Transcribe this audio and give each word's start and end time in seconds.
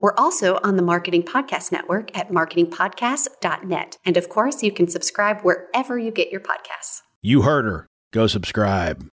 We're 0.00 0.14
also 0.16 0.58
on 0.64 0.76
the 0.76 0.82
Marketing 0.82 1.22
Podcast 1.22 1.70
Network 1.70 2.16
at 2.16 2.30
marketingpodcast.net. 2.30 3.98
And 4.02 4.16
of 4.16 4.30
course, 4.30 4.62
you 4.62 4.72
can 4.72 4.88
subscribe 4.88 5.42
wherever 5.42 5.98
you 5.98 6.10
get 6.10 6.32
your 6.32 6.40
podcasts. 6.40 7.02
You 7.20 7.42
heard 7.42 7.66
her. 7.66 7.86
Go 8.10 8.26
subscribe. 8.26 9.06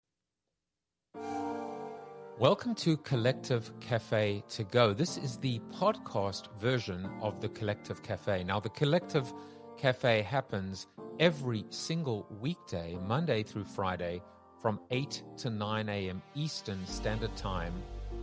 Welcome 2.39 2.73
to 2.75 2.95
Collective 2.95 3.69
Cafe 3.81 4.41
to 4.47 4.63
Go. 4.63 4.93
This 4.93 5.17
is 5.17 5.35
the 5.35 5.59
podcast 5.73 6.47
version 6.57 7.09
of 7.21 7.41
the 7.41 7.49
Collective 7.49 8.01
Cafe. 8.01 8.45
Now, 8.45 8.61
the 8.61 8.69
Collective 8.69 9.33
Cafe 9.75 10.21
happens 10.21 10.87
every 11.19 11.65
single 11.69 12.25
weekday, 12.39 12.97
Monday 13.05 13.43
through 13.43 13.65
Friday, 13.65 14.21
from 14.61 14.79
8 14.91 15.21
to 15.39 15.49
9 15.49 15.89
a.m. 15.89 16.21
Eastern 16.33 16.85
Standard 16.87 17.35
Time 17.35 17.73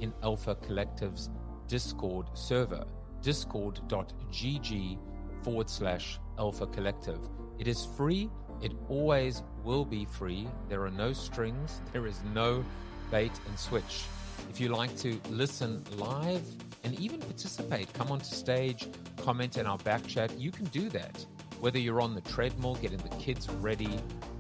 in 0.01 0.15
Alpha 0.23 0.55
Collective's 0.55 1.29
Discord 1.69 2.27
server, 2.35 2.85
discord.gg 3.23 4.99
forward 5.43 5.71
slash 5.71 6.19
alpha 6.39 6.67
collective. 6.67 7.19
It 7.59 7.69
is 7.69 7.87
free. 7.97 8.31
It 8.61 8.73
always 8.89 9.43
will 9.63 9.85
be 9.85 10.05
free. 10.05 10.49
There 10.69 10.85
are 10.85 10.91
no 10.91 11.13
strings. 11.13 11.81
There 11.93 12.07
is 12.07 12.21
no 12.33 12.65
bait 13.11 13.33
and 13.49 13.59
switch. 13.59 14.05
If 14.51 14.61
you 14.61 14.69
like 14.69 14.97
to 14.99 15.21
listen 15.31 15.83
live 15.97 16.43
and 16.85 16.99
even 17.01 17.21
participate, 17.21 17.93
come 17.93 18.11
onto 18.11 18.25
stage, 18.25 18.89
comment 19.17 19.57
in 19.57 19.67
our 19.67 19.79
back 19.79 20.07
chat, 20.07 20.39
you 20.39 20.51
can 20.51 20.67
do 20.67 20.89
that. 20.91 21.25
Whether 21.61 21.79
you're 21.79 22.01
on 22.01 22.15
the 22.15 22.21
treadmill, 22.21 22.75
getting 22.77 22.99
the 22.99 23.09
kids 23.17 23.49
ready 23.49 23.89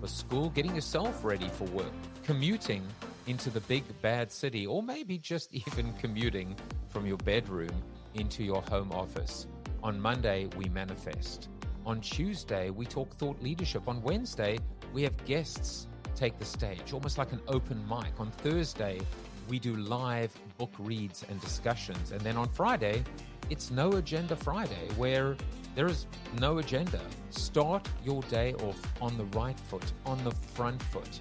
for 0.00 0.08
school, 0.08 0.50
getting 0.50 0.74
yourself 0.74 1.24
ready 1.24 1.48
for 1.48 1.64
work, 1.64 1.92
commuting 2.24 2.82
into 3.26 3.50
the 3.50 3.60
big 3.60 3.84
bad 4.02 4.32
city, 4.32 4.66
or 4.66 4.82
maybe 4.82 5.18
just 5.18 5.54
even 5.68 5.92
commuting 5.94 6.56
from 6.88 7.06
your 7.06 7.18
bedroom 7.18 7.82
into 8.14 8.42
your 8.42 8.62
home 8.62 8.90
office. 8.92 9.46
On 9.82 10.00
Monday, 10.00 10.48
we 10.56 10.68
manifest. 10.70 11.48
On 11.84 12.00
Tuesday, 12.00 12.70
we 12.70 12.86
talk 12.86 13.14
thought 13.14 13.40
leadership. 13.42 13.86
On 13.88 14.00
Wednesday, 14.02 14.58
we 14.92 15.02
have 15.02 15.24
guests 15.26 15.86
take 16.16 16.38
the 16.38 16.44
stage, 16.44 16.92
almost 16.92 17.18
like 17.18 17.32
an 17.32 17.40
open 17.48 17.84
mic. 17.88 18.18
On 18.18 18.30
Thursday, 18.30 19.00
we 19.48 19.58
do 19.58 19.76
live 19.76 20.32
book 20.56 20.72
reads 20.78 21.24
and 21.28 21.40
discussions. 21.40 22.12
And 22.12 22.20
then 22.22 22.36
on 22.36 22.48
Friday, 22.48 23.04
it's 23.50 23.70
No 23.70 23.92
Agenda 23.92 24.36
Friday, 24.36 24.88
where 24.96 25.36
there 25.74 25.86
is 25.86 26.06
no 26.38 26.58
agenda. 26.58 27.00
Start 27.30 27.86
your 28.04 28.22
day 28.22 28.54
off 28.54 28.80
on 29.02 29.18
the 29.18 29.24
right 29.36 29.58
foot, 29.58 29.92
on 30.06 30.22
the 30.24 30.30
front 30.30 30.80
foot 30.84 31.20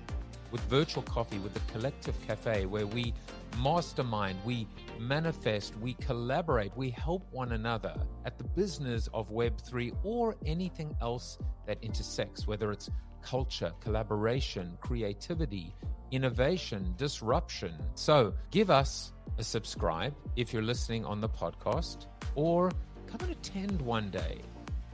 with 0.54 0.62
virtual 0.66 1.02
coffee 1.02 1.40
with 1.40 1.52
the 1.56 1.60
Collective 1.72 2.16
Cafe, 2.28 2.68
where 2.68 2.86
we 2.86 3.12
mastermind, 3.58 4.38
we 4.46 4.68
manifest, 5.00 5.76
we 5.80 5.96
collaborate, 5.96 6.72
we 6.78 6.92
help 6.92 7.26
one 7.32 7.54
another 7.54 7.96
at 8.26 8.38
the 8.38 8.44
business 8.44 9.10
of 9.16 9.32
Web3 9.32 9.98
or 10.04 10.36
anything 10.46 10.96
else 11.02 11.40
that 11.66 11.80
intersects, 11.82 12.46
whether 12.46 12.72
it's 12.72 12.92
culture, 13.24 13.74
collaboration, 13.82 14.78
creativity, 14.80 15.76
innovation, 16.12 16.94
disruption. 16.98 17.74
So 17.96 18.36
give 18.52 18.70
us 18.70 19.12
a 19.40 19.44
subscribe 19.44 20.14
if 20.36 20.54
you're 20.54 20.62
listening 20.62 21.04
on 21.04 21.20
the 21.20 21.30
podcast 21.30 22.06
or 22.36 22.70
come 23.08 23.22
and 23.22 23.32
attend 23.32 23.82
one 23.82 24.12
day. 24.12 24.42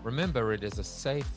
Remember, 0.03 0.53
it 0.53 0.63
is 0.63 0.79
a 0.79 0.85
safe, 0.85 1.29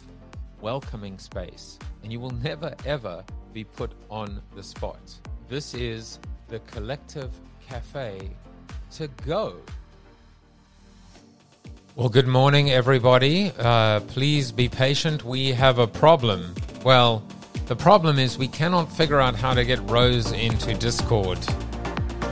welcoming 0.61 1.19
space, 1.19 1.81
and 2.05 2.13
you 2.13 2.21
will 2.21 2.31
never, 2.31 2.73
ever 2.87 3.25
be 3.53 3.65
put 3.65 3.93
on 4.11 4.41
the 4.55 4.63
spot. 4.63 5.01
This 5.49 5.75
is 5.75 6.19
the 6.49 6.59
Collective 6.61 7.31
Cafe 7.69 8.31
to 8.93 9.09
go. 9.27 9.57
Well, 11.95 12.09
good 12.09 12.27
morning, 12.27 12.71
everybody. 12.71 13.53
Uh, 13.59 14.01
please 14.01 14.51
be 14.51 14.69
patient. 14.69 15.25
We 15.25 15.53
have 15.53 15.79
a 15.79 15.87
problem. 15.87 16.55
Well, 16.85 17.23
the 17.67 17.77
problem 17.77 18.19
is 18.19 18.39
we 18.39 18.49
cannot 18.49 18.91
figure 18.91 19.21
out 19.21 19.35
how 19.35 19.53
to 19.53 19.65
get 19.65 19.79
Rose 19.91 20.33
into 20.33 20.73
Discord. 20.75 21.39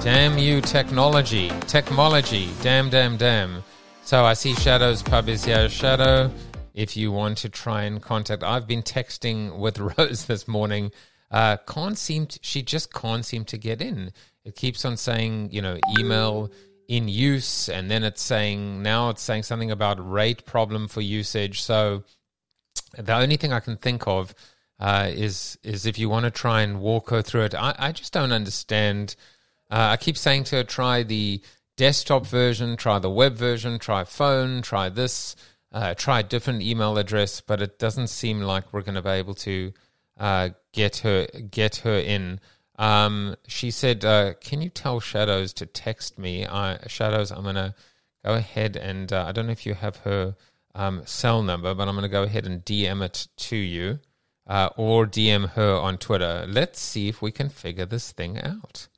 Damn 0.03 0.39
you, 0.39 0.63
technology. 0.63 1.51
Technology. 1.67 2.49
Damn, 2.63 2.89
damn, 2.89 3.19
damn. 3.19 3.63
So 4.03 4.25
I 4.25 4.33
see 4.33 4.55
Shadow's 4.55 5.03
pub 5.03 5.29
is 5.29 5.45
here. 5.45 5.69
Shadow, 5.69 6.31
if 6.75 6.97
you 6.97 7.13
want 7.13 7.39
to 7.39 7.49
try 7.49 7.83
and 7.83 8.03
contact, 8.03 8.43
I've 8.43 8.67
been 8.67 8.83
texting 8.83 9.59
with 9.59 9.79
Rose 9.99 10.27
this 10.27 10.47
morning 10.49 10.93
uh, 11.31 11.57
can't 11.59 11.97
seem 11.97 12.27
to, 12.27 12.39
she 12.43 12.63
just 12.63 12.93
can't 12.93 13.25
seem 13.25 13.45
to 13.47 13.59
get 13.59 13.81
in. 13.81 14.13
It 14.45 14.57
keeps 14.57 14.85
on 14.85 14.97
saying, 14.97 15.51
you 15.53 15.63
know, 15.63 15.79
email 15.99 16.51
in 16.89 17.07
use, 17.07 17.69
and 17.69 17.91
then 17.91 18.03
it's 18.03 18.23
saying 18.23 18.83
now 18.83 19.11
it's 19.11 19.23
saying 19.23 19.45
something 19.45 19.71
about 19.71 19.99
rate 20.11 20.45
problem 20.45 20.89
for 20.89 21.01
usage. 21.01 21.63
So 21.63 22.03
the 22.99 23.15
only 23.15 23.37
thing 23.37 23.53
I 23.53 23.61
can 23.61 23.77
think 23.77 24.09
of 24.09 24.35
uh, 24.81 25.11
is 25.13 25.59
is 25.63 25.87
if 25.87 25.99
you 25.99 26.09
want 26.09 26.25
to 26.25 26.31
try 26.31 26.63
and 26.63 26.81
walk 26.81 27.11
her 27.11 27.23
through 27.23 27.45
it. 27.45 27.55
I, 27.55 27.75
I 27.79 27.93
just 27.93 28.13
don't 28.13 28.33
understand. 28.33 29.15
Uh, 29.71 29.91
I 29.93 29.97
keep 29.99 30.17
saying 30.17 30.45
to 30.45 30.57
her, 30.57 30.65
try 30.65 31.05
the 31.05 31.41
desktop 31.77 32.27
version, 32.27 32.77
try 32.77 32.99
the 32.99 33.11
web 33.11 33.37
version, 33.37 33.79
try 33.79 34.03
phone, 34.03 34.63
try 34.63 34.89
this, 34.89 35.37
uh, 35.73 35.95
try 35.95 36.21
a 36.21 36.25
different 36.25 36.63
email 36.63 36.99
address, 36.99 37.41
but 37.41 37.63
it 37.63 37.79
doesn't 37.79 38.09
seem 38.09 38.41
like 38.41 38.73
we're 38.73 38.83
going 38.83 38.95
to 38.95 39.03
be 39.03 39.11
able 39.11 39.35
to 39.35 39.73
uh, 40.19 40.51
get 40.73 40.99
her 40.99 41.27
get 41.51 41.77
her 41.77 41.99
in. 41.99 42.41
Um, 42.79 43.37
she 43.47 43.71
said, 43.71 44.05
uh, 44.05 44.35
"Can 44.35 44.63
you 44.63 44.69
tell 44.69 45.01
Shadows 45.01 45.53
to 45.55 45.67
text 45.67 46.19
me? 46.19 46.47
I, 46.47 46.79
Shadows, 46.87 47.31
I'm 47.31 47.45
gonna 47.45 47.75
go 48.25 48.35
ahead 48.35 48.77
and 48.77 49.13
uh, 49.13 49.25
I 49.27 49.33
don't 49.33 49.47
know 49.47 49.53
if 49.53 49.67
you 49.67 49.75
have 49.75 49.97
her 49.99 50.37
um, 50.75 51.03
cell 51.07 51.43
number, 51.43 51.75
but 51.75 51.89
I'm 51.89 51.95
gonna 51.95 52.09
go 52.09 52.23
ahead 52.25 52.47
and 52.47 52.65
DM 52.65 53.03
it 53.03 53.29
to 53.37 53.57
you, 53.57 54.01
uh, 54.47 54.71
or 54.77 55.07
DM 55.07 55.51
her 55.51 55.75
on 55.75 55.99
Twitter. 55.99 56.45
Let's 56.49 56.81
see 56.81 57.09
if 57.09 57.23
we 57.23 57.31
can 57.33 57.49
figure 57.49 57.87
this 57.87 58.13
thing 58.13 58.39
out. 58.39 58.89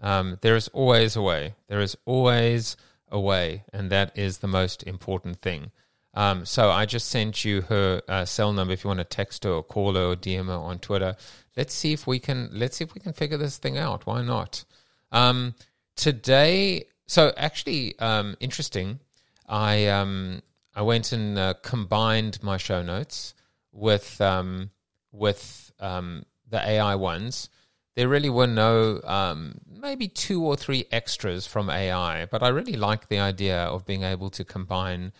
Um, 0.00 0.38
there 0.42 0.56
is 0.56 0.68
always 0.68 1.16
a 1.16 1.22
way. 1.22 1.54
There 1.68 1.80
is 1.80 1.96
always 2.04 2.76
a 3.08 3.20
way, 3.20 3.64
and 3.72 3.90
that 3.90 4.16
is 4.18 4.38
the 4.38 4.48
most 4.48 4.82
important 4.82 5.40
thing." 5.40 5.70
Um, 6.14 6.46
so 6.46 6.70
I 6.70 6.86
just 6.86 7.08
sent 7.08 7.44
you 7.44 7.62
her 7.62 8.00
uh, 8.08 8.24
cell 8.24 8.52
number 8.52 8.72
if 8.72 8.84
you 8.84 8.88
want 8.88 8.98
to 8.98 9.04
text 9.04 9.44
her 9.44 9.50
or 9.50 9.62
call 9.62 9.94
her 9.94 10.12
or 10.12 10.16
DM 10.16 10.46
her 10.46 10.52
on 10.52 10.78
Twitter. 10.78 11.16
Let's 11.56 11.74
see 11.74 11.92
if 11.92 12.06
we 12.06 12.18
can. 12.18 12.50
Let's 12.52 12.76
see 12.76 12.84
if 12.84 12.94
we 12.94 13.00
can 13.00 13.12
figure 13.12 13.36
this 13.36 13.58
thing 13.58 13.78
out. 13.78 14.06
Why 14.06 14.22
not? 14.22 14.64
Um, 15.12 15.54
today, 15.96 16.84
so 17.06 17.32
actually, 17.36 17.98
um, 17.98 18.36
interesting. 18.40 19.00
I 19.48 19.86
um, 19.86 20.42
I 20.74 20.82
went 20.82 21.12
and 21.12 21.38
uh, 21.38 21.54
combined 21.62 22.42
my 22.42 22.56
show 22.56 22.82
notes 22.82 23.34
with 23.72 24.20
um, 24.20 24.70
with 25.12 25.72
um, 25.80 26.24
the 26.48 26.66
AI 26.68 26.94
ones. 26.94 27.48
There 27.96 28.08
really 28.08 28.30
were 28.30 28.48
no, 28.48 29.00
um, 29.04 29.60
maybe 29.68 30.08
two 30.08 30.44
or 30.44 30.56
three 30.56 30.86
extras 30.90 31.46
from 31.46 31.70
AI, 31.70 32.26
but 32.26 32.42
I 32.42 32.48
really 32.48 32.74
like 32.74 33.06
the 33.08 33.20
idea 33.20 33.62
of 33.62 33.86
being 33.86 34.02
able 34.02 34.30
to 34.30 34.44
combine 34.44 35.12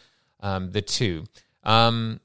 um, 0.45 0.71
the 0.71 0.83
two. 0.83 1.25
Um, 1.65 2.21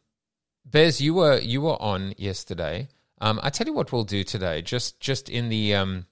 Bez, 0.66 1.02
you 1.02 1.16
were 1.16 1.40
you 1.40 1.62
were 1.62 1.82
on 1.82 2.14
yesterday. 2.18 2.90
Um, 3.22 3.40
I 3.42 3.50
tell 3.50 3.66
you 3.66 3.74
what 3.74 3.92
we'll 3.92 4.04
do 4.04 4.24
today, 4.24 4.62
just 4.62 5.00
just 5.00 5.30
in 5.30 5.50
the 5.50 5.74
um, 5.74 6.06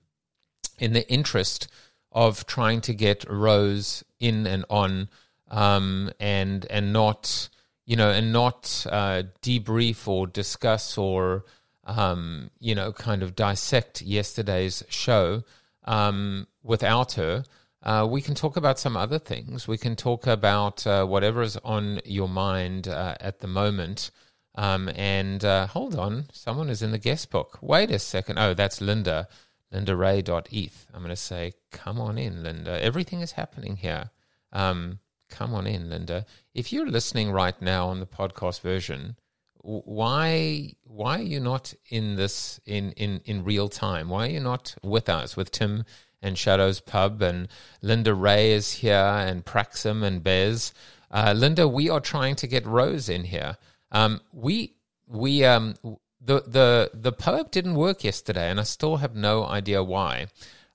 in 0.79 0.93
the 0.93 1.07
interest 1.11 1.67
of 2.11 2.47
trying 2.47 2.81
to 2.81 2.93
get 2.93 3.29
Rose 3.29 4.03
in 4.19 4.47
and 4.47 4.65
on, 4.69 5.09
um, 5.51 6.11
and 6.19 6.65
and 6.69 6.91
not 6.91 7.49
you 7.85 7.95
know 7.95 8.09
and 8.09 8.31
not 8.31 8.85
uh, 8.89 9.23
debrief 9.41 10.07
or 10.07 10.25
discuss 10.25 10.97
or 10.97 11.43
um, 11.83 12.49
you 12.59 12.73
know 12.73 12.93
kind 12.93 13.21
of 13.21 13.35
dissect 13.35 14.01
yesterday's 14.01 14.81
show 14.89 15.43
um, 15.83 16.47
without 16.63 17.13
her. 17.13 17.43
Uh, 17.87 18.05
we 18.05 18.21
can 18.21 18.35
talk 18.35 18.57
about 18.57 18.77
some 18.77 18.97
other 18.97 19.17
things. 19.17 19.65
We 19.65 19.77
can 19.77 19.95
talk 19.95 20.27
about 20.27 20.85
uh, 20.85 21.05
whatever 21.05 21.41
is 21.41 21.55
on 21.63 22.01
your 22.03 22.27
mind 22.27 22.89
uh, 22.89 23.15
at 23.21 23.39
the 23.39 23.47
moment. 23.47 24.11
Um, 24.55 24.89
and 24.93 25.45
uh, 25.45 25.67
hold 25.67 25.95
on, 25.95 26.25
someone 26.33 26.69
is 26.69 26.81
in 26.81 26.91
the 26.91 26.97
guest 26.97 27.31
book. 27.31 27.57
Wait 27.61 27.89
a 27.89 27.97
second. 27.97 28.39
Oh, 28.39 28.53
that's 28.53 28.81
Linda, 28.81 29.29
lindaray.eth. 29.73 30.87
I'm 30.93 30.99
going 30.99 31.11
to 31.11 31.15
say, 31.15 31.53
come 31.71 32.01
on 32.01 32.17
in, 32.17 32.43
Linda. 32.43 32.77
Everything 32.83 33.21
is 33.21 33.31
happening 33.31 33.77
here. 33.77 34.09
Um, 34.51 34.99
come 35.29 35.53
on 35.53 35.65
in, 35.65 35.89
Linda. 35.89 36.25
If 36.53 36.73
you're 36.73 36.89
listening 36.89 37.31
right 37.31 37.59
now 37.61 37.87
on 37.87 38.01
the 38.01 38.05
podcast 38.05 38.59
version, 38.59 39.15
why 39.61 40.73
why 40.83 41.19
are 41.19 41.23
you 41.23 41.39
not 41.39 41.73
in 41.89 42.15
this 42.15 42.59
in 42.65 42.91
in 42.93 43.21
in 43.25 43.43
real 43.43 43.69
time? 43.69 44.09
Why 44.09 44.27
are 44.27 44.31
you 44.31 44.39
not 44.39 44.75
with 44.81 45.09
us 45.09 45.35
with 45.35 45.51
Tim 45.51 45.83
and 46.21 46.37
Shadows 46.37 46.79
Pub 46.79 47.21
and 47.21 47.47
Linda 47.81 48.13
Ray 48.13 48.51
is 48.51 48.73
here 48.73 48.95
and 48.95 49.45
Praxim 49.45 50.03
and 50.03 50.23
Bez? 50.23 50.73
Uh, 51.09 51.33
Linda, 51.35 51.67
we 51.67 51.89
are 51.89 51.99
trying 51.99 52.35
to 52.35 52.47
get 52.47 52.65
Rose 52.65 53.09
in 53.09 53.25
here. 53.25 53.57
Um, 53.91 54.21
we 54.33 54.73
we 55.07 55.45
um 55.45 55.75
the 56.21 56.41
the 56.41 56.91
the 56.93 57.13
POAP 57.13 57.51
didn't 57.51 57.75
work 57.75 58.03
yesterday, 58.03 58.49
and 58.49 58.59
I 58.59 58.63
still 58.63 58.97
have 58.97 59.15
no 59.15 59.45
idea 59.45 59.83
why. 59.83 60.27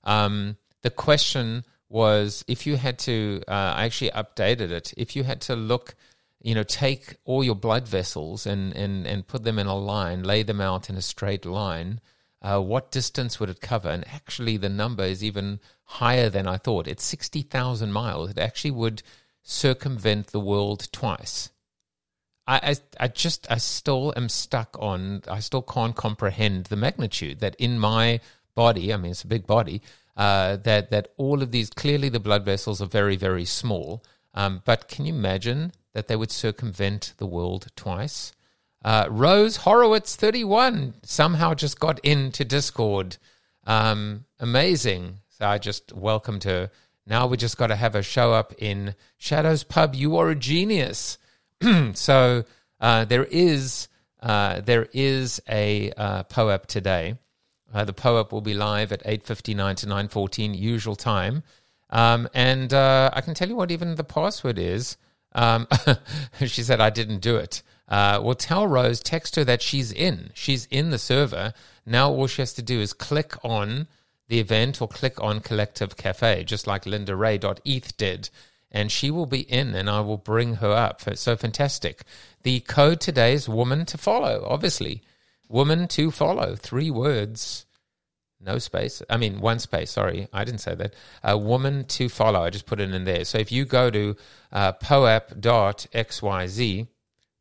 Um, 0.03 0.57
the 0.81 0.89
question 0.89 1.63
was 1.87 2.43
if 2.47 2.65
you 2.65 2.75
had 2.75 2.97
to, 2.99 3.43
uh, 3.47 3.51
I 3.77 3.85
actually 3.85 4.09
updated 4.11 4.71
it. 4.71 4.93
If 4.97 5.15
you 5.15 5.23
had 5.23 5.41
to 5.41 5.55
look, 5.55 5.95
you 6.41 6.55
know, 6.55 6.63
take 6.63 7.17
all 7.23 7.43
your 7.43 7.55
blood 7.55 7.87
vessels 7.87 8.47
and 8.47 8.75
and 8.75 9.05
and 9.05 9.27
put 9.27 9.43
them 9.43 9.59
in 9.59 9.67
a 9.67 9.77
line, 9.77 10.23
lay 10.23 10.43
them 10.43 10.59
out 10.59 10.89
in 10.89 10.95
a 10.95 11.01
straight 11.01 11.45
line. 11.45 12.01
Uh, 12.43 12.59
what 12.59 12.91
distance 12.91 13.39
would 13.39 13.49
it 13.49 13.61
cover? 13.61 13.89
And 13.89 14.05
actually, 14.07 14.57
the 14.57 14.69
number 14.69 15.03
is 15.03 15.23
even 15.23 15.59
higher 15.85 16.29
than 16.29 16.45
I 16.47 16.57
thought. 16.57 16.87
It's 16.87 17.05
60,000 17.05 17.91
miles. 17.91 18.31
It 18.31 18.37
actually 18.37 18.71
would 18.71 19.01
circumvent 19.41 20.27
the 20.27 20.39
world 20.39 20.89
twice. 20.91 21.49
I, 22.45 22.75
I, 22.99 23.05
I 23.05 23.07
just, 23.07 23.49
I 23.49 23.57
still 23.57 24.13
am 24.17 24.27
stuck 24.27 24.75
on, 24.79 25.23
I 25.29 25.39
still 25.39 25.61
can't 25.61 25.95
comprehend 25.95 26.65
the 26.65 26.75
magnitude 26.75 27.39
that 27.39 27.55
in 27.55 27.79
my 27.79 28.19
body, 28.55 28.93
I 28.93 28.97
mean, 28.97 29.11
it's 29.11 29.23
a 29.23 29.27
big 29.27 29.47
body, 29.47 29.81
uh, 30.17 30.57
that, 30.57 30.91
that 30.91 31.09
all 31.17 31.41
of 31.41 31.51
these, 31.51 31.69
clearly 31.69 32.09
the 32.09 32.19
blood 32.19 32.43
vessels 32.43 32.81
are 32.81 32.87
very, 32.87 33.15
very 33.15 33.45
small. 33.45 34.03
Um, 34.33 34.61
but 34.65 34.87
can 34.87 35.05
you 35.05 35.13
imagine 35.13 35.71
that 35.93 36.07
they 36.07 36.15
would 36.15 36.31
circumvent 36.31 37.13
the 37.17 37.25
world 37.25 37.67
twice? 37.75 38.33
Uh, 38.83 39.07
Rose 39.09 39.57
Horowitz, 39.57 40.15
31, 40.15 40.95
somehow 41.03 41.53
just 41.53 41.79
got 41.79 41.99
into 41.99 42.43
Discord. 42.43 43.17
Um, 43.65 44.25
amazing. 44.39 45.19
So 45.29 45.47
I 45.47 45.57
just 45.57 45.93
welcomed 45.93 46.43
her. 46.43 46.69
Now 47.05 47.27
we 47.27 47.37
just 47.37 47.57
got 47.57 47.67
to 47.67 47.75
have 47.75 47.93
her 47.93 48.03
show 48.03 48.33
up 48.33 48.53
in 48.57 48.95
Shadows 49.17 49.63
Pub. 49.63 49.95
You 49.95 50.17
are 50.17 50.29
a 50.29 50.35
genius. 50.35 51.17
so 51.93 52.43
uh, 52.79 53.05
there 53.05 53.25
is 53.25 53.87
uh, 54.21 54.61
there 54.61 54.87
is 54.93 55.41
a 55.49 55.91
uh, 55.97 56.23
POAP 56.23 56.65
today. 56.65 57.15
Uh, 57.73 57.83
the 57.83 57.93
POAP 57.93 58.31
will 58.31 58.41
be 58.41 58.53
live 58.53 58.91
at 58.91 59.03
8.59 59.03 59.75
to 59.77 59.87
9.14 59.87 60.57
usual 60.57 60.95
time. 60.95 61.43
Um, 61.89 62.29
and 62.33 62.73
uh, 62.73 63.09
I 63.13 63.21
can 63.21 63.33
tell 63.33 63.49
you 63.49 63.55
what 63.55 63.71
even 63.71 63.95
the 63.95 64.03
password 64.03 64.57
is. 64.57 64.97
Um, 65.33 65.67
she 66.45 66.63
said, 66.63 66.79
I 66.79 66.89
didn't 66.89 67.19
do 67.19 67.35
it. 67.35 67.63
Uh, 67.87 68.19
well, 68.23 68.35
tell 68.35 68.67
Rose, 68.67 68.99
text 68.99 69.35
her 69.35 69.43
that 69.43 69.61
she's 69.61 69.91
in. 69.91 70.31
She's 70.33 70.65
in 70.67 70.89
the 70.89 70.97
server. 70.97 71.53
Now 71.85 72.09
all 72.11 72.27
she 72.27 72.41
has 72.41 72.53
to 72.53 72.61
do 72.61 72.79
is 72.79 72.93
click 72.93 73.33
on 73.43 73.87
the 74.29 74.39
event 74.39 74.81
or 74.81 74.87
click 74.87 75.21
on 75.21 75.41
Collective 75.41 75.97
Cafe, 75.97 76.43
just 76.45 76.65
like 76.65 76.85
lindaray.eth 76.85 77.97
did 77.97 78.29
and 78.73 78.91
she 78.91 79.11
will 79.11 79.27
be 79.27 79.41
in 79.41 79.75
and 79.75 79.89
I 79.89 80.01
will 80.01 80.17
bring 80.17 80.55
her 80.55 80.71
up. 80.71 81.01
So 81.17 81.37
fantastic. 81.37 82.01
The 82.41 82.61
code 82.61 82.99
today 82.99 83.33
is 83.33 83.47
woman 83.47 83.85
to 83.85 83.97
follow, 83.97 84.45
obviously. 84.47 85.03
Woman 85.47 85.87
to 85.89 86.09
follow. 86.09 86.55
Three 86.55 86.89
words. 86.89 87.67
No 88.41 88.57
space. 88.57 89.03
I 89.09 89.17
mean, 89.17 89.39
one 89.39 89.59
space. 89.59 89.91
Sorry, 89.91 90.27
I 90.33 90.43
didn't 90.43 90.61
say 90.61 90.73
that. 90.75 90.95
A 91.23 91.37
woman 91.37 91.85
to 91.85 92.09
follow. 92.09 92.41
I 92.41 92.49
just 92.49 92.65
put 92.65 92.81
it 92.81 92.93
in 92.93 93.05
there. 93.05 93.23
So 93.23 93.37
if 93.37 93.51
you 93.51 93.63
go 93.63 93.91
to 93.91 94.15
uh, 94.51 94.73
poap.xyz, 94.73 95.37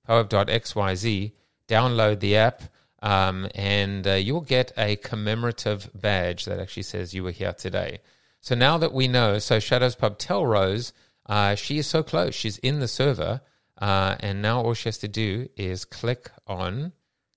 poap.xyz, 0.08 1.32
download 1.69 2.20
the 2.20 2.37
app, 2.37 2.62
um, 3.02 3.49
and 3.54 4.06
uh, 4.06 4.12
you'll 4.12 4.40
get 4.40 4.72
a 4.76 4.96
commemorative 4.96 5.90
badge 5.94 6.44
that 6.44 6.60
actually 6.60 6.84
says 6.84 7.14
you 7.14 7.25
were 7.25 7.31
here 7.31 7.52
today. 7.52 8.00
So 8.40 8.54
now 8.54 8.78
that 8.78 8.93
we 8.93 9.08
know, 9.08 9.38
so 9.38 9.58
Shadows 9.58 9.94
Pub, 9.94 10.19
tell 10.19 10.46
Rose 10.46 10.93
uh, 11.26 11.54
she 11.54 11.78
is 11.78 11.87
so 11.87 12.02
close. 12.02 12.34
She's 12.34 12.58
in 12.58 12.81
the 12.81 12.88
server. 12.88 13.40
Uh, 13.78 14.16
and 14.20 14.43
now 14.43 14.60
all 14.60 14.75
she 14.75 14.88
has 14.88 14.99
to 14.99 15.08
do 15.08 15.49
is 15.56 15.84
click 15.84 16.31
on 16.46 16.93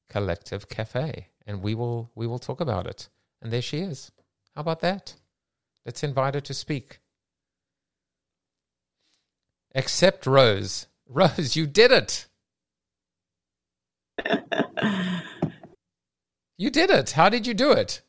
Collective 0.10 0.70
Cafe 0.70 1.30
and 1.48 1.62
we 1.62 1.74
will 1.74 2.12
we 2.14 2.28
will 2.28 2.40
talk 2.40 2.62
about 2.62 2.88
it. 2.88 3.10
And 3.42 3.52
there 3.52 3.62
she 3.62 3.80
is. 3.80 4.12
How 4.54 4.62
about 4.62 4.82
that? 4.82 5.16
Let's 5.86 6.04
invite 6.04 6.36
her 6.36 6.42
to 6.42 6.54
speak. 6.54 7.00
Except 9.74 10.26
Rose. 10.26 10.88
Rose, 11.08 11.56
you 11.56 11.68
did 11.68 11.92
it. 11.92 12.28
You 16.58 16.70
did 16.70 16.90
it. 16.90 17.12
How 17.12 17.30
did 17.30 17.46
you 17.48 17.54
do 17.54 17.72
it? 17.72 18.02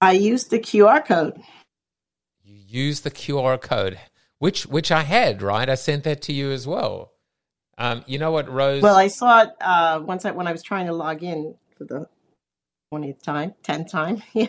I 0.00 0.12
used 0.12 0.50
the 0.50 0.58
QR 0.58 1.04
code 1.04 1.40
You 2.42 2.56
use 2.66 3.00
the 3.00 3.10
QR 3.10 3.60
code, 3.60 3.98
which 4.38 4.66
which 4.66 4.90
I 4.92 5.02
had, 5.02 5.40
right? 5.42 5.68
I 5.68 5.76
sent 5.76 6.04
that 6.04 6.20
to 6.22 6.32
you 6.32 6.50
as 6.50 6.66
well. 6.66 7.12
Um, 7.78 8.04
you 8.06 8.18
know 8.18 8.30
what, 8.30 8.48
Rose? 8.48 8.82
Well, 8.82 8.96
I 8.96 9.08
saw 9.08 9.42
it 9.42 9.50
uh, 9.60 10.00
once 10.04 10.24
I, 10.24 10.30
when 10.30 10.46
I 10.46 10.52
was 10.52 10.62
trying 10.62 10.86
to 10.86 10.92
log 10.92 11.22
in 11.22 11.54
for 11.76 11.84
the 11.84 12.06
twentieth 12.90 13.22
time, 13.22 13.54
tenth 13.62 13.90
time. 13.90 14.22
yeah. 14.32 14.48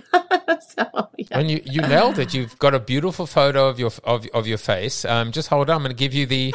so, 0.59 1.09
yeah. 1.17 1.27
And 1.31 1.49
you, 1.49 1.61
you 1.65 1.81
nailed 1.81 2.19
it. 2.19 2.33
You've 2.33 2.59
got 2.59 2.75
a 2.75 2.79
beautiful 2.79 3.25
photo 3.25 3.67
of 3.67 3.79
your 3.79 3.91
of, 4.03 4.27
of 4.33 4.45
your 4.45 4.59
face. 4.59 5.05
Um, 5.05 5.31
just 5.31 5.47
hold 5.47 5.69
on. 5.69 5.77
I'm 5.77 5.81
going 5.81 5.95
to 5.95 5.95
give 5.95 6.13
you 6.13 6.25
the. 6.25 6.53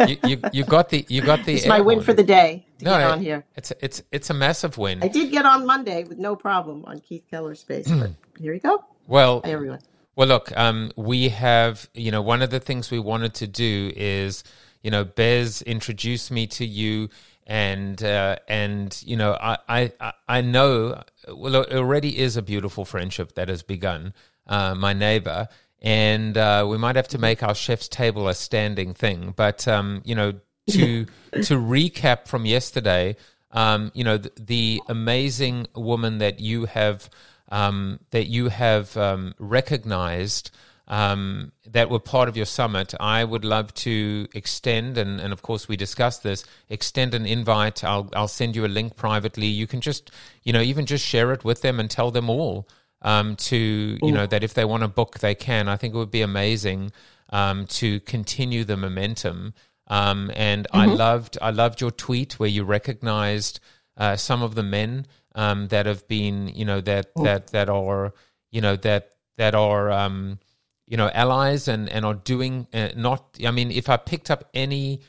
You, 0.00 0.16
you, 0.24 0.40
you 0.52 0.64
got 0.64 0.88
the 0.88 1.04
you 1.08 1.22
got 1.22 1.44
the. 1.44 1.54
It's 1.54 1.66
my 1.66 1.80
win 1.80 2.00
for 2.00 2.12
the 2.12 2.22
day 2.22 2.66
to 2.78 2.84
no, 2.84 2.90
get 2.98 3.10
on 3.10 3.20
here. 3.20 3.44
It's 3.56 3.72
it's 3.80 4.02
it's 4.12 4.30
a 4.30 4.34
massive 4.34 4.78
win. 4.78 5.02
I 5.02 5.08
did 5.08 5.30
get 5.30 5.46
on 5.46 5.66
Monday 5.66 6.04
with 6.04 6.18
no 6.18 6.36
problem 6.36 6.84
on 6.86 7.00
Keith 7.00 7.24
Keller's 7.30 7.60
space, 7.60 7.90
but 7.90 8.10
here 8.38 8.52
we 8.52 8.58
go. 8.58 8.84
Well, 9.06 9.40
Hi, 9.44 9.50
everyone. 9.50 9.80
Well, 10.16 10.28
look, 10.28 10.56
um, 10.56 10.92
we 10.96 11.28
have, 11.28 11.90
you 11.92 12.10
know, 12.10 12.22
one 12.22 12.40
of 12.40 12.48
the 12.48 12.58
things 12.58 12.90
we 12.90 12.98
wanted 12.98 13.34
to 13.34 13.46
do 13.46 13.92
is, 13.94 14.42
you 14.82 14.90
know, 14.90 15.04
Bez 15.04 15.60
introduced 15.60 16.30
me 16.30 16.46
to 16.48 16.64
you, 16.64 17.10
and 17.46 18.02
uh, 18.02 18.36
and 18.48 18.98
you 19.04 19.16
know, 19.16 19.36
I 19.38 19.58
I 19.68 20.12
I 20.26 20.40
know, 20.40 21.02
well, 21.28 21.62
it 21.62 21.72
already 21.72 22.18
is 22.18 22.36
a 22.36 22.42
beautiful 22.42 22.86
friendship 22.86 23.34
that 23.34 23.48
has 23.48 23.62
begun. 23.62 24.14
Uh, 24.46 24.74
my 24.74 24.92
neighbor, 24.94 25.48
and 25.82 26.36
uh, 26.36 26.66
we 26.68 26.78
might 26.78 26.96
have 26.96 27.08
to 27.08 27.18
make 27.18 27.42
our 27.42 27.54
chef's 27.54 27.88
table 27.88 28.28
a 28.28 28.34
standing 28.34 28.94
thing. 28.94 29.34
But 29.36 29.66
um, 29.68 30.02
you 30.04 30.14
know, 30.14 30.34
to 30.70 31.04
to 31.32 31.54
recap 31.58 32.26
from 32.26 32.46
yesterday, 32.46 33.16
um, 33.50 33.90
you 33.94 34.04
know, 34.04 34.18
the, 34.18 34.32
the 34.38 34.82
amazing 34.88 35.66
woman 35.74 36.18
that 36.18 36.40
you 36.40 36.66
have 36.66 37.08
um, 37.48 38.00
that 38.10 38.26
you 38.26 38.48
have 38.48 38.96
um, 38.96 39.34
recognized 39.38 40.50
um, 40.88 41.52
that 41.66 41.90
were 41.90 41.98
part 41.98 42.28
of 42.28 42.36
your 42.36 42.46
summit, 42.46 42.94
I 43.00 43.24
would 43.24 43.44
love 43.44 43.74
to 43.74 44.28
extend, 44.34 44.98
and, 44.98 45.20
and 45.20 45.32
of 45.32 45.42
course 45.42 45.68
we 45.68 45.76
discussed 45.76 46.22
this, 46.22 46.44
extend 46.68 47.14
an 47.14 47.26
invite. 47.26 47.82
I'll, 47.82 48.08
I'll 48.14 48.28
send 48.28 48.54
you 48.54 48.64
a 48.64 48.68
link 48.68 48.96
privately. 48.96 49.46
You 49.46 49.66
can 49.66 49.80
just, 49.80 50.10
you 50.44 50.52
know, 50.52 50.60
even 50.60 50.86
just 50.86 51.04
share 51.04 51.32
it 51.32 51.44
with 51.44 51.62
them 51.62 51.80
and 51.80 51.90
tell 51.90 52.10
them 52.10 52.30
all 52.30 52.68
um, 53.02 53.36
to, 53.36 53.98
you 54.02 54.12
know, 54.12 54.26
that 54.26 54.42
if 54.42 54.54
they 54.54 54.64
want 54.64 54.82
to 54.82 54.88
book, 54.88 55.18
they 55.18 55.34
can. 55.34 55.68
I 55.68 55.76
think 55.76 55.94
it 55.94 55.98
would 55.98 56.10
be 56.10 56.22
amazing 56.22 56.92
um, 57.30 57.66
to 57.66 58.00
continue 58.00 58.64
the 58.64 58.76
momentum. 58.76 59.54
Um, 59.88 60.30
and 60.34 60.66
mm-hmm. 60.66 60.76
I 60.76 60.86
loved, 60.86 61.38
I 61.40 61.50
loved 61.50 61.80
your 61.80 61.90
tweet 61.90 62.38
where 62.38 62.48
you 62.48 62.64
recognized 62.64 63.60
uh, 63.96 64.16
some 64.16 64.42
of 64.42 64.54
the 64.54 64.62
men 64.62 65.06
um, 65.34 65.68
that 65.68 65.86
have 65.86 66.08
been, 66.08 66.48
you 66.48 66.64
know, 66.64 66.80
that 66.80 67.10
oh. 67.14 67.24
that 67.24 67.48
that 67.48 67.68
are, 67.68 68.14
you 68.50 68.60
know, 68.60 68.76
that 68.76 69.10
that 69.36 69.54
are, 69.54 69.90
um, 69.90 70.38
you 70.86 70.96
know, 70.96 71.10
allies 71.12 71.68
and 71.68 71.88
and 71.88 72.04
are 72.04 72.14
doing 72.14 72.66
uh, 72.72 72.88
not. 72.96 73.38
I 73.44 73.50
mean, 73.50 73.70
if 73.70 73.88
I 73.88 73.96
picked 73.96 74.30
up 74.30 74.48
any 74.54 75.02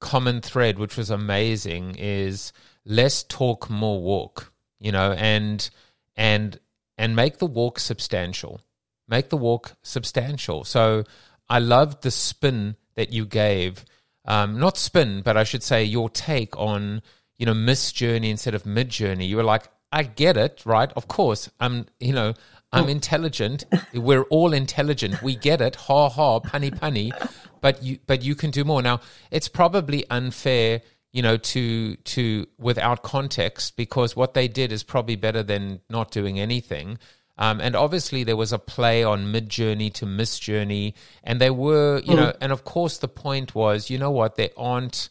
common 0.00 0.40
thread, 0.40 0.78
which 0.78 0.96
was 0.96 1.10
amazing, 1.10 1.96
is 1.98 2.52
less 2.84 3.22
talk, 3.22 3.68
more 3.70 4.00
walk. 4.00 4.52
You 4.80 4.92
know, 4.92 5.12
and 5.12 5.68
and 6.16 6.58
and 6.98 7.16
make 7.16 7.38
the 7.38 7.46
walk 7.46 7.78
substantial. 7.78 8.60
Make 9.08 9.30
the 9.30 9.38
walk 9.38 9.76
substantial. 9.82 10.64
So 10.64 11.04
I 11.48 11.60
loved 11.60 12.02
the 12.02 12.10
spin 12.10 12.76
that 12.96 13.12
you 13.12 13.24
gave. 13.24 13.84
Um, 14.26 14.58
not 14.58 14.76
spin, 14.76 15.22
but 15.22 15.38
I 15.38 15.44
should 15.44 15.62
say 15.62 15.84
your 15.84 16.10
take 16.10 16.54
on 16.58 17.00
you 17.38 17.46
know, 17.46 17.54
miss 17.54 17.92
journey 17.92 18.30
instead 18.30 18.54
of 18.54 18.64
Midjourney. 18.64 19.28
You 19.28 19.36
were 19.36 19.44
like, 19.44 19.70
I 19.90 20.02
get 20.02 20.36
it, 20.36 20.62
right? 20.66 20.92
Of 20.96 21.08
course, 21.08 21.48
I'm, 21.60 21.86
you 21.98 22.12
know, 22.12 22.34
I'm 22.72 22.84
oh. 22.84 22.88
intelligent. 22.88 23.64
We're 23.94 24.24
all 24.24 24.52
intelligent. 24.52 25.22
We 25.22 25.36
get 25.36 25.60
it. 25.60 25.76
Ha 25.76 26.08
ha, 26.10 26.40
punny 26.40 26.70
punny. 26.70 27.12
But 27.60 27.82
you, 27.82 27.98
but 28.06 28.22
you 28.22 28.34
can 28.34 28.50
do 28.50 28.64
more. 28.64 28.82
Now, 28.82 29.00
it's 29.30 29.48
probably 29.48 30.04
unfair, 30.10 30.82
you 31.12 31.22
know, 31.22 31.36
to 31.36 31.96
to 31.96 32.46
without 32.58 33.02
context 33.02 33.76
because 33.76 34.14
what 34.14 34.34
they 34.34 34.48
did 34.48 34.72
is 34.72 34.82
probably 34.82 35.16
better 35.16 35.42
than 35.42 35.80
not 35.88 36.10
doing 36.10 36.38
anything. 36.38 36.98
Um, 37.40 37.60
and 37.60 37.76
obviously, 37.76 38.24
there 38.24 38.36
was 38.36 38.52
a 38.52 38.58
play 38.58 39.04
on 39.04 39.32
Midjourney 39.32 39.92
to 39.94 40.06
Misjourney, 40.06 40.94
and 41.22 41.40
they 41.40 41.50
were, 41.50 42.00
you 42.04 42.14
mm. 42.14 42.16
know, 42.16 42.32
and 42.40 42.50
of 42.50 42.64
course, 42.64 42.98
the 42.98 43.08
point 43.08 43.54
was, 43.54 43.90
you 43.90 43.98
know 43.98 44.10
what, 44.10 44.34
there 44.34 44.50
aren't 44.56 45.08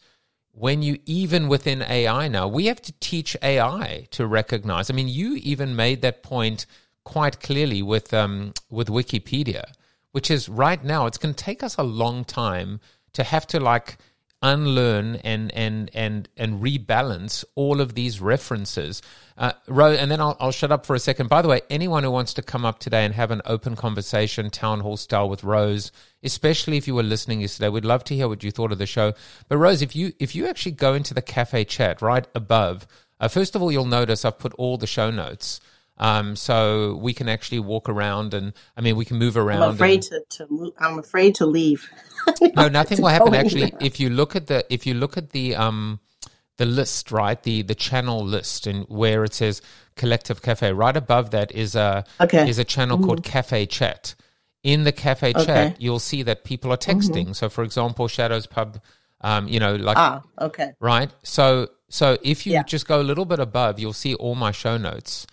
when 0.58 0.82
you 0.82 0.98
even 1.06 1.48
within 1.48 1.84
AI 1.84 2.27
now, 2.27 2.48
we 2.48 2.66
have 2.66 2.82
to 2.82 2.92
teach 3.00 3.38
AI 3.44 4.08
to 4.10 4.25
recognize. 4.25 4.89
I 4.89 4.94
mean, 4.94 5.08
you 5.08 5.36
even 5.36 5.75
made 5.75 6.01
that 6.01 6.24
point 6.24 6.66
quite 7.04 7.39
clearly 7.39 7.84
with 7.84 8.12
um, 8.13 8.54
with 8.70 8.88
Wikipedia, 8.88 9.66
which 10.13 10.32
is 10.32 10.50
right 10.50 10.84
now 10.84 11.06
it's 11.06 11.20
going 11.20 11.36
to 11.36 11.44
take 11.44 11.62
us 11.62 11.77
a 11.77 11.84
long 11.84 12.25
time 12.25 12.80
to 13.13 13.24
have 13.24 13.46
to 13.48 13.60
like 13.60 13.98
unlearn 14.41 15.15
and 15.17 15.51
and 15.53 15.89
and 15.94 16.29
and 16.38 16.62
rebalance 16.62 17.44
all 17.56 17.82
of 17.82 17.96
these 17.96 18.22
references. 18.22 19.01
Uh, 19.38 19.51
Rose, 19.67 19.98
and 20.00 20.10
then 20.10 20.20
I'll, 20.20 20.36
I'll 20.39 20.51
shut 20.51 20.72
up 20.72 20.86
for 20.86 20.96
a 20.96 21.00
second. 21.00 21.29
By 21.29 21.41
the 21.41 21.48
way, 21.48 21.62
anyone 21.70 22.03
who 22.03 22.12
wants 22.12 22.34
to 22.36 22.41
come 22.41 22.65
up 22.65 22.79
today 22.79 23.06
and 23.06 23.13
have 23.13 23.29
an 23.29 23.41
open 23.46 23.75
conversation, 23.75 24.50
town 24.50 24.79
hall 24.79 24.98
style 24.98 25.29
with 25.29 25.44
Rose, 25.44 25.91
especially 26.24 26.77
if 26.77 26.88
you 26.88 26.96
were 26.96 27.03
listening 27.03 27.41
yesterday, 27.41 27.70
we'd 27.70 27.86
love 27.86 28.03
to 28.06 28.15
hear 28.15 28.27
what 28.27 28.44
you 28.44 28.51
thought 28.51 28.72
of 28.72 28.77
the 28.77 28.86
show. 28.86 29.13
But 29.48 29.58
Rose, 29.58 29.82
if 29.82 29.96
you 29.96 30.13
if 30.20 30.36
you 30.36 30.48
actually 30.48 30.74
go 30.74 30.94
into 30.94 31.13
the 31.13 31.22
cafe 31.22 31.65
chat 31.65 32.01
right 32.01 32.27
above, 32.34 32.88
uh, 33.20 33.27
first 33.27 33.56
of 33.56 33.62
all, 33.62 33.72
you'll 33.72 33.86
notice 33.86 34.25
I've 34.25 34.39
put 34.39 34.53
all 34.53 34.77
the 34.77 34.88
show 34.88 35.12
notes. 35.12 35.60
Um, 36.00 36.36
so 36.36 36.96
we 37.01 37.13
can 37.13 37.27
actually 37.27 37.60
walk 37.60 37.89
around 37.89 38.34
and 38.34 38.54
I 38.75 38.82
mean 38.82 38.96
we 38.96 39.06
can 39.06 39.18
move 39.18 39.36
around. 39.36 39.63
I'm 39.63 39.72
afraid 39.72 40.06
and, 40.12 40.24
to, 40.30 40.46
to 40.46 40.48
move, 40.50 40.74
I'm 40.77 41.00
afraid 41.00 41.36
to 41.36 41.46
leave. 41.46 41.89
no, 42.56 42.68
nothing 42.68 43.01
will 43.01 43.10
happen. 43.18 43.34
Actually, 43.34 43.74
if 43.82 44.00
you 44.00 44.10
look 44.10 44.36
at 44.36 44.48
the 44.48 44.66
if 44.72 44.86
you 44.86 44.94
look 44.94 45.18
at 45.18 45.32
the 45.32 45.56
um 45.56 46.00
the 46.58 46.66
list, 46.66 47.12
right, 47.12 47.42
the 47.42 47.62
the 47.62 47.75
channel 47.75 48.24
list, 48.24 48.68
and 48.68 48.86
where 48.89 49.24
it 49.24 49.34
says 49.34 49.62
Collective 49.96 50.42
Cafe, 50.42 50.74
right 50.74 50.98
above 50.98 51.32
that 51.32 51.51
is 51.51 51.75
a 51.75 52.04
okay. 52.20 52.48
is 52.50 52.60
a 52.60 52.63
channel 52.63 52.98
mm-hmm. 52.98 53.08
called 53.08 53.24
Cafe 53.24 53.66
Chat. 53.68 54.16
In 54.63 54.84
the 54.84 54.92
Cafe 54.92 55.30
okay. 55.30 55.46
Chat, 55.46 55.82
you'll 55.82 56.00
see 56.00 56.24
that 56.24 56.44
people 56.44 56.74
are 56.74 56.77
texting. 56.77 57.25
Mm-hmm. 57.25 57.34
So, 57.34 57.48
for 57.48 57.63
example, 57.63 58.08
Shadows 58.08 58.48
Pub, 58.48 58.82
um, 59.22 59.48
you 59.48 59.60
know, 59.60 59.75
like 59.75 59.98
ah, 59.98 60.24
okay, 60.42 60.74
right. 60.80 61.10
So, 61.24 61.70
so 61.89 62.18
if 62.22 62.46
you 62.46 62.54
yeah. 62.54 62.63
just 62.63 62.88
go 62.88 63.00
a 63.00 63.04
little 63.04 63.25
bit 63.25 63.39
above, 63.39 63.80
you'll 63.80 63.94
see 63.94 64.13
all 64.16 64.36
my 64.36 64.51
show 64.51 64.77
notes. 64.77 65.25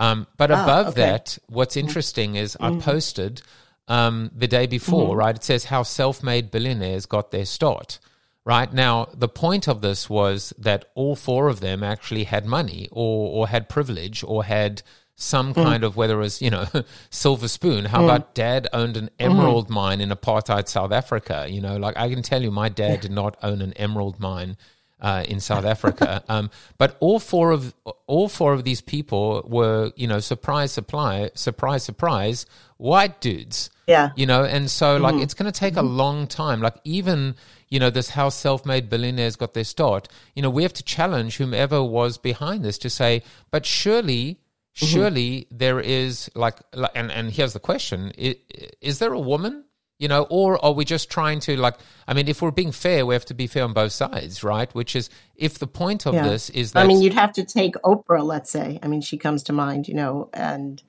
Um, 0.00 0.26
but 0.38 0.50
ah, 0.50 0.64
above 0.64 0.86
okay. 0.88 1.02
that, 1.02 1.38
what's 1.46 1.76
interesting 1.76 2.34
is 2.34 2.56
mm-hmm. 2.58 2.78
I 2.78 2.80
posted 2.80 3.42
um, 3.86 4.30
the 4.34 4.48
day 4.48 4.66
before, 4.66 5.10
mm-hmm. 5.10 5.18
right? 5.18 5.36
It 5.36 5.44
says 5.44 5.64
how 5.66 5.82
self 5.82 6.22
made 6.22 6.50
billionaires 6.50 7.04
got 7.04 7.30
their 7.30 7.44
start, 7.44 8.00
right? 8.46 8.72
Now, 8.72 9.08
the 9.14 9.28
point 9.28 9.68
of 9.68 9.82
this 9.82 10.08
was 10.08 10.54
that 10.56 10.86
all 10.94 11.16
four 11.16 11.48
of 11.48 11.60
them 11.60 11.84
actually 11.84 12.24
had 12.24 12.46
money 12.46 12.88
or, 12.90 13.30
or 13.30 13.48
had 13.48 13.68
privilege 13.68 14.24
or 14.24 14.42
had 14.44 14.82
some 15.16 15.52
mm. 15.52 15.62
kind 15.62 15.84
of 15.84 15.96
whether 15.96 16.14
it 16.14 16.22
was 16.22 16.40
you 16.40 16.48
know 16.48 16.64
silver 17.10 17.46
spoon 17.46 17.84
how 17.84 18.00
mm. 18.00 18.04
about 18.04 18.34
dad 18.34 18.66
owned 18.72 18.96
an 18.96 19.04
mm-hmm. 19.04 19.30
emerald 19.32 19.68
mm. 19.68 19.72
mine 19.72 20.00
in 20.00 20.08
apartheid 20.08 20.66
south 20.66 20.92
africa 20.92 21.46
you 21.46 21.60
know 21.60 21.76
like 21.76 21.94
i 21.98 22.08
can 22.08 22.22
tell 22.22 22.42
you 22.42 22.50
my 22.50 22.70
dad 22.70 23.02
did 23.02 23.10
not 23.10 23.36
own 23.42 23.60
an 23.60 23.74
emerald 23.74 24.18
mine 24.18 24.56
uh, 25.00 25.24
in 25.28 25.40
South 25.40 25.64
Africa. 25.64 26.22
Um, 26.30 26.50
but 26.78 26.96
all 27.00 27.18
four 27.18 27.50
of 27.50 27.74
all 28.06 28.28
four 28.28 28.52
of 28.52 28.62
these 28.62 28.80
people 28.80 29.44
were, 29.48 29.90
you 29.96 30.06
know, 30.06 30.20
surprise, 30.20 30.70
supply, 30.70 31.30
surprise, 31.34 31.82
surprise, 31.82 32.46
white 32.76 33.20
dudes. 33.20 33.70
Yeah. 33.86 34.10
You 34.14 34.26
know, 34.26 34.44
and 34.44 34.70
so 34.70 34.96
like 34.96 35.14
mm-hmm. 35.14 35.22
it's 35.22 35.34
going 35.34 35.50
to 35.50 35.58
take 35.58 35.74
mm-hmm. 35.74 35.86
a 35.86 35.90
long 35.90 36.26
time. 36.28 36.60
Like 36.60 36.76
even 36.84 37.34
you 37.68 37.80
know 37.80 37.90
this 37.90 38.10
how 38.10 38.28
self-made 38.28 38.88
billionaires 38.88 39.34
got 39.34 39.54
their 39.54 39.64
start. 39.64 40.08
You 40.36 40.42
know, 40.42 40.50
we 40.50 40.62
have 40.62 40.74
to 40.74 40.84
challenge 40.84 41.38
whomever 41.38 41.82
was 41.82 42.18
behind 42.18 42.64
this 42.64 42.78
to 42.78 42.90
say, 42.90 43.22
but 43.50 43.66
surely. 43.66 44.40
Mm-hmm. 44.76 44.86
Surely 44.86 45.48
there 45.50 45.80
is 45.80 46.30
like, 46.36 46.54
like, 46.72 46.92
and, 46.94 47.10
and 47.10 47.32
here's 47.32 47.54
the 47.54 47.58
question: 47.58 48.12
is, 48.16 48.36
is 48.80 48.98
there 49.00 49.12
a 49.12 49.18
woman 49.18 49.64
you 50.00 50.08
know 50.08 50.26
or 50.30 50.62
are 50.64 50.72
we 50.72 50.84
just 50.84 51.10
trying 51.10 51.38
to 51.38 51.56
like 51.56 51.76
i 52.08 52.14
mean 52.14 52.26
if 52.26 52.42
we're 52.42 52.50
being 52.50 52.72
fair 52.72 53.06
we 53.06 53.14
have 53.14 53.24
to 53.24 53.34
be 53.34 53.46
fair 53.46 53.62
on 53.62 53.72
both 53.72 53.92
sides 53.92 54.42
right 54.42 54.74
which 54.74 54.96
is 54.96 55.08
if 55.36 55.58
the 55.58 55.66
point 55.66 56.06
of 56.06 56.14
yeah. 56.14 56.26
this 56.26 56.50
is 56.50 56.72
that 56.72 56.82
i 56.82 56.86
mean 56.86 57.00
you'd 57.00 57.14
have 57.14 57.32
to 57.32 57.44
take 57.44 57.74
oprah 57.84 58.24
let's 58.24 58.50
say 58.50 58.80
i 58.82 58.88
mean 58.88 59.00
she 59.00 59.16
comes 59.16 59.44
to 59.44 59.52
mind 59.52 59.86
you 59.86 59.94
know 59.94 60.28
and 60.32 60.82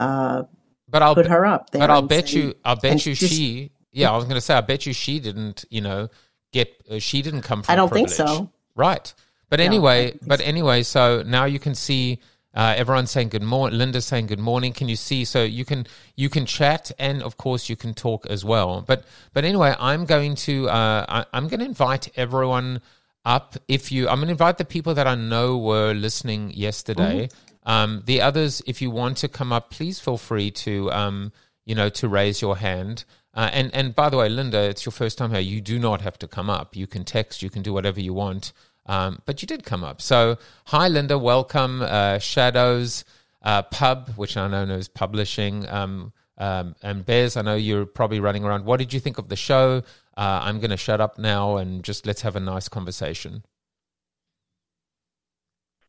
uh 0.00 0.42
but 0.88 1.02
i'll 1.02 1.14
put 1.14 1.26
her 1.26 1.46
up 1.46 1.68
but 1.72 1.90
i'll 1.90 2.02
bet 2.02 2.28
say, 2.28 2.38
you 2.38 2.54
i'll 2.64 2.76
bet 2.76 3.06
you 3.06 3.14
just, 3.14 3.32
she 3.32 3.70
yeah 3.92 4.10
i 4.10 4.16
was 4.16 4.24
going 4.24 4.34
to 4.34 4.40
say 4.40 4.54
i 4.54 4.60
bet 4.62 4.86
you 4.86 4.92
she 4.92 5.20
didn't 5.20 5.64
you 5.70 5.82
know 5.82 6.08
get 6.52 6.74
uh, 6.90 6.98
she 6.98 7.22
didn't 7.22 7.42
come 7.42 7.62
from 7.62 7.72
i 7.72 7.76
don't 7.76 7.90
privilege. 7.90 8.16
think 8.16 8.28
so 8.28 8.50
right 8.74 9.12
but 9.50 9.60
anyway 9.60 10.12
no, 10.12 10.18
but 10.26 10.40
so. 10.40 10.44
anyway 10.46 10.82
so 10.82 11.22
now 11.26 11.44
you 11.44 11.58
can 11.58 11.74
see 11.74 12.18
uh, 12.58 12.74
everyone's 12.76 13.12
saying 13.12 13.28
good 13.28 13.42
morning. 13.42 13.78
Linda's 13.78 14.04
saying 14.04 14.26
good 14.26 14.40
morning. 14.40 14.72
Can 14.72 14.88
you 14.88 14.96
see? 14.96 15.24
So 15.24 15.44
you 15.44 15.64
can 15.64 15.86
you 16.16 16.28
can 16.28 16.44
chat 16.44 16.90
and 16.98 17.22
of 17.22 17.36
course 17.36 17.68
you 17.68 17.76
can 17.76 17.94
talk 17.94 18.26
as 18.26 18.44
well. 18.44 18.82
But 18.84 19.04
but 19.32 19.44
anyway, 19.44 19.76
I'm 19.78 20.06
going 20.06 20.34
to 20.34 20.68
uh, 20.68 21.24
I, 21.32 21.36
am 21.38 21.46
going 21.46 21.60
to 21.60 21.66
invite 21.66 22.08
everyone 22.16 22.80
up. 23.24 23.54
If 23.68 23.92
you, 23.92 24.08
I'm 24.08 24.16
going 24.16 24.26
to 24.26 24.32
invite 24.32 24.58
the 24.58 24.64
people 24.64 24.92
that 24.94 25.06
I 25.06 25.14
know 25.14 25.56
were 25.56 25.92
listening 25.92 26.50
yesterday. 26.50 27.28
Mm-hmm. 27.28 27.70
Um, 27.70 28.02
the 28.06 28.22
others, 28.22 28.60
if 28.66 28.82
you 28.82 28.90
want 28.90 29.18
to 29.18 29.28
come 29.28 29.52
up, 29.52 29.70
please 29.70 30.00
feel 30.00 30.18
free 30.18 30.50
to 30.50 30.90
um, 30.90 31.32
you 31.64 31.76
know 31.76 31.88
to 31.90 32.08
raise 32.08 32.42
your 32.42 32.56
hand. 32.56 33.04
Uh, 33.34 33.50
and 33.52 33.72
and 33.72 33.94
by 33.94 34.08
the 34.08 34.16
way, 34.16 34.28
Linda, 34.28 34.62
it's 34.62 34.84
your 34.84 34.90
first 34.90 35.16
time 35.16 35.30
here. 35.30 35.38
You 35.38 35.60
do 35.60 35.78
not 35.78 36.00
have 36.00 36.18
to 36.18 36.26
come 36.26 36.50
up. 36.50 36.74
You 36.74 36.88
can 36.88 37.04
text. 37.04 37.40
You 37.40 37.50
can 37.50 37.62
do 37.62 37.72
whatever 37.72 38.00
you 38.00 38.14
want. 38.14 38.52
Um, 38.88 39.20
but 39.26 39.42
you 39.42 39.46
did 39.46 39.64
come 39.64 39.84
up. 39.84 40.00
So, 40.00 40.38
hi, 40.64 40.88
Linda. 40.88 41.18
Welcome. 41.18 41.82
Uh, 41.82 42.18
Shadows 42.18 43.04
uh, 43.42 43.62
Pub, 43.62 44.10
which 44.16 44.36
I 44.36 44.48
know 44.48 44.64
is 44.74 44.88
publishing. 44.88 45.68
Um, 45.68 46.12
um, 46.38 46.74
and 46.82 47.04
Bez, 47.04 47.36
I 47.36 47.42
know 47.42 47.54
you're 47.56 47.86
probably 47.86 48.20
running 48.20 48.44
around. 48.44 48.64
What 48.64 48.78
did 48.78 48.92
you 48.92 49.00
think 49.00 49.18
of 49.18 49.28
the 49.28 49.36
show? 49.36 49.82
Uh, 50.16 50.40
I'm 50.42 50.58
going 50.58 50.70
to 50.70 50.76
shut 50.76 51.00
up 51.00 51.18
now 51.18 51.58
and 51.58 51.84
just 51.84 52.06
let's 52.06 52.22
have 52.22 52.36
a 52.36 52.40
nice 52.40 52.68
conversation. 52.68 53.44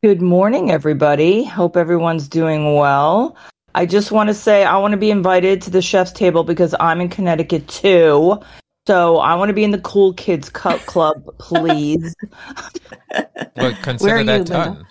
Good 0.03 0.21
morning, 0.21 0.71
everybody. 0.71 1.43
Hope 1.43 1.75
everyone's 1.75 2.27
doing 2.27 2.75
well. 2.75 3.35
I 3.75 3.85
just 3.85 4.11
want 4.11 4.29
to 4.29 4.33
say 4.33 4.63
I 4.63 4.77
want 4.77 4.91
to 4.91 4.97
be 4.97 5.11
invited 5.11 5.61
to 5.63 5.69
the 5.69 5.81
chef's 5.81 6.11
table 6.11 6.43
because 6.43 6.73
I'm 6.79 7.01
in 7.01 7.09
Connecticut 7.09 7.67
too. 7.67 8.39
So 8.89 9.17
I 9.17 9.35
want 9.35 9.49
to 9.49 9.53
be 9.53 9.63
in 9.63 9.69
the 9.69 9.81
cool 9.81 10.13
kids 10.13 10.49
club, 10.49 11.23
please. 11.37 12.15
well, 13.55 13.77
consider 13.83 14.23
that 14.23 14.37
you, 14.39 14.43
done. 14.45 14.87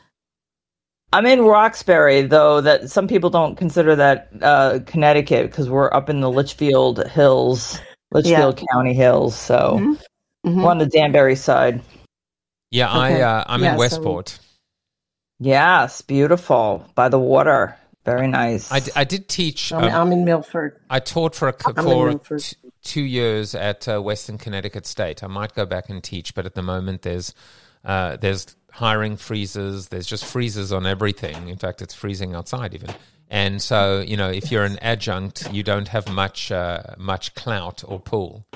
I'm 1.13 1.27
in 1.27 1.41
Roxbury, 1.41 2.23
though. 2.23 2.61
That 2.61 2.91
some 2.91 3.09
people 3.09 3.29
don't 3.29 3.57
consider 3.57 3.97
that 3.97 4.31
uh, 4.41 4.79
Connecticut 4.87 5.51
because 5.51 5.69
we're 5.69 5.93
up 5.93 6.09
in 6.09 6.21
the 6.21 6.31
Litchfield 6.31 7.09
Hills, 7.09 7.81
Litchfield 8.13 8.61
yeah. 8.61 8.67
County 8.73 8.95
Hills. 8.95 9.35
So 9.35 9.81
mm-hmm. 9.81 10.49
Mm-hmm. 10.49 10.63
we're 10.63 10.71
on 10.71 10.79
the 10.79 10.87
Danbury 10.87 11.35
side. 11.35 11.83
Yeah, 12.71 12.91
okay. 12.91 13.21
I 13.21 13.39
uh, 13.41 13.45
I'm 13.49 13.65
yeah, 13.65 13.73
in 13.73 13.79
Westport. 13.79 14.29
So... 14.29 14.41
Yes, 15.41 16.03
beautiful 16.03 16.89
by 16.95 17.09
the 17.09 17.19
water. 17.19 17.77
Very 18.05 18.29
nice. 18.29 18.71
I, 18.71 18.81
I 18.95 19.03
did 19.03 19.29
teach. 19.29 19.73
I'm, 19.73 19.83
um, 19.83 19.91
I'm 19.93 20.13
in 20.13 20.25
Milford. 20.25 20.81
I 20.89 21.01
taught 21.01 21.35
for 21.35 21.49
a 21.49 21.53
for 21.53 22.39
two 22.83 23.03
years 23.03 23.55
at 23.55 23.89
uh, 23.89 24.01
Western 24.01 24.39
Connecticut 24.39 24.87
State. 24.87 25.23
I 25.23 25.27
might 25.27 25.55
go 25.55 25.67
back 25.67 25.89
and 25.89 26.03
teach, 26.03 26.35
but 26.35 26.47
at 26.47 26.55
the 26.55 26.63
moment 26.63 27.03
there's 27.03 27.35
uh, 27.85 28.17
there's 28.17 28.57
hiring 28.73 29.17
freezes. 29.17 29.89
There's 29.89 30.07
just 30.07 30.25
freezes 30.25 30.73
on 30.73 30.87
everything. 30.87 31.49
In 31.49 31.57
fact, 31.57 31.83
it's 31.83 31.95
freezing 31.95 32.35
outside 32.35 32.75
even. 32.75 32.91
And 33.31 33.61
so, 33.61 34.01
you 34.01 34.17
know, 34.17 34.31
if 34.31 34.51
you're 34.51 34.65
an 34.65 34.79
adjunct, 34.79 35.53
you 35.53 35.63
don't 35.63 35.89
have 35.89 36.09
much 36.11 36.51
uh, 36.51 36.83
much 36.97 37.35
clout 37.35 37.85
or 37.87 38.01
pull. 38.01 38.47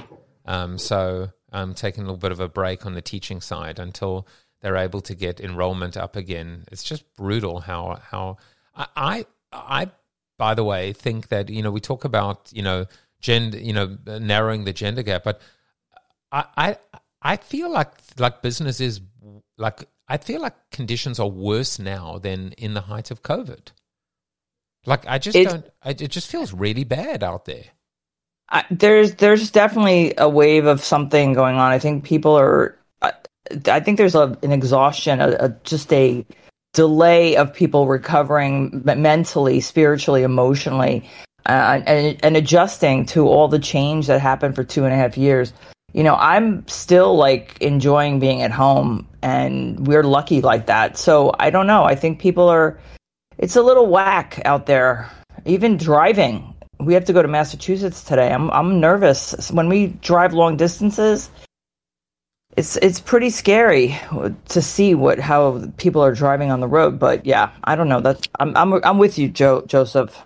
Um, 0.46 0.78
so 0.78 1.30
I'm 1.52 1.74
taking 1.74 2.04
a 2.04 2.06
little 2.06 2.16
bit 2.16 2.32
of 2.32 2.40
a 2.40 2.48
break 2.48 2.86
on 2.86 2.94
the 2.94 3.02
teaching 3.02 3.40
side 3.40 3.78
until 3.78 4.26
they're 4.60 4.76
able 4.76 5.00
to 5.02 5.14
get 5.14 5.40
enrollment 5.40 5.96
up 5.96 6.16
again. 6.16 6.64
It's 6.72 6.82
just 6.82 7.04
brutal 7.14 7.60
how 7.60 8.00
how 8.10 8.38
I 8.74 8.86
I, 8.96 9.26
I 9.52 9.90
by 10.38 10.54
the 10.54 10.64
way 10.64 10.92
think 10.92 11.28
that 11.28 11.50
you 11.50 11.62
know 11.62 11.70
we 11.70 11.80
talk 11.80 12.04
about 12.04 12.50
you 12.52 12.62
know 12.62 12.86
gender, 13.22 13.58
you 13.58 13.72
know, 13.72 13.96
narrowing 14.06 14.64
the 14.64 14.72
gender 14.72 15.02
gap. 15.02 15.24
But 15.24 15.40
I, 16.30 16.44
I, 16.56 16.76
I 17.22 17.36
feel 17.36 17.70
like 17.70 17.92
like 18.18 18.42
business 18.42 18.80
is 18.80 19.00
like 19.56 19.88
I 20.08 20.18
feel 20.18 20.42
like 20.42 20.54
conditions 20.70 21.18
are 21.18 21.28
worse 21.28 21.78
now 21.78 22.18
than 22.18 22.52
in 22.52 22.74
the 22.74 22.82
height 22.82 23.10
of 23.10 23.22
COVID. 23.22 23.68
Like 24.84 25.06
I 25.06 25.18
just 25.18 25.36
don't. 25.36 25.64
I, 25.82 25.90
it 25.90 26.10
just 26.10 26.28
feels 26.30 26.52
really 26.52 26.84
bad 26.84 27.22
out 27.22 27.44
there. 27.44 27.64
I, 28.50 28.64
there's 28.70 29.14
there's 29.14 29.50
definitely 29.50 30.14
a 30.18 30.28
wave 30.28 30.66
of 30.66 30.82
something 30.82 31.32
going 31.32 31.56
on. 31.56 31.70
I 31.70 31.78
think 31.78 32.04
people 32.04 32.36
are. 32.36 32.76
I, 33.00 33.12
I 33.66 33.80
think 33.80 33.96
there's 33.96 34.16
a, 34.16 34.36
an 34.42 34.52
exhaustion, 34.52 35.20
a, 35.20 35.30
a, 35.38 35.48
just 35.62 35.92
a 35.92 36.26
delay 36.74 37.36
of 37.36 37.54
people 37.54 37.86
recovering 37.86 38.82
mentally, 38.84 39.60
spiritually, 39.60 40.22
emotionally 40.22 41.08
uh, 41.46 41.80
and, 41.86 42.18
and 42.22 42.36
adjusting 42.36 43.06
to 43.06 43.26
all 43.26 43.48
the 43.48 43.58
change 43.58 44.06
that 44.06 44.20
happened 44.20 44.54
for 44.54 44.64
two 44.64 44.84
and 44.84 44.92
a 44.92 44.96
half 44.96 45.16
years. 45.16 45.52
You 45.92 46.02
know, 46.02 46.14
I'm 46.14 46.66
still 46.68 47.16
like 47.16 47.58
enjoying 47.60 48.18
being 48.18 48.42
at 48.42 48.50
home, 48.50 49.06
and 49.20 49.86
we're 49.86 50.04
lucky 50.04 50.40
like 50.40 50.66
that. 50.66 50.96
So 50.96 51.34
I 51.38 51.50
don't 51.50 51.66
know. 51.66 51.84
I 51.84 51.94
think 51.94 52.18
people 52.18 52.48
are. 52.48 52.78
It's 53.38 53.56
a 53.56 53.62
little 53.62 53.86
whack 53.86 54.40
out 54.44 54.66
there, 54.66 55.10
even 55.44 55.76
driving. 55.76 56.54
We 56.80 56.94
have 56.94 57.04
to 57.06 57.12
go 57.12 57.20
to 57.20 57.28
Massachusetts 57.28 58.04
today. 58.04 58.32
I'm 58.32 58.50
I'm 58.52 58.80
nervous 58.80 59.50
when 59.50 59.68
we 59.68 59.88
drive 60.00 60.32
long 60.32 60.56
distances. 60.56 61.28
It's 62.56 62.76
it's 62.76 63.00
pretty 63.00 63.30
scary 63.30 63.98
to 64.48 64.62
see 64.62 64.94
what 64.94 65.18
how 65.18 65.62
people 65.76 66.02
are 66.02 66.14
driving 66.14 66.50
on 66.50 66.60
the 66.60 66.68
road. 66.68 66.98
But 66.98 67.26
yeah, 67.26 67.50
I 67.64 67.76
don't 67.76 67.88
know. 67.88 68.00
That's 68.00 68.26
I'm 68.40 68.56
I'm 68.56 68.72
I'm 68.84 68.98
with 68.98 69.18
you, 69.18 69.28
Joe 69.28 69.62
Joseph. 69.66 70.24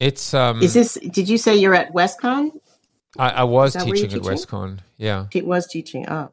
It's 0.00 0.34
um. 0.34 0.62
Is 0.62 0.74
this? 0.74 0.94
Did 0.94 1.28
you 1.28 1.38
say 1.38 1.56
you're 1.56 1.74
at 1.74 1.92
WestConn? 1.92 2.58
I, 3.18 3.30
I 3.30 3.44
was 3.44 3.76
where 3.76 3.84
teaching 3.84 4.12
at? 4.14 4.22
WestConn. 4.22 4.78
Yeah. 4.96 5.26
It 5.32 5.46
was 5.46 5.66
teaching. 5.66 6.08
Oh, 6.08 6.30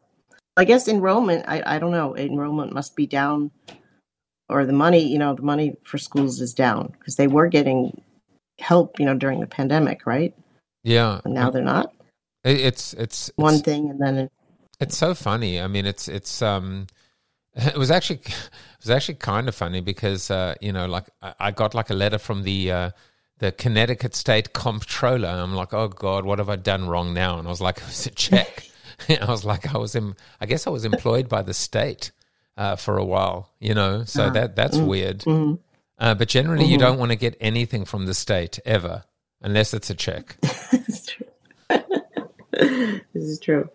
I 0.55 0.63
guess 0.63 0.87
enrollment. 0.87 1.45
I 1.47 1.61
I 1.75 1.79
don't 1.79 1.91
know. 1.91 2.15
Enrollment 2.15 2.73
must 2.73 2.95
be 2.95 3.05
down, 3.05 3.51
or 4.49 4.65
the 4.65 4.73
money. 4.73 5.05
You 5.05 5.19
know, 5.19 5.35
the 5.35 5.41
money 5.41 5.75
for 5.83 5.97
schools 5.97 6.39
is 6.39 6.53
down 6.53 6.93
because 6.97 7.17
they 7.17 7.27
were 7.27 7.47
getting 7.47 8.01
help. 8.59 8.99
You 8.99 9.05
know, 9.05 9.15
during 9.15 9.41
the 9.41 9.47
pandemic, 9.47 10.05
right? 10.05 10.33
Yeah. 10.83 11.19
And 11.25 11.33
now 11.33 11.49
they're 11.49 11.61
not. 11.61 11.93
It- 12.43 12.61
it's 12.61 12.93
it's 12.93 13.29
One 13.35 13.55
it's, 13.55 13.63
thing, 13.63 13.89
and 13.89 13.99
then 13.99 14.17
it, 14.17 14.31
it's 14.79 14.97
so 14.97 15.13
funny. 15.13 15.59
I 15.59 15.67
mean, 15.67 15.85
it's 15.85 16.07
it's 16.07 16.41
um, 16.41 16.87
it 17.55 17.77
was 17.77 17.91
actually 17.91 18.19
it 18.25 18.79
was 18.81 18.89
actually 18.89 19.15
kind 19.15 19.49
of 19.49 19.55
funny 19.55 19.81
because 19.81 20.31
uh, 20.31 20.55
you 20.61 20.71
know, 20.71 20.85
like 20.85 21.09
I, 21.21 21.33
I 21.39 21.51
got 21.51 21.73
like 21.75 21.89
a 21.89 21.93
letter 21.95 22.17
from 22.17 22.43
the 22.43 22.71
uh, 22.71 22.89
the 23.39 23.51
Connecticut 23.51 24.15
State 24.15 24.53
Comptroller. 24.53 25.29
I'm 25.29 25.53
like, 25.53 25.73
oh 25.73 25.87
God, 25.87 26.25
what 26.25 26.39
have 26.39 26.49
I 26.49 26.55
done 26.55 26.87
wrong 26.87 27.13
now? 27.13 27.37
And 27.37 27.47
I 27.47 27.51
was 27.51 27.61
like, 27.61 27.77
it 27.81 27.85
was 27.85 28.05
a 28.07 28.11
check. 28.11 28.69
I 29.09 29.25
was 29.25 29.45
like, 29.45 29.73
I 29.73 29.77
was 29.77 29.95
in, 29.95 30.15
I 30.41 30.45
guess 30.45 30.67
I 30.67 30.69
was 30.71 30.85
employed 30.85 31.29
by 31.29 31.41
the 31.43 31.53
state 31.53 32.11
uh, 32.57 32.75
for 32.75 32.97
a 32.97 33.05
while, 33.05 33.51
you 33.59 33.73
know. 33.73 34.03
So 34.05 34.29
that 34.29 34.55
that's 34.55 34.77
weird. 34.77 35.19
mhm. 35.19 35.59
Uh, 35.99 36.13
but 36.13 36.27
generally, 36.27 36.65
you 36.65 36.77
don't 36.77 36.99
want 36.99 37.11
to 37.11 37.15
get 37.15 37.35
anything 37.41 37.83
from 37.83 38.05
the 38.05 38.13
state 38.13 38.59
ever, 38.65 39.03
unless 39.41 39.73
it's 39.73 39.89
a 39.89 39.95
check. 39.95 40.37
it's 40.43 41.15
this 42.59 43.01
is 43.13 43.39
true. 43.39 43.69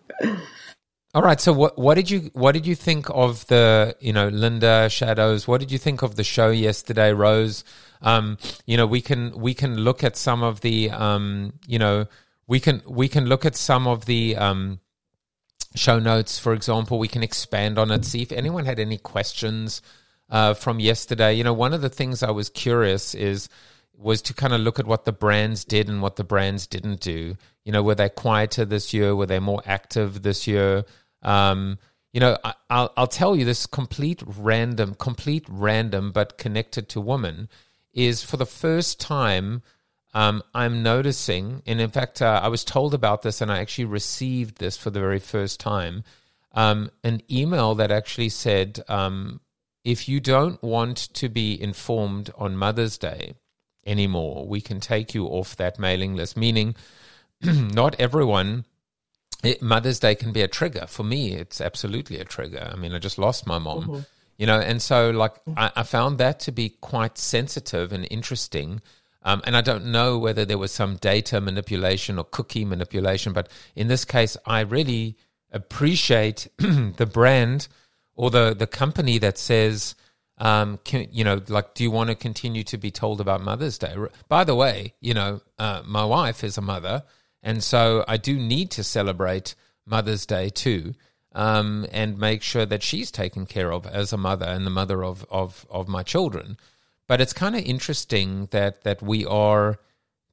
All 1.13 1.21
right. 1.21 1.39
So 1.39 1.53
what 1.53 1.77
what 1.77 1.95
did 1.95 2.09
you 2.09 2.31
what 2.33 2.53
did 2.53 2.65
you 2.65 2.75
think 2.75 3.09
of 3.09 3.45
the 3.47 3.95
you 3.99 4.13
know 4.13 4.29
Linda 4.29 4.89
Shadows? 4.89 5.47
What 5.47 5.59
did 5.59 5.71
you 5.71 5.77
think 5.77 6.01
of 6.01 6.15
the 6.15 6.23
show 6.23 6.49
yesterday, 6.49 7.13
Rose? 7.13 7.63
Um, 8.03 8.37
you 8.65 8.77
know 8.77 8.85
we 8.85 9.01
can 9.01 9.31
we 9.31 9.53
can 9.53 9.77
look 9.77 10.03
at 10.03 10.17
some 10.17 10.43
of 10.43 10.61
the 10.61 10.91
um, 10.91 11.53
you 11.65 11.79
know 11.79 12.07
we 12.47 12.59
can 12.59 12.81
we 12.85 13.07
can 13.07 13.25
look 13.25 13.45
at 13.45 13.55
some 13.55 13.87
of 13.87 14.05
the 14.05 14.35
um, 14.35 14.79
show 15.75 15.99
notes. 15.99 16.37
For 16.37 16.53
example, 16.53 16.99
we 16.99 17.07
can 17.07 17.23
expand 17.23 17.79
on 17.79 17.91
it. 17.91 18.05
See 18.05 18.21
if 18.21 18.31
anyone 18.31 18.65
had 18.65 18.79
any 18.79 18.97
questions 18.97 19.81
uh, 20.29 20.53
from 20.53 20.79
yesterday. 20.79 21.33
You 21.33 21.43
know, 21.43 21.53
one 21.53 21.73
of 21.73 21.81
the 21.81 21.89
things 21.89 22.23
I 22.23 22.31
was 22.31 22.49
curious 22.49 23.15
is 23.15 23.49
was 23.95 24.21
to 24.23 24.33
kind 24.33 24.53
of 24.53 24.61
look 24.61 24.79
at 24.79 24.87
what 24.87 25.05
the 25.05 25.11
brands 25.11 25.63
did 25.63 25.87
and 25.87 26.01
what 26.01 26.15
the 26.15 26.23
brands 26.23 26.67
didn't 26.67 26.99
do. 26.99 27.37
You 27.63 27.71
know, 27.71 27.83
were 27.83 27.95
they 27.95 28.09
quieter 28.09 28.65
this 28.65 28.93
year? 28.93 29.15
Were 29.15 29.27
they 29.27 29.39
more 29.39 29.61
active 29.65 30.23
this 30.23 30.47
year? 30.47 30.83
Um, 31.21 31.77
you 32.11 32.19
know, 32.19 32.37
I, 32.43 32.53
I'll 32.69 32.93
I'll 32.97 33.07
tell 33.07 33.35
you 33.35 33.45
this 33.45 33.65
complete 33.65 34.21
random, 34.25 34.95
complete 34.95 35.45
random, 35.47 36.11
but 36.11 36.37
connected 36.37 36.89
to 36.89 37.01
woman 37.01 37.47
is 37.93 38.23
for 38.23 38.37
the 38.37 38.45
first 38.45 38.99
time. 38.99 39.61
Um, 40.15 40.43
I'm 40.53 40.83
noticing, 40.83 41.63
and 41.65 41.81
in 41.81 41.89
fact, 41.89 42.21
uh, 42.21 42.39
I 42.43 42.47
was 42.47 42.63
told 42.63 42.93
about 42.93 43.23
this, 43.23 43.41
and 43.41 43.51
I 43.51 43.59
actually 43.59 43.85
received 43.85 44.59
this 44.59 44.77
for 44.77 44.91
the 44.91 44.99
very 44.99 45.19
first 45.19 45.59
time. 45.59 46.03
Um, 46.51 46.91
an 47.03 47.21
email 47.31 47.73
that 47.75 47.89
actually 47.89 48.29
said, 48.29 48.83
um, 48.87 49.41
if 49.83 50.07
you 50.07 50.19
don't 50.19 50.61
want 50.61 50.97
to 51.15 51.29
be 51.29 51.59
informed 51.59 52.31
on 52.37 52.55
Mother's 52.55 52.97
Day 52.97 53.33
anymore, 53.85 54.47
we 54.47 54.61
can 54.61 54.79
take 54.79 55.13
you 55.13 55.25
off 55.25 55.55
that 55.55 55.79
mailing 55.79 56.15
list. 56.15 56.37
Meaning, 56.37 56.75
not 57.41 57.99
everyone. 57.99 58.65
It, 59.43 59.61
Mother's 59.61 59.99
Day 59.99 60.15
can 60.15 60.31
be 60.31 60.41
a 60.41 60.47
trigger 60.47 60.85
for 60.87 61.03
me. 61.03 61.33
It's 61.33 61.59
absolutely 61.59 62.17
a 62.19 62.23
trigger. 62.23 62.69
I 62.71 62.75
mean, 62.77 62.93
I 62.93 62.99
just 62.99 63.17
lost 63.17 63.45
my 63.45 63.57
mom, 63.57 64.05
you 64.37 64.45
know, 64.45 64.59
and 64.59 64.81
so 64.81 65.11
like 65.11 65.35
I, 65.55 65.71
I 65.77 65.83
found 65.83 66.17
that 66.17 66.39
to 66.41 66.51
be 66.51 66.69
quite 66.69 67.17
sensitive 67.17 67.91
and 67.91 68.07
interesting. 68.09 68.81
Um, 69.25 69.41
and 69.45 69.55
I 69.55 69.61
don't 69.61 69.85
know 69.85 70.17
whether 70.17 70.43
there 70.43 70.57
was 70.57 70.71
some 70.71 70.97
data 70.97 71.39
manipulation 71.39 72.17
or 72.17 72.25
cookie 72.25 72.65
manipulation, 72.65 73.31
but 73.31 73.49
in 73.75 73.87
this 73.87 74.03
case, 74.03 74.35
I 74.45 74.61
really 74.61 75.17
appreciate 75.51 76.47
the 76.57 77.09
brand 77.11 77.67
or 78.15 78.29
the 78.29 78.53
the 78.53 78.67
company 78.67 79.17
that 79.19 79.37
says, 79.37 79.95
um, 80.39 80.79
can, 80.83 81.07
you 81.11 81.23
know, 81.23 81.41
like, 81.47 81.73
do 81.73 81.83
you 81.83 81.91
want 81.91 82.09
to 82.09 82.15
continue 82.15 82.63
to 82.65 82.77
be 82.77 82.91
told 82.91 83.21
about 83.21 83.41
Mother's 83.41 83.77
Day? 83.77 83.95
By 84.27 84.43
the 84.43 84.55
way, 84.55 84.93
you 84.99 85.13
know, 85.13 85.41
uh, 85.57 85.83
my 85.85 86.03
wife 86.03 86.43
is 86.43 86.57
a 86.57 86.61
mother, 86.61 87.03
and 87.41 87.63
so 87.63 88.03
I 88.07 88.17
do 88.17 88.35
need 88.35 88.71
to 88.71 88.83
celebrate 88.83 89.55
Mother's 89.85 90.25
Day 90.25 90.49
too, 90.49 90.95
um, 91.33 91.85
and 91.91 92.17
make 92.17 92.41
sure 92.41 92.65
that 92.65 92.83
she's 92.83 93.11
taken 93.11 93.45
care 93.45 93.71
of 93.73 93.85
as 93.85 94.13
a 94.13 94.17
mother 94.17 94.45
and 94.45 94.65
the 94.65 94.71
mother 94.71 95.03
of 95.03 95.25
of 95.29 95.65
of 95.69 95.87
my 95.87 96.03
children. 96.03 96.57
But 97.07 97.21
it's 97.21 97.33
kind 97.33 97.55
of 97.55 97.63
interesting 97.63 98.47
that 98.51 98.83
that 98.83 99.01
we 99.01 99.25
are 99.25 99.79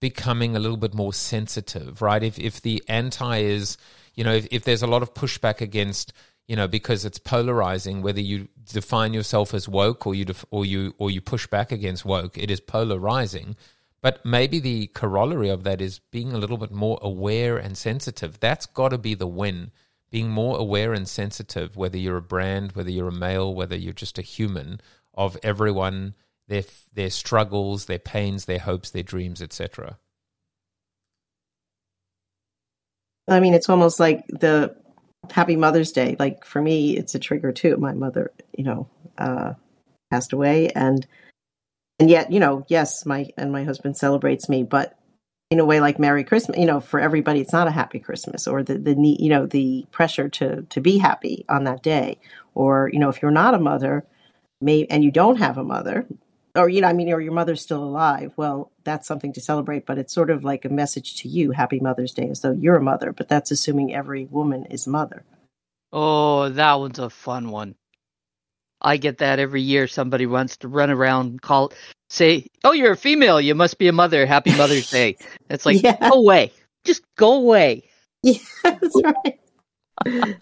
becoming 0.00 0.56
a 0.56 0.58
little 0.58 0.76
bit 0.76 0.94
more 0.94 1.12
sensitive, 1.12 2.02
right? 2.02 2.22
If 2.22 2.38
if 2.38 2.60
the 2.60 2.82
anti 2.88 3.38
is, 3.38 3.76
you 4.14 4.24
know, 4.24 4.34
if, 4.34 4.46
if 4.50 4.64
there's 4.64 4.82
a 4.82 4.86
lot 4.86 5.02
of 5.02 5.14
pushback 5.14 5.60
against, 5.60 6.12
you 6.46 6.56
know, 6.56 6.68
because 6.68 7.04
it's 7.04 7.18
polarizing, 7.18 8.02
whether 8.02 8.20
you 8.20 8.48
define 8.72 9.14
yourself 9.14 9.54
as 9.54 9.68
woke 9.68 10.06
or 10.06 10.14
you 10.14 10.24
def- 10.24 10.44
or 10.50 10.64
you 10.64 10.94
or 10.98 11.10
you 11.10 11.20
push 11.20 11.46
back 11.46 11.72
against 11.72 12.04
woke, 12.04 12.36
it 12.36 12.50
is 12.50 12.60
polarizing. 12.60 13.56
But 14.02 14.24
maybe 14.24 14.60
the 14.60 14.86
corollary 14.88 15.50
of 15.50 15.62
that 15.64 15.80
is 15.82 15.98
being 15.98 16.32
a 16.32 16.38
little 16.38 16.56
bit 16.56 16.70
more 16.70 16.98
aware 17.02 17.58
and 17.58 17.76
sensitive. 17.76 18.40
That's 18.40 18.64
got 18.64 18.90
to 18.90 18.98
be 18.98 19.14
the 19.14 19.26
win. 19.26 19.72
Being 20.10 20.30
more 20.30 20.58
aware 20.58 20.92
and 20.92 21.08
sensitive, 21.08 21.76
whether 21.76 21.96
you're 21.96 22.16
a 22.16 22.22
brand, 22.22 22.72
whether 22.72 22.90
you're 22.90 23.08
a 23.08 23.12
male, 23.12 23.54
whether 23.54 23.76
you're 23.76 23.92
just 23.92 24.18
a 24.18 24.22
human, 24.22 24.80
of 25.14 25.36
everyone, 25.42 26.14
their 26.48 26.64
their 26.94 27.10
struggles, 27.10 27.86
their 27.86 27.98
pains, 27.98 28.44
their 28.44 28.58
hopes, 28.58 28.90
their 28.90 29.02
dreams, 29.02 29.40
etc. 29.40 29.98
I 33.28 33.38
mean, 33.40 33.54
it's 33.54 33.68
almost 33.68 34.00
like 34.00 34.26
the 34.26 34.74
Happy 35.30 35.56
Mother's 35.56 35.92
Day. 35.92 36.16
Like 36.18 36.44
for 36.44 36.60
me, 36.60 36.96
it's 36.96 37.14
a 37.14 37.18
trigger 37.18 37.52
too. 37.52 37.76
My 37.76 37.92
mother, 37.92 38.32
you 38.56 38.64
know, 38.64 38.88
uh, 39.18 39.54
passed 40.10 40.32
away, 40.32 40.70
and 40.70 41.06
and 41.98 42.10
yet, 42.10 42.32
you 42.32 42.40
know, 42.40 42.64
yes, 42.68 43.06
my 43.06 43.28
and 43.36 43.52
my 43.52 43.64
husband 43.64 43.96
celebrates 43.96 44.48
me, 44.48 44.64
but 44.64 44.98
in 45.50 45.58
a 45.58 45.64
way 45.64 45.80
like 45.80 45.98
Merry 45.98 46.24
Christmas. 46.24 46.58
You 46.58 46.66
know, 46.66 46.80
for 46.80 47.00
everybody, 47.00 47.40
it's 47.40 47.52
not 47.52 47.68
a 47.68 47.72
Happy 47.72 47.98
Christmas, 47.98 48.46
or 48.46 48.62
the 48.62 48.78
the 48.78 48.94
need, 48.94 49.20
you 49.20 49.28
know, 49.28 49.46
the 49.46 49.86
pressure 49.90 50.28
to 50.30 50.62
to 50.62 50.80
be 50.80 50.98
happy 50.98 51.44
on 51.48 51.64
that 51.64 51.82
day, 51.82 52.18
or 52.54 52.88
you 52.92 52.98
know, 52.98 53.08
if 53.08 53.20
you're 53.20 53.30
not 53.30 53.54
a 53.54 53.58
mother, 53.58 54.04
may 54.60 54.86
and 54.86 55.04
you 55.04 55.10
don't 55.10 55.36
have 55.36 55.58
a 55.58 55.64
mother, 55.64 56.06
or 56.54 56.68
you 56.68 56.80
know, 56.80 56.88
I 56.88 56.92
mean, 56.92 57.12
or 57.12 57.20
your 57.20 57.32
mother's 57.32 57.60
still 57.60 57.82
alive. 57.82 58.32
Well, 58.36 58.70
that's 58.84 59.06
something 59.06 59.32
to 59.34 59.40
celebrate, 59.40 59.86
but 59.86 59.98
it's 59.98 60.14
sort 60.14 60.30
of 60.30 60.44
like 60.44 60.64
a 60.64 60.70
message 60.70 61.16
to 61.22 61.28
you, 61.28 61.50
Happy 61.50 61.80
Mother's 61.80 62.14
Day, 62.14 62.28
as 62.30 62.40
though 62.40 62.52
you're 62.52 62.76
a 62.76 62.82
mother. 62.82 63.12
But 63.12 63.28
that's 63.28 63.50
assuming 63.50 63.94
every 63.94 64.26
woman 64.26 64.66
is 64.66 64.86
mother. 64.86 65.24
Oh, 65.92 66.48
that 66.50 66.74
one's 66.74 67.00
a 67.00 67.10
fun 67.10 67.50
one. 67.50 67.74
I 68.80 68.96
get 68.96 69.18
that 69.18 69.38
every 69.38 69.62
year. 69.62 69.86
Somebody 69.88 70.26
wants 70.26 70.56
to 70.58 70.68
run 70.68 70.90
around, 70.90 71.42
call, 71.42 71.72
say, 72.10 72.46
"Oh, 72.64 72.72
you're 72.72 72.92
a 72.92 72.96
female. 72.96 73.40
You 73.40 73.54
must 73.54 73.78
be 73.78 73.88
a 73.88 73.92
mother. 73.92 74.26
Happy 74.26 74.54
Mother's 74.56 74.90
Day." 74.90 75.16
It's 75.48 75.64
like, 75.64 75.82
Yeah. 75.82 75.96
go 76.10 76.18
away. 76.18 76.52
Just 76.84 77.02
go 77.16 77.32
away. 77.34 77.84
Yeah, 78.22 78.34
that's 78.62 79.00
right. 79.02 79.40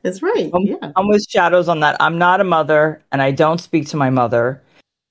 That's 0.03 0.23
right. 0.23 0.51
Um, 0.53 0.63
Yeah. 0.63 0.93
I'm 0.97 1.09
with 1.09 1.25
shadows 1.29 1.69
on 1.69 1.81
that. 1.81 1.97
I'm 2.01 2.19
not 2.19 2.41
a 2.41 2.45
mother 2.45 3.03
and 3.13 3.21
I 3.23 3.31
don't 3.31 3.61
speak 3.61 3.89
to 3.89 3.97
my 3.97 4.11
mother, 4.11 4.63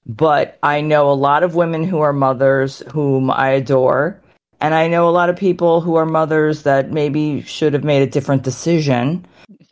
but 0.05 0.57
I 0.63 0.81
know 0.81 1.09
a 1.09 1.13
lot 1.13 1.43
of 1.43 1.55
women 1.55 1.83
who 1.83 1.99
are 1.99 2.13
mothers 2.13 2.81
whom 2.91 3.29
I 3.31 3.49
adore. 3.49 4.21
And 4.59 4.73
I 4.73 4.87
know 4.87 5.07
a 5.07 5.11
lot 5.11 5.29
of 5.29 5.35
people 5.35 5.81
who 5.81 5.95
are 5.95 6.05
mothers 6.05 6.63
that 6.63 6.91
maybe 6.91 7.41
should 7.43 7.73
have 7.73 7.83
made 7.83 8.01
a 8.01 8.07
different 8.09 8.43
decision. 8.43 9.25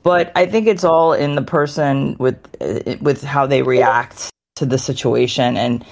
But 0.04 0.32
I 0.36 0.46
think 0.46 0.68
it's 0.68 0.84
all 0.84 1.14
in 1.14 1.36
the 1.36 1.42
person 1.42 2.16
with 2.20 2.38
uh, 2.62 2.96
with 3.02 3.24
how 3.24 3.48
they 3.48 3.64
react 3.64 4.30
to 4.58 4.66
the 4.66 4.78
situation, 4.78 5.58
and 5.58 5.84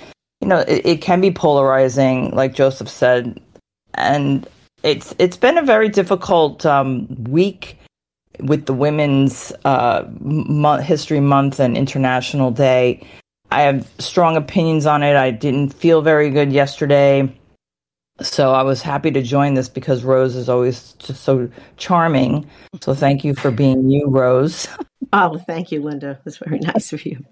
you 0.43 0.49
know 0.49 0.60
it, 0.67 0.86
it 0.86 1.01
can 1.01 1.21
be 1.21 1.32
polarizing, 1.32 2.32
like 2.32 2.53
Joseph 2.53 2.89
said, 2.89 3.39
and 3.93 4.45
it's 4.84 5.15
it's 5.17 5.38
been 5.38 5.58
a 5.58 5.63
very 5.63 5.88
difficult 5.88 6.65
um, 6.65 7.08
week 7.23 7.79
with 8.41 8.65
the 8.65 8.73
Women's 8.73 9.53
uh, 9.63 10.03
Mo- 10.19 10.82
History 10.82 11.21
Month 11.21 11.62
and 11.62 11.77
International 11.77 12.51
Day. 12.51 13.08
I 13.51 13.62
have 13.62 13.89
strong 13.99 14.36
opinions 14.36 14.86
on 14.86 15.01
it. 15.01 15.15
I 15.15 15.32
didn't 15.32 15.69
feel 15.69 16.01
very 16.01 16.29
good 16.29 16.51
yesterday. 16.51 17.34
So 18.21 18.51
I 18.51 18.63
was 18.63 18.82
happy 18.82 19.10
to 19.12 19.21
join 19.21 19.53
this 19.53 19.69
because 19.69 20.03
Rose 20.03 20.36
is 20.36 20.49
always 20.49 20.91
just 20.99 21.23
so 21.23 21.49
charming. 21.77 22.49
So 22.82 22.93
thank 22.93 23.23
you 23.23 23.34
for 23.34 23.49
being 23.49 23.89
you, 23.89 24.08
Rose. 24.10 24.67
Oh, 25.15 25.38
thank 25.38 25.71
you, 25.71 25.79
Linda. 25.84 26.19
That's 26.25 26.38
very 26.38 26.58
nice 26.58 26.91
of 26.91 27.06
you. 27.06 27.23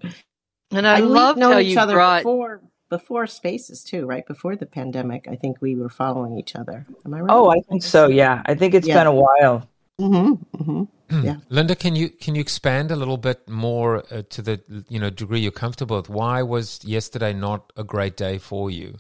And 0.70 0.86
I, 0.86 1.02
we've 1.02 1.10
loved 1.10 1.42
how 1.42 1.58
each 1.58 1.74
you 1.74 1.80
other 1.80 1.96
brought. 1.96 2.22
before 2.22 2.62
before 2.92 3.26
Spaces 3.26 3.84
too, 3.84 4.06
right? 4.06 4.28
Before 4.28 4.56
the 4.56 4.68
pandemic, 4.68 5.26
I 5.32 5.36
think 5.36 5.58
we 5.62 5.76
were 5.76 5.90
following 5.90 6.38
each 6.38 6.56
other. 6.56 6.86
Am 7.06 7.14
I 7.14 7.22
right? 7.22 7.34
Oh, 7.34 7.50
I 7.50 7.62
think 7.70 7.82
so. 7.82 8.08
Yeah, 8.08 8.44
I 8.46 8.54
think 8.54 8.74
it's 8.76 8.88
Yeah. 8.88 9.00
been 9.00 9.08
a 9.08 9.20
while. 9.26 9.68
Mm-hmm. 10.00 10.62
Mm-hmm. 10.62 11.26
Yeah. 11.26 11.38
Linda, 11.50 11.76
can 11.76 11.96
you 11.96 12.10
can 12.10 12.36
you 12.36 12.42
expand 12.42 12.92
a 12.92 12.96
little 12.96 13.18
bit 13.18 13.48
more 13.50 14.04
uh, 14.12 14.24
to 14.30 14.42
the 14.42 14.62
you 14.90 15.00
know 15.00 15.10
degree 15.10 15.40
you're 15.40 15.60
comfortable 15.64 15.96
with? 15.98 16.10
Why 16.10 16.44
was 16.44 16.80
yesterday 16.84 17.34
not 17.34 17.72
a 17.76 17.84
great 17.84 18.18
day 18.18 18.38
for 18.38 18.70
you? 18.70 18.98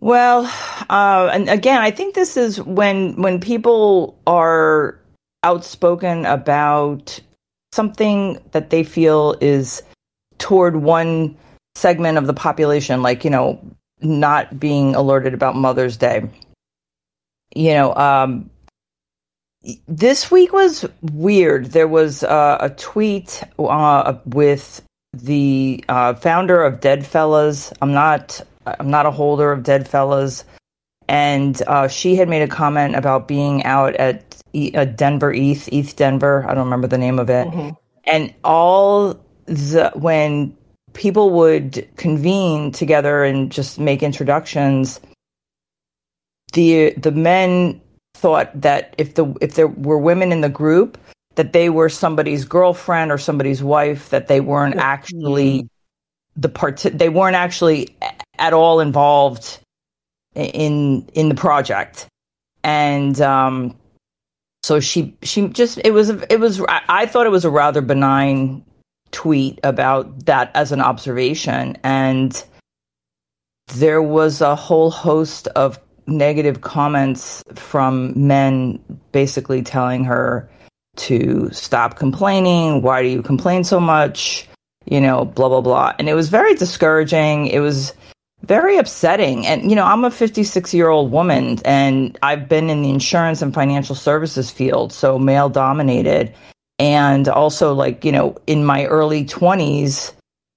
Well, 0.00 0.44
uh, 0.88 1.30
and 1.32 1.48
again, 1.48 1.80
I 1.82 1.90
think 1.90 2.14
this 2.14 2.36
is 2.36 2.60
when 2.62 3.20
when 3.22 3.40
people 3.40 4.18
are 4.26 4.98
outspoken 5.44 6.26
about 6.26 7.20
something 7.72 8.38
that 8.50 8.70
they 8.70 8.82
feel 8.82 9.36
is 9.40 9.82
toward 10.38 10.76
one 10.76 11.36
segment 11.74 12.18
of 12.18 12.26
the 12.26 12.34
population, 12.34 13.02
like 13.02 13.24
you 13.24 13.30
know, 13.30 13.60
not 14.00 14.58
being 14.58 14.94
alerted 14.94 15.34
about 15.34 15.56
Mother's 15.56 15.96
Day. 15.96 16.28
You 17.54 17.74
know, 17.74 17.94
um, 17.94 18.50
this 19.88 20.30
week 20.30 20.52
was 20.52 20.86
weird. 21.02 21.66
There 21.66 21.88
was 21.88 22.22
uh, 22.22 22.58
a 22.60 22.70
tweet 22.70 23.42
uh, 23.58 24.14
with 24.26 24.82
the 25.12 25.84
uh, 25.88 26.14
founder 26.14 26.62
of 26.62 26.80
Deadfellaz. 26.80 27.72
I'm 27.82 27.92
not. 27.92 28.40
I'm 28.66 28.90
not 28.90 29.06
a 29.06 29.10
holder 29.10 29.50
of 29.52 29.64
Deadfellaz, 29.64 30.44
and 31.08 31.60
uh, 31.66 31.88
she 31.88 32.14
had 32.14 32.28
made 32.28 32.42
a 32.42 32.48
comment 32.48 32.94
about 32.94 33.26
being 33.26 33.64
out 33.64 33.96
at 33.96 34.36
e- 34.52 34.72
uh, 34.74 34.84
Denver 34.84 35.32
ETH, 35.32 35.68
ETH 35.72 35.96
Denver. 35.96 36.44
I 36.46 36.54
don't 36.54 36.64
remember 36.64 36.86
the 36.86 36.98
name 36.98 37.18
of 37.18 37.30
it. 37.30 37.48
Mhm. 37.48 37.76
And 38.04 38.34
all 38.44 39.18
the 39.46 39.90
when 39.94 40.56
people 40.92 41.30
would 41.30 41.88
convene 41.96 42.72
together 42.72 43.24
and 43.24 43.50
just 43.50 43.78
make 43.78 44.02
introductions, 44.02 45.00
the 46.52 46.92
the 46.96 47.12
men 47.12 47.80
thought 48.14 48.50
that 48.60 48.94
if 48.98 49.14
the 49.14 49.34
if 49.40 49.54
there 49.54 49.68
were 49.68 49.98
women 49.98 50.32
in 50.32 50.40
the 50.40 50.48
group 50.48 50.98
that 51.36 51.52
they 51.52 51.70
were 51.70 51.88
somebody's 51.88 52.44
girlfriend 52.44 53.10
or 53.10 53.18
somebody's 53.18 53.62
wife 53.62 54.10
that 54.10 54.28
they 54.28 54.40
weren't 54.40 54.76
actually 54.76 55.68
the 56.36 56.48
part 56.48 56.78
they 56.92 57.08
weren't 57.08 57.36
actually 57.36 57.96
at 58.38 58.52
all 58.52 58.80
involved 58.80 59.60
in 60.34 61.08
in 61.14 61.28
the 61.28 61.34
project. 61.34 62.06
And 62.62 63.20
um 63.20 63.76
so 64.62 64.80
she 64.80 65.16
she 65.22 65.48
just 65.48 65.80
it 65.84 65.92
was 65.92 66.10
it 66.10 66.40
was 66.40 66.60
I, 66.62 66.82
I 66.88 67.06
thought 67.06 67.26
it 67.26 67.30
was 67.30 67.44
a 67.44 67.50
rather 67.50 67.80
benign 67.80 68.64
tweet 69.12 69.58
about 69.64 70.26
that 70.26 70.50
as 70.54 70.72
an 70.72 70.80
observation. 70.80 71.76
And 71.82 72.42
there 73.74 74.02
was 74.02 74.40
a 74.40 74.56
whole 74.56 74.90
host 74.90 75.48
of 75.48 75.78
negative 76.06 76.60
comments 76.60 77.42
from 77.54 78.12
men 78.26 78.78
basically 79.12 79.62
telling 79.62 80.04
her 80.04 80.48
to 80.96 81.48
stop 81.52 81.96
complaining. 81.96 82.82
Why 82.82 83.02
do 83.02 83.08
you 83.08 83.22
complain 83.22 83.64
so 83.64 83.80
much? 83.80 84.48
You 84.86 85.00
know 85.00 85.24
blah 85.24 85.48
blah 85.48 85.60
blah. 85.60 85.94
And 85.98 86.08
it 86.08 86.14
was 86.14 86.28
very 86.28 86.54
discouraging. 86.54 87.46
It 87.46 87.60
was 87.60 87.92
very 88.42 88.76
upsetting. 88.76 89.46
And 89.46 89.70
you 89.70 89.76
know 89.76 89.84
i'm 89.84 90.04
a 90.04 90.10
56 90.10 90.74
year 90.74 90.88
old 90.88 91.12
woman 91.12 91.58
and 91.64 92.18
i've 92.22 92.48
been 92.48 92.70
in 92.70 92.82
the 92.82 92.90
insurance 92.90 93.42
and 93.42 93.54
financial 93.54 93.94
services 93.94 94.50
field 94.50 94.92
so 94.92 95.18
male 95.18 95.48
dominated 95.48 96.34
and 96.80 97.28
also 97.28 97.74
like 97.74 98.04
you 98.04 98.10
know 98.10 98.34
in 98.46 98.64
my 98.64 98.86
early 98.86 99.24
20s 99.24 100.12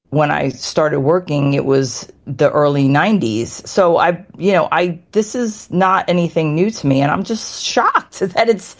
when 0.10 0.32
i 0.32 0.50
started 0.50 1.02
working 1.02 1.54
it 1.54 1.66
was 1.66 2.10
the 2.26 2.50
early 2.52 2.88
90s 2.88 3.68
so 3.68 3.98
i 3.98 4.26
you 4.38 4.54
know 4.54 4.70
i 4.72 4.98
this 5.12 5.36
is 5.36 5.70
not 5.70 6.06
anything 6.08 6.56
new 6.56 6.72
to 6.72 6.88
me. 6.88 7.02
And 7.02 7.12
i'm 7.12 7.24
just 7.24 7.64
shocked 7.64 8.20
that 8.20 8.50
it's 8.50 8.76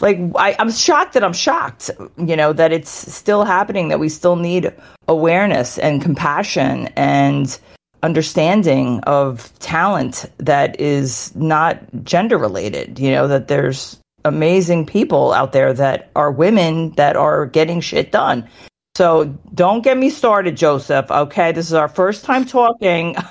like 0.00 0.18
I, 0.36 0.56
i'm 0.58 0.70
shocked 0.70 1.14
that 1.14 1.24
i'm 1.24 1.32
shocked 1.32 1.90
you 2.16 2.36
know 2.36 2.52
that 2.52 2.72
it's 2.72 2.90
still 2.90 3.44
happening 3.44 3.88
that 3.88 3.98
we 3.98 4.08
still 4.08 4.36
need 4.36 4.72
awareness 5.08 5.78
and 5.78 6.00
compassion 6.00 6.88
and 6.96 7.58
understanding 8.04 9.00
of 9.00 9.52
talent 9.58 10.26
that 10.38 10.78
is 10.80 11.34
not 11.34 11.80
gender 12.04 12.38
related 12.38 12.98
you 13.00 13.10
know 13.10 13.26
that 13.26 13.48
there's 13.48 13.98
amazing 14.24 14.86
people 14.86 15.32
out 15.32 15.52
there 15.52 15.72
that 15.72 16.10
are 16.16 16.30
women 16.32 16.90
that 16.92 17.16
are 17.16 17.46
getting 17.46 17.80
shit 17.80 18.10
done 18.12 18.48
so 18.96 19.24
don't 19.54 19.82
get 19.82 19.98
me 19.98 20.08
started 20.10 20.56
joseph 20.56 21.10
okay 21.10 21.52
this 21.52 21.66
is 21.66 21.74
our 21.74 21.88
first 21.88 22.24
time 22.24 22.44
talking 22.44 23.14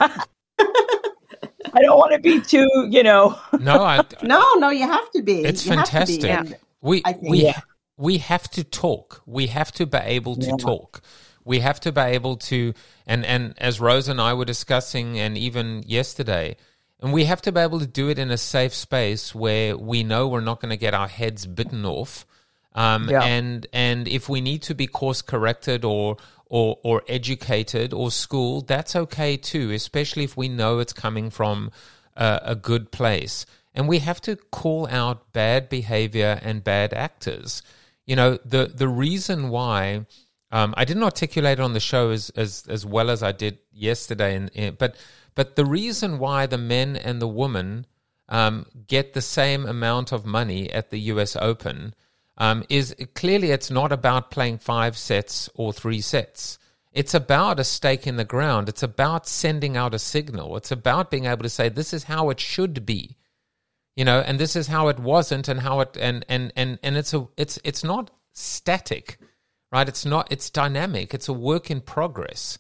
i 0.59 1.81
don't 1.81 1.97
want 1.97 2.11
to 2.13 2.19
be 2.19 2.39
too 2.41 2.67
you 2.89 3.01
know 3.03 3.37
No, 3.59 3.81
I, 3.83 4.03
No, 4.23 4.53
no, 4.55 4.69
you 4.69 4.85
have 4.87 5.09
to 5.11 5.21
be. 5.21 5.41
it's 5.43 5.65
You 5.65 5.71
have 5.75 5.85
to 5.85 6.05
be. 6.05 6.21
fantastic. 6.21 6.59
We 6.81 7.01
I 7.05 7.13
think- 7.13 7.29
we 7.31 7.43
Yeah. 7.43 7.59
we 7.97 8.17
have 8.19 8.49
to 8.51 8.63
talk. 8.63 9.21
We 9.25 9.47
have 9.47 9.71
to 9.73 9.85
be 9.85 9.97
able 9.99 10.35
to 10.37 10.57
talk. 10.57 11.01
We 11.45 11.59
have 11.59 11.79
to 11.81 11.91
be 11.91 12.01
able 12.01 12.35
to 12.49 12.73
and 13.07 13.25
and 13.25 13.53
as 13.57 13.79
Rose 13.79 14.07
and 14.07 14.19
I 14.21 14.33
were 14.33 14.45
discussing 14.45 15.17
and 15.19 15.37
even 15.37 15.83
yesterday, 15.87 16.57
and 17.03 17.11
we 17.11 17.25
have 17.25 17.41
to 17.41 17.51
be 17.51 17.59
able 17.59 17.79
to 17.79 17.85
do 17.85 18.07
it 18.09 18.17
in 18.17 18.31
a 18.31 18.37
safe 18.37 18.73
space 18.73 19.35
where 19.35 19.77
we 19.77 20.03
know 20.03 20.29
we're 20.29 20.39
not 20.39 20.61
going 20.61 20.69
to 20.69 20.77
get 20.77 20.93
our 20.93 21.09
heads 21.09 21.45
bitten 21.45 21.85
off. 21.85 22.25
Um, 22.73 23.09
Yeah. 23.09 23.21
and 23.21 23.67
and 23.73 24.07
if 24.07 24.29
we 24.29 24.39
need 24.41 24.61
to 24.63 24.73
be 24.73 24.87
course 24.87 25.21
corrected 25.21 25.83
or 25.83 26.15
or 26.45 26.79
or 26.81 27.03
educated 27.07 27.93
or 27.93 28.09
schooled, 28.09 28.67
that's 28.69 28.95
okay 28.95 29.35
too, 29.37 29.71
especially 29.71 30.23
if 30.23 30.37
we 30.37 30.47
know 30.47 30.79
it's 30.79 30.93
coming 30.93 31.29
from 31.29 31.71
a, 32.15 32.39
a 32.43 32.55
good 32.55 32.89
place. 32.91 33.45
And 33.75 33.87
we 33.89 33.99
have 33.99 34.21
to 34.21 34.37
call 34.51 34.87
out 34.87 35.33
bad 35.33 35.67
behavior 35.67 36.39
and 36.41 36.63
bad 36.63 36.93
actors. 36.93 37.63
You 38.05 38.15
know, 38.15 38.37
the 38.45 38.71
the 38.73 38.87
reason 38.87 39.49
why 39.49 40.05
um, 40.51 40.73
I 40.77 40.85
didn't 40.85 41.03
articulate 41.03 41.59
it 41.59 41.61
on 41.61 41.73
the 41.73 41.79
show 41.79 42.11
as 42.11 42.29
as 42.31 42.63
as 42.69 42.85
well 42.85 43.09
as 43.09 43.21
I 43.23 43.33
did 43.33 43.57
yesterday, 43.73 44.35
and 44.35 44.77
but 44.77 44.95
but 45.35 45.55
the 45.55 45.65
reason 45.65 46.19
why 46.19 46.45
the 46.45 46.57
men 46.57 46.95
and 46.95 47.21
the 47.21 47.27
women 47.27 47.85
um, 48.29 48.65
get 48.87 49.13
the 49.13 49.21
same 49.21 49.65
amount 49.65 50.11
of 50.11 50.25
money 50.25 50.71
at 50.71 50.89
the 50.89 50.99
U.S. 50.99 51.35
Open 51.35 51.93
um, 52.37 52.63
is 52.69 52.95
clearly 53.15 53.51
it's 53.51 53.69
not 53.69 53.91
about 53.91 54.31
playing 54.31 54.57
five 54.57 54.97
sets 54.97 55.49
or 55.53 55.71
three 55.73 56.01
sets. 56.01 56.57
It's 56.91 57.13
about 57.13 57.59
a 57.59 57.63
stake 57.63 58.05
in 58.05 58.17
the 58.17 58.25
ground. 58.25 58.69
It's 58.69 58.83
about 58.83 59.27
sending 59.27 59.75
out 59.75 59.95
a 59.95 59.99
signal. 59.99 60.55
It's 60.57 60.71
about 60.71 61.09
being 61.09 61.25
able 61.25 61.43
to 61.43 61.49
say 61.49 61.69
this 61.69 61.93
is 61.93 62.03
how 62.03 62.29
it 62.29 62.39
should 62.39 62.85
be, 62.85 63.17
you 63.95 64.05
know, 64.05 64.19
and 64.19 64.39
this 64.39 64.55
is 64.55 64.67
how 64.67 64.87
it 64.89 64.99
wasn't, 64.99 65.47
and 65.47 65.59
how 65.59 65.79
it 65.79 65.97
and 65.99 66.23
and 66.29 66.53
and 66.55 66.77
and 66.83 66.95
it's 66.95 67.13
a 67.13 67.27
it's 67.35 67.59
it's 67.63 67.83
not 67.83 68.11
static, 68.33 69.17
right? 69.71 69.89
It's 69.89 70.05
not 70.05 70.31
it's 70.31 70.51
dynamic. 70.51 71.13
It's 71.15 71.27
a 71.27 71.33
work 71.33 71.71
in 71.71 71.81
progress. 71.81 72.59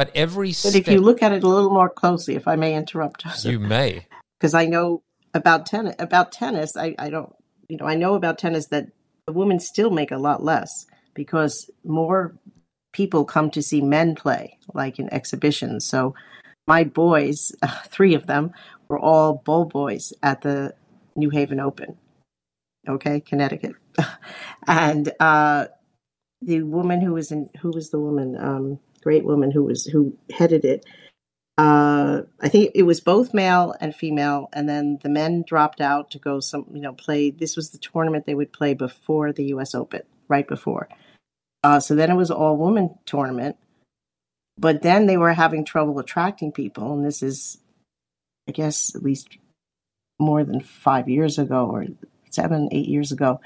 But 0.00 0.12
every 0.14 0.54
But 0.62 0.74
if 0.74 0.88
you 0.88 0.98
look 0.98 1.22
at 1.22 1.32
it 1.32 1.42
a 1.42 1.46
little 1.46 1.68
more 1.68 1.90
closely, 1.90 2.34
if 2.34 2.48
I 2.48 2.56
may 2.56 2.74
interrupt, 2.74 3.22
you 3.44 3.58
may, 3.58 4.06
because 4.38 4.54
I 4.54 4.64
know 4.64 5.02
about 5.34 5.66
tennis. 5.66 5.94
About 5.98 6.32
tennis, 6.32 6.74
I, 6.74 6.94
I 6.98 7.10
don't, 7.10 7.30
you 7.68 7.76
know, 7.76 7.84
I 7.84 7.96
know 7.96 8.14
about 8.14 8.38
tennis 8.38 8.68
that 8.68 8.86
the 9.26 9.34
women 9.34 9.60
still 9.60 9.90
make 9.90 10.10
a 10.10 10.16
lot 10.16 10.42
less 10.42 10.86
because 11.12 11.70
more 11.84 12.34
people 12.94 13.26
come 13.26 13.50
to 13.50 13.60
see 13.62 13.82
men 13.82 14.14
play, 14.14 14.56
like 14.72 14.98
in 14.98 15.12
exhibitions. 15.12 15.84
So 15.84 16.14
my 16.66 16.82
boys, 16.82 17.52
uh, 17.60 17.82
three 17.88 18.14
of 18.14 18.26
them, 18.26 18.54
were 18.88 18.98
all 18.98 19.42
bowl 19.44 19.66
boys 19.66 20.14
at 20.22 20.40
the 20.40 20.72
New 21.14 21.28
Haven 21.28 21.60
Open. 21.60 21.98
Okay, 22.88 23.20
Connecticut, 23.20 23.76
and 24.66 25.12
uh, 25.20 25.66
the 26.40 26.62
woman 26.62 27.02
who 27.02 27.12
was 27.12 27.30
in 27.30 27.50
who 27.60 27.68
was 27.68 27.90
the 27.90 28.00
woman, 28.00 28.34
um, 28.38 28.80
great 29.02 29.24
woman 29.24 29.50
who 29.50 29.64
was 29.64 29.84
who 29.86 30.16
headed 30.30 30.64
it 30.64 30.84
uh, 31.60 32.22
I 32.40 32.48
think 32.48 32.70
it 32.74 32.84
was 32.84 33.00
both 33.00 33.34
male 33.34 33.74
and 33.82 33.94
female, 33.94 34.48
and 34.50 34.66
then 34.66 34.98
the 35.02 35.10
men 35.10 35.44
dropped 35.46 35.82
out 35.82 36.10
to 36.12 36.18
go 36.18 36.40
some, 36.40 36.64
you 36.72 36.80
know, 36.80 36.94
play. 36.94 37.30
This 37.30 37.54
was 37.54 37.68
the 37.68 37.76
tournament 37.76 38.24
they 38.24 38.34
would 38.34 38.50
play 38.50 38.72
before 38.72 39.30
the 39.30 39.44
U.S. 39.48 39.74
Open, 39.74 40.00
right 40.26 40.48
before. 40.48 40.88
Uh, 41.62 41.78
so 41.78 41.94
then 41.94 42.10
it 42.10 42.14
was 42.14 42.30
all 42.30 42.56
woman 42.56 42.94
tournament, 43.04 43.56
but 44.56 44.80
then 44.80 45.04
they 45.04 45.18
were 45.18 45.34
having 45.34 45.66
trouble 45.66 45.98
attracting 45.98 46.50
people, 46.50 46.94
and 46.94 47.04
this 47.04 47.22
is, 47.22 47.58
I 48.48 48.52
guess, 48.52 48.94
at 48.94 49.02
least 49.02 49.36
more 50.18 50.44
than 50.44 50.60
five 50.60 51.10
years 51.10 51.38
ago 51.38 51.66
or 51.66 51.84
seven, 52.30 52.70
eight 52.72 52.88
years 52.88 53.12
ago, 53.12 53.38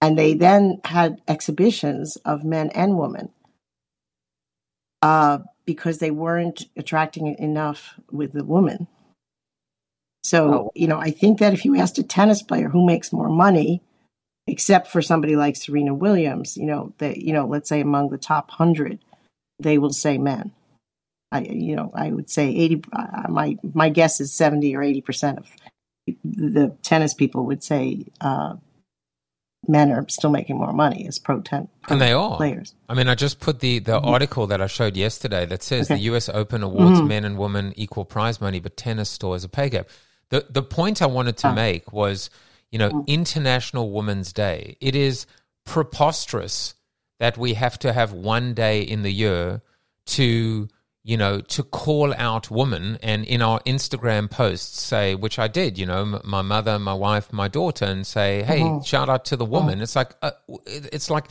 and 0.00 0.16
they 0.16 0.34
then 0.34 0.80
had 0.84 1.20
exhibitions 1.26 2.14
of 2.24 2.44
men 2.44 2.70
and 2.70 2.96
women. 2.96 3.30
Uh, 5.02 5.38
because 5.64 5.98
they 5.98 6.10
weren't 6.10 6.66
attracting 6.76 7.26
enough 7.38 8.00
with 8.10 8.32
the 8.32 8.42
woman. 8.44 8.86
So, 10.24 10.52
Oh. 10.52 10.72
you 10.74 10.88
know, 10.88 10.98
I 10.98 11.10
think 11.10 11.38
that 11.38 11.52
if 11.52 11.64
you 11.64 11.76
asked 11.76 11.98
a 11.98 12.02
tennis 12.02 12.42
player 12.42 12.68
who 12.68 12.84
makes 12.84 13.12
more 13.12 13.28
money, 13.28 13.82
except 14.46 14.88
for 14.88 15.02
somebody 15.02 15.36
like 15.36 15.56
Serena 15.56 15.94
Williams, 15.94 16.56
you 16.56 16.64
know, 16.66 16.92
that 16.98 17.18
you 17.18 17.32
know, 17.32 17.46
let's 17.46 17.68
say 17.68 17.80
among 17.80 18.08
the 18.08 18.18
top 18.18 18.50
hundred, 18.50 18.98
they 19.60 19.78
will 19.78 19.92
say 19.92 20.18
men. 20.18 20.52
I, 21.30 21.40
you 21.40 21.76
know, 21.76 21.90
I 21.94 22.10
would 22.10 22.30
say 22.30 22.48
80, 22.48 22.82
uh, 22.90 23.26
my, 23.28 23.58
my 23.74 23.90
guess 23.90 24.18
is 24.18 24.32
70 24.32 24.74
or 24.74 24.80
80% 24.80 25.36
of 25.36 25.46
the 26.24 26.74
tennis 26.82 27.12
people 27.12 27.44
would 27.44 27.62
say, 27.62 28.06
uh, 28.22 28.54
men 29.68 29.92
are 29.92 30.04
still 30.08 30.30
making 30.30 30.56
more 30.58 30.72
money 30.72 31.06
as 31.06 31.18
pro 31.18 31.40
ten 31.40 31.68
and 31.88 32.00
they 32.00 32.12
are 32.12 32.36
players. 32.36 32.74
I 32.88 32.94
mean, 32.94 33.08
I 33.08 33.14
just 33.14 33.38
put 33.40 33.60
the, 33.60 33.78
the 33.78 33.92
Mm-hmm. 34.00 34.08
article 34.08 34.46
that 34.48 34.60
I 34.60 34.66
showed 34.66 34.96
yesterday 34.96 35.44
that 35.46 35.62
says 35.62 35.86
Okay. 35.90 35.94
the 35.96 36.04
U.S. 36.04 36.28
Open 36.28 36.62
awards 36.62 37.00
Mhm. 37.00 37.06
men 37.08 37.24
and 37.24 37.36
women 37.38 37.72
equal 37.76 38.04
prize 38.04 38.40
money, 38.40 38.60
but 38.60 38.76
tennis 38.76 39.08
still 39.10 39.32
has 39.34 39.44
a 39.44 39.48
pay 39.48 39.68
gap. 39.68 39.88
The 40.30 40.46
the 40.50 40.62
point 40.62 41.00
I 41.02 41.06
wanted 41.06 41.36
to 41.38 41.48
Ah. 41.48 41.52
make 41.54 41.92
was, 41.92 42.30
you 42.70 42.78
know, 42.78 43.04
International 43.06 43.90
Women's 43.90 44.32
Day. 44.32 44.76
It 44.80 44.94
is 44.96 45.26
preposterous 45.64 46.74
that 47.20 47.36
we 47.38 47.54
have 47.54 47.78
to 47.80 47.92
have 47.92 48.12
one 48.12 48.54
day 48.54 48.80
in 48.82 49.02
the 49.02 49.12
year 49.12 49.60
to 50.06 50.68
you 51.08 51.16
know 51.16 51.40
to 51.40 51.62
call 51.62 52.12
out 52.18 52.50
women 52.50 52.98
and 53.02 53.24
in 53.24 53.40
our 53.40 53.60
instagram 53.60 54.30
posts 54.30 54.82
say 54.82 55.14
which 55.14 55.38
i 55.38 55.48
did 55.48 55.78
you 55.78 55.86
know 55.86 56.02
m- 56.02 56.20
my 56.22 56.42
mother 56.42 56.78
my 56.78 56.92
wife 56.92 57.32
my 57.32 57.48
daughter 57.48 57.86
and 57.86 58.06
say 58.06 58.42
hey 58.42 58.78
shout 58.84 59.08
out 59.08 59.24
to 59.24 59.34
the 59.34 59.44
woman. 59.46 59.80
It's 59.80 59.96
like 59.96 60.12
uh, 60.20 60.32
it's 60.66 61.08
like 61.08 61.24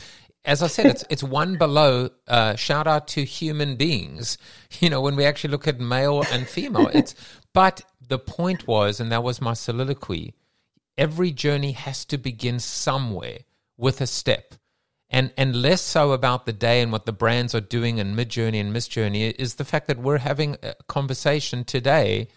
as 0.44 0.64
i 0.64 0.66
said 0.66 0.86
it's 0.86 1.04
it's 1.08 1.22
one 1.22 1.56
below 1.56 2.10
uh, 2.26 2.56
shout 2.56 2.88
out 2.88 3.06
to 3.08 3.24
human 3.24 3.76
beings 3.76 4.36
you 4.80 4.90
know 4.90 5.00
when 5.00 5.14
we 5.14 5.24
actually 5.24 5.52
look 5.52 5.68
at 5.68 5.78
male 5.78 6.24
and 6.32 6.48
female. 6.48 6.90
It's 6.92 7.14
but 7.54 7.82
the 8.08 8.18
point 8.18 8.66
was 8.66 8.98
and 8.98 9.12
that 9.12 9.22
was 9.22 9.40
my 9.40 9.54
soliloquy 9.54 10.34
every 10.96 11.30
journey 11.30 11.72
has 11.72 12.04
to 12.06 12.18
begin 12.18 12.58
somewhere 12.58 13.38
with 13.76 14.00
a 14.00 14.08
step 14.08 14.54
and 15.10 15.32
and 15.36 15.56
less 15.56 15.80
so 15.80 16.12
about 16.12 16.46
the 16.46 16.52
day 16.52 16.82
and 16.82 16.92
what 16.92 17.06
the 17.06 17.12
brands 17.12 17.54
are 17.54 17.60
doing 17.60 17.98
and 17.98 18.16
Midjourney 18.16 18.60
and 18.60 18.72
miss 18.72 18.88
journey 18.88 19.28
is 19.28 19.54
the 19.54 19.64
fact 19.64 19.86
that 19.88 19.98
we're 19.98 20.18
having 20.18 20.56
a 20.62 20.74
conversation 20.86 21.64
today 21.64 22.28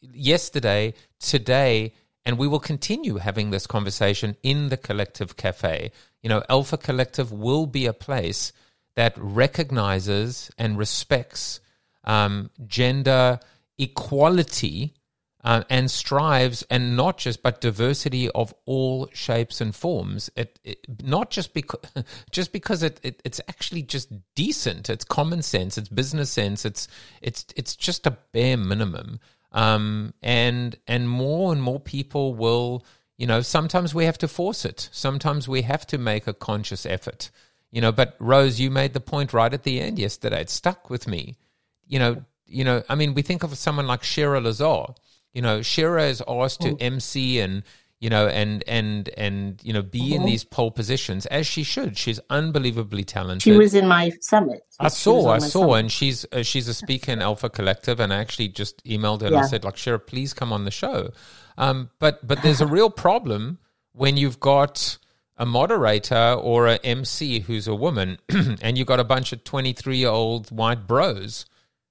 yesterday 0.00 0.94
today 1.18 1.92
and 2.24 2.38
we 2.38 2.46
will 2.46 2.60
continue 2.60 3.16
having 3.16 3.50
this 3.50 3.66
conversation 3.66 4.36
in 4.42 4.68
the 4.68 4.76
collective 4.76 5.36
cafe. 5.36 5.90
You 6.22 6.28
know 6.28 6.42
alpha 6.48 6.76
collective 6.76 7.32
will 7.32 7.66
be 7.66 7.86
a 7.86 7.92
place 7.92 8.52
that 8.94 9.14
recognizes 9.16 10.50
and 10.58 10.78
respects 10.78 11.60
um, 12.04 12.50
gender 12.66 13.40
equality 13.78 14.94
uh, 15.42 15.64
and 15.70 15.90
strives 15.90 16.62
and 16.70 16.96
not 16.96 17.16
just 17.16 17.42
but 17.42 17.60
diversity 17.60 18.28
of 18.30 18.54
all 18.66 19.08
shapes 19.12 19.60
and 19.60 19.74
forms. 19.74 20.30
It, 20.36 20.58
it 20.64 20.84
not 21.02 21.30
just 21.30 21.54
because 21.54 21.80
just 22.30 22.52
because 22.52 22.82
it, 22.82 23.00
it 23.02 23.20
it's 23.24 23.40
actually 23.48 23.82
just 23.82 24.10
decent. 24.34 24.90
It's 24.90 25.04
common 25.04 25.42
sense. 25.42 25.78
It's 25.78 25.88
business 25.88 26.30
sense. 26.30 26.64
It's 26.64 26.88
it's 27.22 27.46
it's 27.56 27.74
just 27.74 28.06
a 28.06 28.18
bare 28.32 28.56
minimum. 28.56 29.18
Um 29.52 30.12
and 30.22 30.76
and 30.86 31.08
more 31.08 31.52
and 31.52 31.62
more 31.62 31.80
people 31.80 32.34
will 32.34 32.84
you 33.16 33.26
know 33.26 33.40
sometimes 33.40 33.94
we 33.94 34.04
have 34.04 34.18
to 34.18 34.28
force 34.28 34.64
it. 34.64 34.90
Sometimes 34.92 35.48
we 35.48 35.62
have 35.62 35.86
to 35.86 35.98
make 35.98 36.26
a 36.26 36.34
conscious 36.34 36.84
effort. 36.84 37.30
You 37.70 37.80
know 37.80 37.92
but 37.92 38.14
rose 38.18 38.60
you 38.60 38.70
made 38.70 38.92
the 38.92 39.00
point 39.00 39.32
right 39.32 39.54
at 39.54 39.62
the 39.62 39.80
end 39.80 39.98
yesterday. 39.98 40.42
It 40.42 40.50
stuck 40.50 40.90
with 40.90 41.08
me. 41.08 41.38
You 41.86 41.98
know 41.98 42.24
you 42.52 42.64
know 42.64 42.82
i 42.88 42.96
mean 42.96 43.14
we 43.14 43.22
think 43.22 43.44
of 43.44 43.56
someone 43.56 43.86
like 43.86 44.02
Shira 44.02 44.40
Lazar 44.40 44.86
you 45.32 45.42
know 45.42 45.62
Shira 45.62 46.04
is 46.04 46.22
asked 46.26 46.60
to 46.62 46.76
MC 46.80 47.40
and 47.40 47.62
you 48.00 48.08
know 48.08 48.26
and 48.28 48.64
and 48.66 49.08
and 49.10 49.60
you 49.62 49.72
know 49.72 49.82
be 49.82 50.14
in 50.14 50.24
these 50.24 50.42
pole 50.42 50.70
positions 50.70 51.26
as 51.26 51.46
she 51.46 51.62
should 51.62 51.96
she's 51.96 52.18
unbelievably 52.30 53.04
talented 53.04 53.42
She 53.42 53.52
was 53.52 53.74
in 53.74 53.86
my 53.86 54.10
summit. 54.20 54.62
I 54.80 54.88
saw, 54.88 55.28
I 55.28 55.38
saw, 55.38 55.60
summit. 55.60 55.78
and 55.78 55.92
she's 55.92 56.26
uh, 56.32 56.42
she's 56.42 56.66
a 56.66 56.74
speaker 56.74 57.12
in 57.12 57.20
Alpha 57.20 57.50
Collective, 57.50 58.00
and 58.00 58.12
I 58.12 58.16
actually 58.16 58.48
just 58.48 58.82
emailed 58.84 59.20
her 59.20 59.26
and 59.26 59.36
I 59.36 59.46
said, 59.46 59.64
like, 59.64 59.76
Shira, 59.76 59.98
please 59.98 60.32
come 60.32 60.52
on 60.52 60.64
the 60.64 60.70
show. 60.70 61.10
Um, 61.58 61.90
but 61.98 62.26
but 62.26 62.42
there's 62.42 62.62
a 62.62 62.66
real 62.66 62.88
problem 62.88 63.58
when 63.92 64.16
you've 64.16 64.40
got 64.40 64.96
a 65.36 65.44
moderator 65.44 66.34
or 66.34 66.66
a 66.68 66.76
MC 66.76 67.40
who's 67.40 67.68
a 67.68 67.74
woman, 67.74 68.18
and 68.62 68.78
you've 68.78 68.86
got 68.86 69.00
a 69.00 69.04
bunch 69.04 69.32
of 69.32 69.44
23 69.44 69.98
year 69.98 70.08
old 70.08 70.50
white 70.50 70.86
bros, 70.86 71.44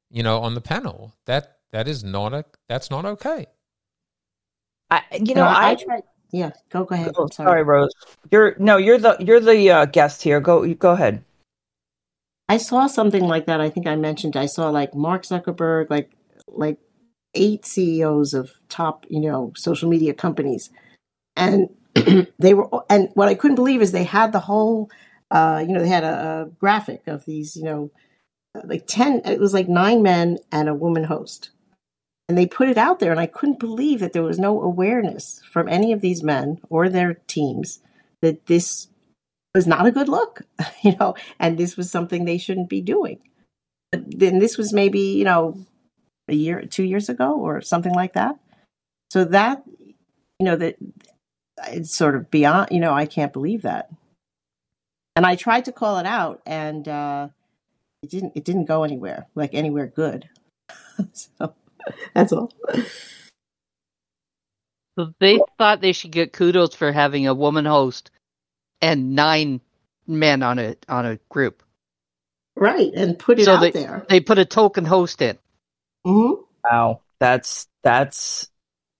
you 0.09 0.23
know, 0.23 0.39
on 0.39 0.55
the 0.55 0.61
panel. 0.61 1.13
That 1.25 1.58
that 1.71 1.87
is 1.87 2.03
not 2.03 2.33
a 2.33 2.45
that's 2.67 2.89
not 2.89 3.05
okay. 3.05 3.47
I, 4.89 5.03
you 5.13 5.19
You 5.25 5.35
know, 5.35 5.43
I, 5.43 5.71
I, 5.71 5.75
tried. 5.75 6.03
Yeah, 6.31 6.51
go 6.69 6.83
go 6.83 6.95
ahead. 6.95 7.11
oh, 7.17 7.27
Sorry. 7.31 7.47
sorry, 7.47 7.63
Rose. 7.63 7.91
You're 8.31 8.55
no, 8.59 8.77
you're 8.77 8.97
the 8.97 9.17
you're 9.19 9.39
the 9.39 9.71
uh, 9.71 9.85
guest 9.85 10.21
here. 10.21 10.39
Go, 10.39 10.71
go 10.75 10.91
ahead. 10.91 11.23
I 12.47 12.57
saw 12.57 12.87
something 12.87 13.23
like 13.23 13.45
that. 13.45 13.61
I 13.61 13.69
think 13.69 13.87
I 13.87 13.95
mentioned. 13.95 14.35
I 14.35 14.47
saw 14.47 14.69
like 14.69 14.95
Mark 14.95 15.23
Zuckerberg, 15.23 15.89
like 15.89 16.11
like 16.47 16.77
eight 17.35 17.65
CEOs 17.65 18.33
of 18.33 18.51
top, 18.69 19.05
you 19.09 19.19
know, 19.21 19.53
social 19.55 19.89
media 19.89 20.13
companies, 20.13 20.71
and 21.35 21.69
they 22.39 22.53
were. 22.53 22.67
And 22.89 23.09
what 23.13 23.27
I 23.27 23.35
couldn't 23.35 23.55
believe 23.55 23.81
is 23.81 23.91
they 23.91 24.03
had 24.03 24.31
the 24.31 24.39
whole, 24.39 24.89
uh, 25.31 25.63
you 25.65 25.73
know, 25.73 25.81
they 25.81 25.87
had 25.89 26.03
a, 26.03 26.47
a 26.47 26.49
graphic 26.59 27.07
of 27.07 27.25
these, 27.25 27.55
you 27.55 27.63
know, 27.63 27.91
like 28.63 28.85
ten. 28.87 29.21
It 29.25 29.39
was 29.39 29.53
like 29.53 29.69
nine 29.69 30.01
men 30.01 30.39
and 30.51 30.69
a 30.69 30.73
woman 30.73 31.03
host, 31.03 31.51
and 32.29 32.37
they 32.37 32.45
put 32.45 32.69
it 32.69 32.77
out 32.77 32.99
there, 32.99 33.09
and 33.09 33.19
I 33.19 33.25
couldn't 33.25 33.59
believe 33.59 33.99
that 33.99 34.13
there 34.13 34.21
was 34.21 34.37
no 34.37 34.61
awareness 34.61 35.41
from 35.51 35.67
any 35.67 35.91
of 35.91 35.99
these 35.99 36.21
men 36.21 36.61
or 36.69 36.87
their 36.87 37.15
teams 37.25 37.79
that 38.21 38.45
this 38.45 38.87
was 39.55 39.65
not 39.65 39.87
a 39.87 39.91
good 39.91 40.07
look, 40.07 40.43
you 40.83 40.95
know, 40.99 41.15
and 41.39 41.57
this 41.57 41.75
was 41.75 41.89
something 41.89 42.23
they 42.23 42.37
shouldn't 42.37 42.69
be 42.69 42.81
doing. 42.81 43.19
But 43.91 44.19
then 44.19 44.37
this 44.37 44.59
was 44.59 44.71
maybe, 44.71 44.99
you 44.99 45.25
know, 45.25 45.65
a 46.27 46.35
year, 46.35 46.61
two 46.61 46.83
years 46.83 47.09
ago 47.09 47.33
or 47.33 47.61
something 47.61 47.95
like 47.95 48.13
that. 48.13 48.37
So 49.09 49.25
that, 49.25 49.63
you 50.37 50.45
know, 50.45 50.55
that 50.55 50.75
it's 51.69 51.95
sort 51.95 52.15
of 52.15 52.29
beyond, 52.29 52.67
you 52.69 52.79
know, 52.79 52.93
I 52.93 53.07
can't 53.07 53.33
believe 53.33 53.63
that. 53.63 53.89
And 55.15 55.25
I 55.25 55.35
tried 55.35 55.65
to 55.65 55.71
call 55.71 55.97
it 55.97 56.05
out 56.05 56.43
and 56.45 56.87
uh, 56.87 57.29
it 58.03 58.11
didn't, 58.11 58.33
it 58.35 58.45
didn't 58.45 58.65
go 58.65 58.83
anywhere, 58.83 59.25
like 59.33 59.55
anywhere 59.55 59.87
good. 59.87 60.29
so 61.13 61.55
that's 62.13 62.31
all. 62.33 62.51
So 64.97 65.13
they 65.19 65.39
thought 65.57 65.81
they 65.81 65.93
should 65.93 66.11
get 66.11 66.33
kudos 66.33 66.75
for 66.75 66.91
having 66.91 67.27
a 67.27 67.33
woman 67.33 67.65
host 67.65 68.11
and 68.81 69.15
nine 69.15 69.61
men 70.07 70.43
on 70.43 70.59
a 70.59 70.75
on 70.87 71.05
a 71.05 71.19
group. 71.29 71.63
Right. 72.55 72.91
And 72.93 73.17
put 73.17 73.39
it 73.39 73.45
So 73.45 73.53
out 73.55 73.61
they 73.61 73.71
there. 73.71 74.05
they 74.09 74.19
put 74.19 74.37
a 74.39 74.45
token 74.45 74.85
host 74.85 75.21
in. 75.21 75.37
hmm 76.05 76.33
Wow, 76.63 77.01
that's 77.19 77.67
that's. 77.83 78.49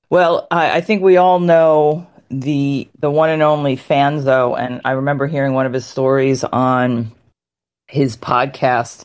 Well, 0.09 0.47
I, 0.49 0.77
I 0.77 0.81
think 0.81 1.03
we 1.03 1.17
all 1.17 1.39
know 1.39 2.07
the 2.29 2.89
the 2.97 3.11
one 3.11 3.29
and 3.29 3.43
only 3.43 3.75
Fanzo, 3.75 4.57
and 4.57 4.81
I 4.85 4.91
remember 4.91 5.27
hearing 5.27 5.53
one 5.53 5.65
of 5.65 5.73
his 5.73 5.85
stories 5.85 6.43
on 6.45 7.11
his 7.87 8.15
podcast 8.15 9.03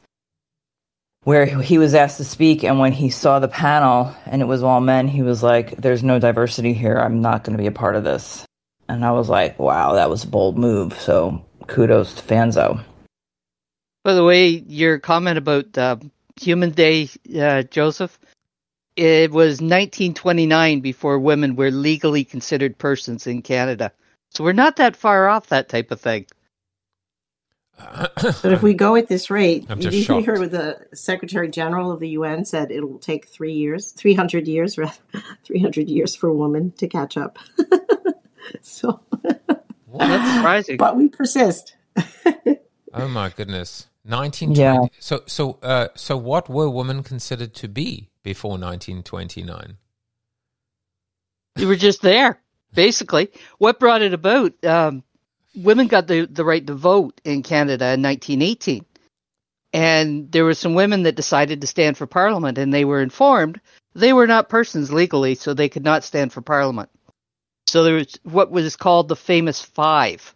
where 1.25 1.47
he 1.47 1.79
was 1.79 1.95
asked 1.95 2.19
to 2.19 2.25
speak, 2.25 2.63
and 2.63 2.79
when 2.79 2.93
he 2.93 3.11
saw 3.11 3.39
the 3.39 3.49
panel 3.49 4.15
and 4.27 4.41
it 4.41 4.47
was 4.47 4.63
all 4.63 4.81
men, 4.81 5.09
he 5.09 5.23
was 5.23 5.43
like, 5.43 5.77
"There's 5.77 6.03
no 6.03 6.19
diversity 6.19 6.73
here. 6.73 6.97
I'm 6.97 7.21
not 7.21 7.45
going 7.45 7.57
to 7.57 7.63
be 7.63 7.67
a 7.67 7.73
part 7.73 7.97
of 7.97 8.05
this." 8.05 8.45
And 8.89 9.05
I 9.05 9.13
was 9.13 9.29
like, 9.29 9.59
"Wow, 9.59 9.95
that 9.95 10.11
was 10.11 10.25
a 10.25 10.29
bold 10.29 10.59
move." 10.59 10.99
So 11.01 11.45
kudos 11.67 12.15
to 12.15 12.23
Fanzo. 12.23 12.85
By 14.05 14.13
the 14.15 14.25
way, 14.25 14.49
your 14.49 14.99
comment 14.99 15.39
about 15.39 15.77
uh, 15.79 15.97
Human 16.41 16.71
Day, 16.71 17.09
uh, 17.39 17.63
Joseph, 17.63 18.19
it 18.97 19.31
was 19.31 19.61
1929 19.61 20.81
before 20.81 21.19
women 21.19 21.57
were 21.57 21.71
legally 21.71 22.25
considered 22.25 22.79
persons 22.79 23.27
in 23.27 23.43
Canada. 23.43 23.91
So 24.31 24.45
we're 24.45 24.53
not 24.53 24.77
that 24.77 24.97
far 24.97 25.29
off 25.29 25.49
that 25.49 25.69
type 25.69 25.91
of 25.91 26.01
thing. 26.01 26.27
But 27.77 28.53
if 28.53 28.63
we 28.63 28.75
go 28.75 28.97
at 28.97 29.09
this 29.09 29.31
rate, 29.31 29.67
I'm 29.69 29.79
you 29.79 29.83
just 29.85 29.97
you 29.97 30.03
shocked. 30.05 30.27
heard 30.27 30.39
what 30.39 30.51
the 30.51 30.87
Secretary 30.95 31.49
General 31.49 31.91
of 31.93 32.01
the 32.01 32.11
UN 32.11 32.45
said 32.45 32.71
it 32.71 32.81
will 32.89 32.99
take 32.99 33.27
three 33.27 33.53
years, 33.53 33.91
300 33.93 34.47
years, 34.47 34.79
300 35.45 35.89
years 35.89 36.15
for 36.15 36.29
a 36.29 36.35
woman 36.35 36.73
to 36.79 36.87
catch 36.89 37.17
up. 37.17 37.39
so, 38.63 39.01
Well, 39.87 40.09
that's 40.09 40.35
surprising. 40.35 40.77
but 40.77 40.97
we 40.97 41.09
persist. 41.09 41.77
Oh 42.97 43.09
my 43.09 43.29
goodness. 43.29 43.89
1920. 44.05 44.61
Yeah. 44.61 44.87
So 45.01 45.23
so 45.27 45.59
uh 45.65 45.89
so 45.97 46.17
what 46.17 46.49
were 46.49 46.71
women 46.71 47.03
considered 47.03 47.53
to 47.55 47.67
be 47.67 48.09
before 48.23 48.53
1929? 48.53 49.79
You 51.57 51.67
were 51.67 51.75
just 51.75 52.03
there, 52.03 52.41
basically. 52.73 53.31
What 53.59 53.81
brought 53.81 54.03
it 54.03 54.13
about? 54.15 54.53
Um, 54.65 55.03
women 55.55 55.89
got 55.89 56.07
the, 56.07 56.27
the 56.27 56.45
right 56.45 56.67
to 56.67 56.75
vote 56.75 57.21
in 57.25 57.43
Canada 57.43 57.93
in 57.95 58.03
1918. 58.03 58.85
And 59.73 60.31
there 60.31 60.45
were 60.45 60.55
some 60.55 60.75
women 60.75 61.03
that 61.03 61.17
decided 61.17 61.61
to 61.61 61.67
stand 61.67 61.97
for 61.97 62.07
parliament, 62.07 62.59
and 62.59 62.73
they 62.73 62.85
were 62.85 63.03
informed 63.03 63.61
they 63.95 64.13
were 64.13 64.27
not 64.27 64.49
persons 64.49 64.93
legally, 64.93 65.35
so 65.35 65.55
they 65.55 65.69
could 65.69 65.85
not 65.85 66.05
stand 66.05 66.33
for 66.33 66.41
parliament. 66.41 66.91
So 67.67 67.85
there 67.85 67.95
was 67.95 68.19
what 68.25 68.51
was 68.51 68.77
called 68.77 69.09
the 69.09 69.17
famous 69.17 69.63
five. 69.63 70.35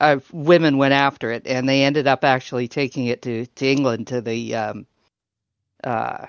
Uh, 0.00 0.18
women 0.32 0.78
went 0.78 0.94
after 0.94 1.30
it, 1.32 1.46
and 1.46 1.68
they 1.68 1.82
ended 1.82 2.06
up 2.06 2.24
actually 2.24 2.68
taking 2.68 3.06
it 3.06 3.22
to, 3.22 3.46
to 3.46 3.66
England 3.66 4.08
to 4.08 4.20
the 4.20 4.54
um, 4.54 4.86
uh, 5.84 6.26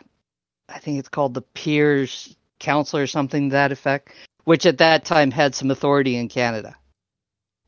I 0.67 0.79
think 0.79 0.99
it's 0.99 1.10
called 1.10 1.34
the 1.34 1.41
Peers 1.41 2.36
Council 2.60 2.99
or 2.99 3.08
something 3.08 3.49
to 3.49 3.53
that 3.53 3.71
effect, 3.71 4.10
which 4.43 4.65
at 4.65 4.79
that 4.79 5.05
time 5.05 5.32
had 5.32 5.55
some 5.55 5.71
authority 5.71 6.15
in 6.15 6.29
Canada. 6.29 6.75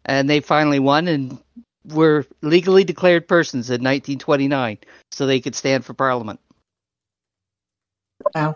And 0.06 0.30
they 0.30 0.40
finally 0.40 0.80
won 0.80 1.08
and 1.08 1.38
were 1.86 2.26
legally 2.42 2.84
declared 2.84 3.28
persons 3.28 3.70
in 3.70 3.82
1929, 3.82 4.78
so 5.12 5.26
they 5.26 5.40
could 5.40 5.56
stand 5.56 5.86
for 5.86 5.94
Parliament. 5.94 6.40
Wow. 8.36 8.56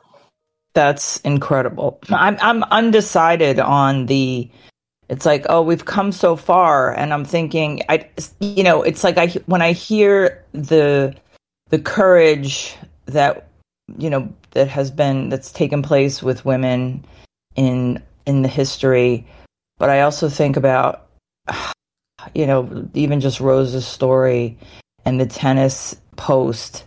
That's 0.73 1.17
incredible. 1.21 1.99
I'm 2.09 2.37
I'm 2.41 2.63
undecided 2.63 3.59
on 3.59 4.07
the. 4.07 4.49
It's 5.07 5.25
like, 5.25 5.45
oh, 5.49 5.61
we've 5.61 5.85
come 5.85 6.11
so 6.11 6.35
far, 6.35 6.93
and 6.93 7.13
I'm 7.13 7.23
thinking, 7.23 7.81
I, 7.87 8.09
you 8.41 8.63
know, 8.63 8.81
it's 8.83 9.03
like 9.03 9.17
I 9.17 9.27
when 9.45 9.61
I 9.61 9.71
hear 9.71 10.43
the 10.51 11.15
the 11.69 11.79
courage 11.79 12.75
that 13.05 13.47
you 13.97 14.09
know 14.09 14.33
that 14.51 14.67
has 14.67 14.91
been 14.91 15.29
that's 15.29 15.51
taken 15.51 15.81
place 15.81 16.21
with 16.21 16.43
women 16.43 17.05
in 17.55 18.03
in 18.25 18.41
the 18.41 18.49
history, 18.49 19.25
but 19.77 19.89
I 19.89 20.01
also 20.01 20.27
think 20.27 20.57
about, 20.57 21.04
you 22.33 22.45
know, 22.45 22.89
even 22.93 23.19
just 23.19 23.39
Rose's 23.39 23.85
story 23.85 24.57
and 25.05 25.19
the 25.19 25.25
tennis 25.25 25.95
post. 26.15 26.85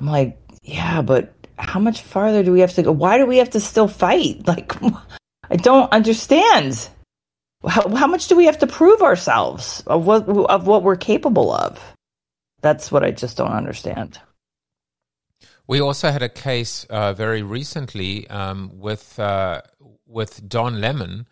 I'm 0.00 0.06
like, 0.06 0.38
yeah, 0.62 1.02
but 1.02 1.32
how 1.58 1.80
much 1.80 2.02
farther 2.02 2.42
do 2.42 2.52
we 2.52 2.60
have 2.60 2.74
to 2.74 2.82
go? 2.82 2.92
Why 2.92 3.18
do 3.18 3.26
we 3.26 3.38
have 3.38 3.50
to 3.50 3.60
still 3.60 3.88
fight? 3.88 4.42
Like, 4.46 4.74
I 5.50 5.56
don't 5.56 5.92
understand. 5.92 6.88
How, 7.66 7.88
how 7.94 8.06
much 8.06 8.28
do 8.28 8.36
we 8.36 8.46
have 8.46 8.58
to 8.58 8.66
prove 8.66 9.00
ourselves 9.00 9.82
of 9.86 10.04
what 10.04 10.28
of 10.28 10.66
what 10.66 10.82
we're 10.82 10.96
capable 10.96 11.52
of? 11.52 11.94
That's 12.62 12.90
what 12.90 13.04
I 13.04 13.12
just 13.12 13.36
don't 13.36 13.52
understand. 13.52 14.18
We 15.68 15.80
also 15.80 16.10
had 16.10 16.22
a 16.22 16.28
case 16.28 16.84
uh, 16.90 17.12
very 17.12 17.42
recently 17.42 18.28
um, 18.28 18.70
with 18.74 19.18
uh, 19.18 19.62
with 20.06 20.48
Don 20.48 20.80
Lemon 20.80 21.26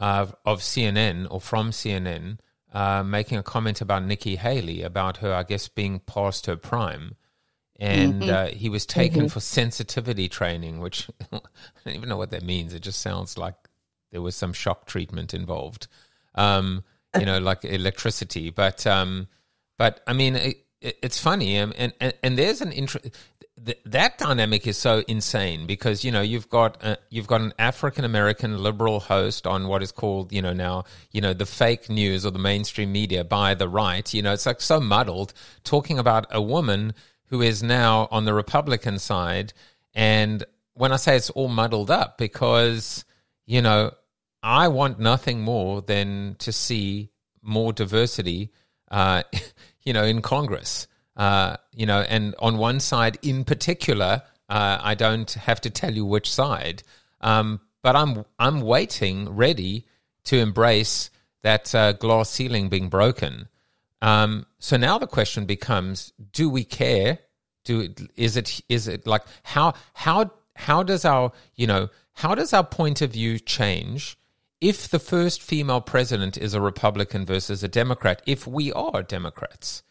uh, 0.00 0.26
of 0.44 0.60
CNN 0.60 1.28
or 1.30 1.40
from 1.40 1.70
CNN 1.70 2.38
uh, 2.72 3.04
making 3.04 3.38
a 3.38 3.42
comment 3.42 3.80
about 3.80 4.04
Nikki 4.04 4.36
Haley 4.36 4.82
about 4.82 5.18
her, 5.18 5.32
I 5.32 5.44
guess, 5.44 5.68
being 5.68 6.00
past 6.00 6.46
her 6.46 6.56
prime 6.56 7.14
and 7.80 8.20
mm-hmm. 8.20 8.30
uh, 8.30 8.46
he 8.48 8.68
was 8.68 8.84
taken 8.84 9.20
mm-hmm. 9.20 9.28
for 9.28 9.40
sensitivity 9.40 10.28
training, 10.28 10.80
which 10.80 11.08
I 11.32 11.40
don't 11.84 11.94
even 11.94 12.10
know 12.10 12.18
what 12.18 12.30
that 12.30 12.42
means. 12.44 12.74
It 12.74 12.80
just 12.82 13.00
sounds 13.00 13.38
like 13.38 13.54
there 14.12 14.20
was 14.20 14.36
some 14.36 14.52
shock 14.52 14.86
treatment 14.86 15.32
involved, 15.32 15.88
um, 16.34 16.84
you 17.18 17.24
know, 17.24 17.38
like 17.38 17.64
electricity. 17.64 18.50
But 18.50 18.86
um, 18.86 19.28
but 19.78 20.02
I 20.06 20.12
mean, 20.12 20.36
it, 20.36 20.66
it, 20.82 20.98
it's 21.02 21.18
funny, 21.18 21.56
and, 21.56 21.94
and 21.98 22.12
and 22.22 22.38
there's 22.38 22.60
an 22.60 22.70
interest. 22.70 23.16
Th- 23.64 23.78
that 23.84 24.16
dynamic 24.16 24.66
is 24.66 24.78
so 24.78 25.02
insane 25.06 25.66
because 25.66 26.04
you 26.04 26.10
know 26.10 26.22
you've 26.22 26.48
got 26.48 26.82
a, 26.82 26.98
you've 27.10 27.26
got 27.26 27.40
an 27.42 27.52
African 27.58 28.04
American 28.04 28.62
liberal 28.62 29.00
host 29.00 29.46
on 29.46 29.68
what 29.68 29.82
is 29.82 29.92
called 29.92 30.32
you 30.32 30.40
know 30.40 30.52
now 30.52 30.84
you 31.10 31.20
know 31.20 31.34
the 31.34 31.44
fake 31.44 31.90
news 31.90 32.24
or 32.24 32.30
the 32.30 32.38
mainstream 32.38 32.90
media 32.90 33.22
by 33.22 33.54
the 33.54 33.68
right 33.68 34.14
you 34.14 34.22
know 34.22 34.32
it's 34.32 34.46
like 34.46 34.60
so 34.60 34.80
muddled 34.80 35.34
talking 35.62 35.98
about 35.98 36.26
a 36.30 36.40
woman 36.40 36.94
who 37.30 37.40
is 37.40 37.62
now 37.62 38.08
on 38.10 38.24
the 38.24 38.34
Republican 38.34 38.98
side. 38.98 39.52
And 39.94 40.44
when 40.74 40.92
I 40.92 40.96
say 40.96 41.16
it's 41.16 41.30
all 41.30 41.48
muddled 41.48 41.90
up, 41.90 42.18
because, 42.18 43.04
you 43.46 43.62
know, 43.62 43.92
I 44.42 44.68
want 44.68 44.98
nothing 44.98 45.40
more 45.40 45.80
than 45.80 46.36
to 46.40 46.52
see 46.52 47.10
more 47.40 47.72
diversity, 47.72 48.50
uh, 48.90 49.22
you 49.82 49.92
know, 49.92 50.04
in 50.04 50.22
Congress. 50.22 50.88
Uh, 51.16 51.56
you 51.72 51.86
know, 51.86 52.00
and 52.00 52.34
on 52.38 52.56
one 52.56 52.80
side 52.80 53.18
in 53.22 53.44
particular, 53.44 54.22
uh, 54.48 54.78
I 54.80 54.94
don't 54.94 55.30
have 55.32 55.60
to 55.62 55.70
tell 55.70 55.92
you 55.92 56.04
which 56.04 56.30
side, 56.32 56.82
um, 57.20 57.60
but 57.82 57.96
I'm 57.96 58.24
I'm 58.38 58.60
waiting, 58.60 59.28
ready 59.34 59.86
to 60.24 60.38
embrace 60.38 61.10
that 61.42 61.74
uh, 61.74 61.92
glass 61.92 62.30
ceiling 62.30 62.68
being 62.68 62.88
broken. 62.88 63.48
Um, 64.02 64.46
so 64.58 64.76
now 64.76 64.98
the 64.98 65.06
question 65.06 65.44
becomes: 65.44 66.12
Do 66.32 66.48
we 66.48 66.64
care? 66.64 67.18
Do 67.64 67.94
is 68.16 68.36
it 68.36 68.60
is 68.68 68.88
it 68.88 69.06
like 69.06 69.22
how 69.42 69.74
how 69.94 70.30
how 70.56 70.82
does 70.82 71.04
our 71.04 71.32
you 71.54 71.66
know 71.66 71.88
how 72.14 72.34
does 72.34 72.52
our 72.52 72.64
point 72.64 73.02
of 73.02 73.12
view 73.12 73.38
change 73.38 74.16
if 74.60 74.88
the 74.88 74.98
first 74.98 75.42
female 75.42 75.80
president 75.80 76.36
is 76.36 76.54
a 76.54 76.60
Republican 76.60 77.24
versus 77.24 77.62
a 77.62 77.68
Democrat? 77.68 78.22
If 78.26 78.46
we 78.46 78.72
are 78.72 79.02
Democrats, 79.02 79.82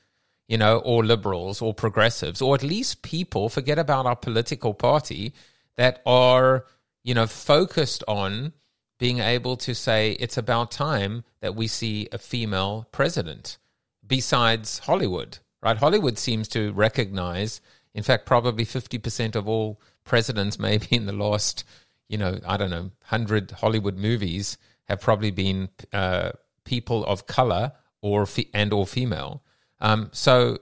you 0.49 0.57
know, 0.57 0.79
or 0.79 1.05
liberals 1.05 1.61
or 1.61 1.73
progressives, 1.73 2.41
or 2.41 2.55
at 2.55 2.63
least 2.63 3.03
people 3.03 3.47
forget 3.47 3.79
about 3.79 4.05
our 4.05 4.17
political 4.17 4.73
party 4.73 5.33
that 5.77 6.01
are 6.05 6.65
you 7.03 7.13
know 7.13 7.25
focused 7.25 8.03
on 8.07 8.51
being 8.97 9.19
able 9.19 9.55
to 9.55 9.73
say 9.73 10.11
it's 10.19 10.37
about 10.37 10.71
time 10.71 11.23
that 11.39 11.55
we 11.55 11.67
see 11.67 12.09
a 12.11 12.17
female 12.17 12.85
president 12.91 13.57
besides 14.05 14.79
Hollywood, 14.79 15.37
right? 15.61 15.77
Hollywood 15.77 16.17
seems 16.17 16.49
to 16.49 16.73
recognize, 16.73 17.61
in 17.93 18.03
fact, 18.03 18.25
probably 18.25 18.65
50% 18.65 19.35
of 19.35 19.47
all 19.47 19.79
presidents, 20.03 20.59
maybe 20.69 20.87
in 20.91 21.05
the 21.05 21.13
last, 21.13 21.63
you 22.09 22.17
know, 22.17 22.39
I 22.45 22.57
don't 22.57 22.71
know, 22.71 22.91
100 23.07 23.51
Hollywood 23.51 23.97
movies 23.97 24.57
have 24.89 24.99
probably 24.99 25.31
been 25.31 25.69
uh, 25.93 26.31
people 26.65 27.05
of 27.05 27.27
color 27.27 27.71
or 28.01 28.27
and 28.53 28.73
or 28.73 28.85
female. 28.85 29.43
Um, 29.81 30.09
so 30.11 30.59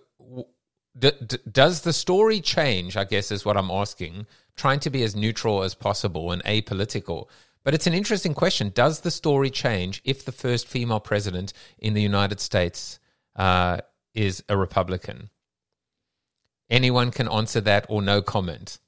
D- 0.99 1.11
d- 1.25 1.37
does 1.51 1.81
the 1.81 1.93
story 1.93 2.41
change? 2.41 2.97
I 2.97 3.03
guess 3.03 3.31
is 3.31 3.45
what 3.45 3.57
I'm 3.57 3.71
asking. 3.71 4.25
Trying 4.55 4.79
to 4.81 4.89
be 4.89 5.03
as 5.03 5.15
neutral 5.15 5.63
as 5.63 5.75
possible 5.75 6.31
and 6.31 6.43
apolitical. 6.43 7.27
But 7.63 7.73
it's 7.73 7.87
an 7.87 7.93
interesting 7.93 8.33
question. 8.33 8.71
Does 8.73 9.01
the 9.01 9.11
story 9.11 9.49
change 9.49 10.01
if 10.03 10.25
the 10.25 10.31
first 10.31 10.67
female 10.67 10.99
president 10.99 11.53
in 11.77 11.93
the 11.93 12.01
United 12.01 12.39
States 12.39 12.99
uh, 13.35 13.79
is 14.15 14.43
a 14.49 14.57
Republican? 14.57 15.29
Anyone 16.69 17.11
can 17.11 17.27
answer 17.27 17.61
that 17.61 17.85
or 17.89 18.01
no 18.01 18.21
comment. 18.21 18.79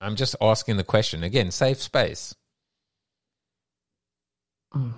I'm 0.00 0.16
just 0.16 0.36
asking 0.40 0.76
the 0.76 0.84
question. 0.84 1.22
Again, 1.22 1.50
safe 1.50 1.80
space. 1.80 2.34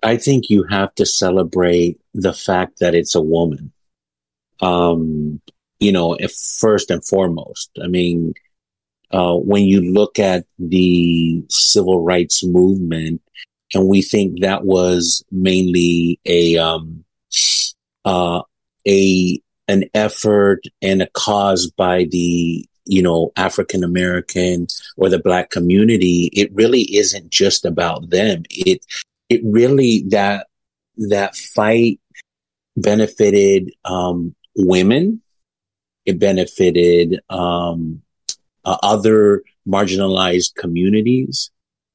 I 0.02 0.16
think 0.16 0.50
you 0.50 0.64
have 0.64 0.94
to 0.96 1.06
celebrate 1.06 2.00
the 2.12 2.34
fact 2.34 2.80
that 2.80 2.94
it's 2.94 3.14
a 3.14 3.22
woman. 3.22 3.72
Um, 4.62 5.40
you 5.80 5.92
know, 5.92 6.14
if 6.14 6.32
first 6.58 6.90
and 6.90 7.04
foremost, 7.04 7.70
I 7.82 7.88
mean, 7.88 8.34
uh, 9.10 9.34
when 9.34 9.64
you 9.64 9.92
look 9.92 10.18
at 10.18 10.44
the 10.58 11.44
civil 11.50 12.02
rights 12.02 12.44
movement, 12.44 13.20
and 13.74 13.88
we 13.88 14.02
think 14.02 14.40
that 14.40 14.64
was 14.64 15.24
mainly 15.30 16.20
a 16.24 16.56
um, 16.56 17.04
uh, 18.04 18.42
a 18.86 19.42
an 19.68 19.84
effort 19.94 20.60
and 20.80 21.02
a 21.02 21.08
cause 21.08 21.70
by 21.70 22.04
the 22.04 22.66
you 22.84 23.02
know 23.02 23.32
African 23.36 23.84
American 23.84 24.66
or 24.96 25.08
the 25.08 25.18
black 25.18 25.50
community, 25.50 26.30
it 26.32 26.52
really 26.54 26.82
isn't 26.96 27.30
just 27.30 27.64
about 27.64 28.10
them. 28.10 28.44
It 28.50 28.84
it 29.28 29.40
really 29.44 30.04
that 30.08 30.46
that 30.96 31.34
fight 31.36 32.00
benefited 32.76 33.72
um, 33.84 34.34
women. 34.56 35.20
It 36.04 36.18
benefited 36.18 37.20
um, 37.30 38.02
uh, 38.64 38.76
other 38.82 39.42
marginalized 39.68 40.56
communities, 40.56 41.50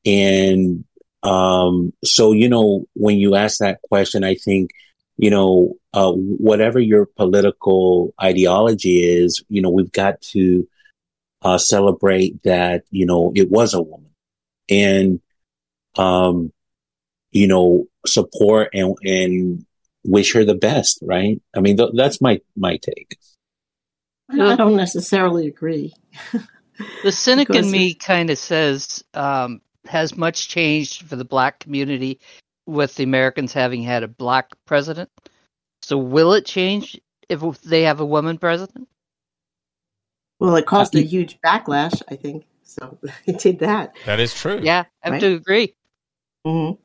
and 0.06 0.86
um, 1.24 1.92
so 2.06 2.32
you 2.32 2.48
know 2.48 2.86
when 2.94 3.18
you 3.18 3.36
ask 3.36 3.60
that 3.60 3.82
question, 3.82 4.24
I 4.24 4.36
think 4.36 4.72
you 5.18 5.32
know, 5.32 5.74
uh, 5.94 6.12
whatever 6.12 6.80
your 6.80 7.08
political 7.08 8.14
ideology 8.22 9.04
is, 9.04 9.44
you 9.50 9.62
know, 9.62 9.72
we've 9.72 9.92
got 9.92 10.22
to 10.22 10.68
uh, 11.42 11.58
celebrate 11.58 12.42
that, 12.44 12.84
you 12.92 13.06
know, 13.06 13.34
it 13.36 13.50
was 13.50 13.74
a 13.74 13.82
woman 13.82 14.12
and, 14.70 15.20
um, 15.98 16.54
you 17.32 17.48
know, 17.48 17.88
support 18.06 18.70
and, 18.74 18.96
and 19.04 19.66
wish 20.08 20.34
her 20.34 20.44
the 20.44 20.56
best, 20.56 21.00
right? 21.04 21.40
I 21.56 21.60
mean, 21.60 21.78
th- 21.78 21.92
that's 21.94 22.22
my, 22.22 22.42
my 22.56 22.78
take. 22.78 23.18
I 24.30 24.56
don't 24.56 24.76
necessarily 24.76 25.48
agree. 25.48 25.94
the 27.04 27.12
cynic 27.12 27.50
in 27.50 27.70
me 27.70 27.94
kind 27.94 28.30
of 28.30 28.38
says, 28.38 29.04
um, 29.14 29.62
has 29.86 30.18
much 30.18 30.50
changed 30.50 31.04
for 31.04 31.16
the 31.16 31.26
black 31.26 31.60
community 31.60 32.20
with 32.66 32.96
the 32.96 33.04
Americans 33.04 33.54
having 33.54 33.82
had 33.84 34.04
a 34.04 34.08
black 34.08 34.52
president. 34.66 35.10
So 35.82 35.98
will 35.98 36.34
it 36.34 36.46
change 36.46 37.00
if 37.30 37.42
they 37.62 37.84
have 37.84 38.00
a 38.00 38.06
woman 38.06 38.38
president? 38.38 38.88
Well, 40.40 40.56
it 40.56 40.66
caused 40.66 40.96
a 40.96 41.02
huge 41.02 41.40
backlash, 41.42 42.02
I 42.10 42.16
think. 42.16 42.46
So 42.64 42.98
it 43.26 43.40
did 43.40 43.60
that. 43.60 43.96
That 44.06 44.20
is 44.20 44.34
true. 44.34 44.60
Yeah, 44.62 44.86
I 45.04 45.08
have 45.08 45.14
right? 45.14 45.22
to 45.22 45.34
agree. 45.36 45.76
Mm-hmm. 46.46 46.82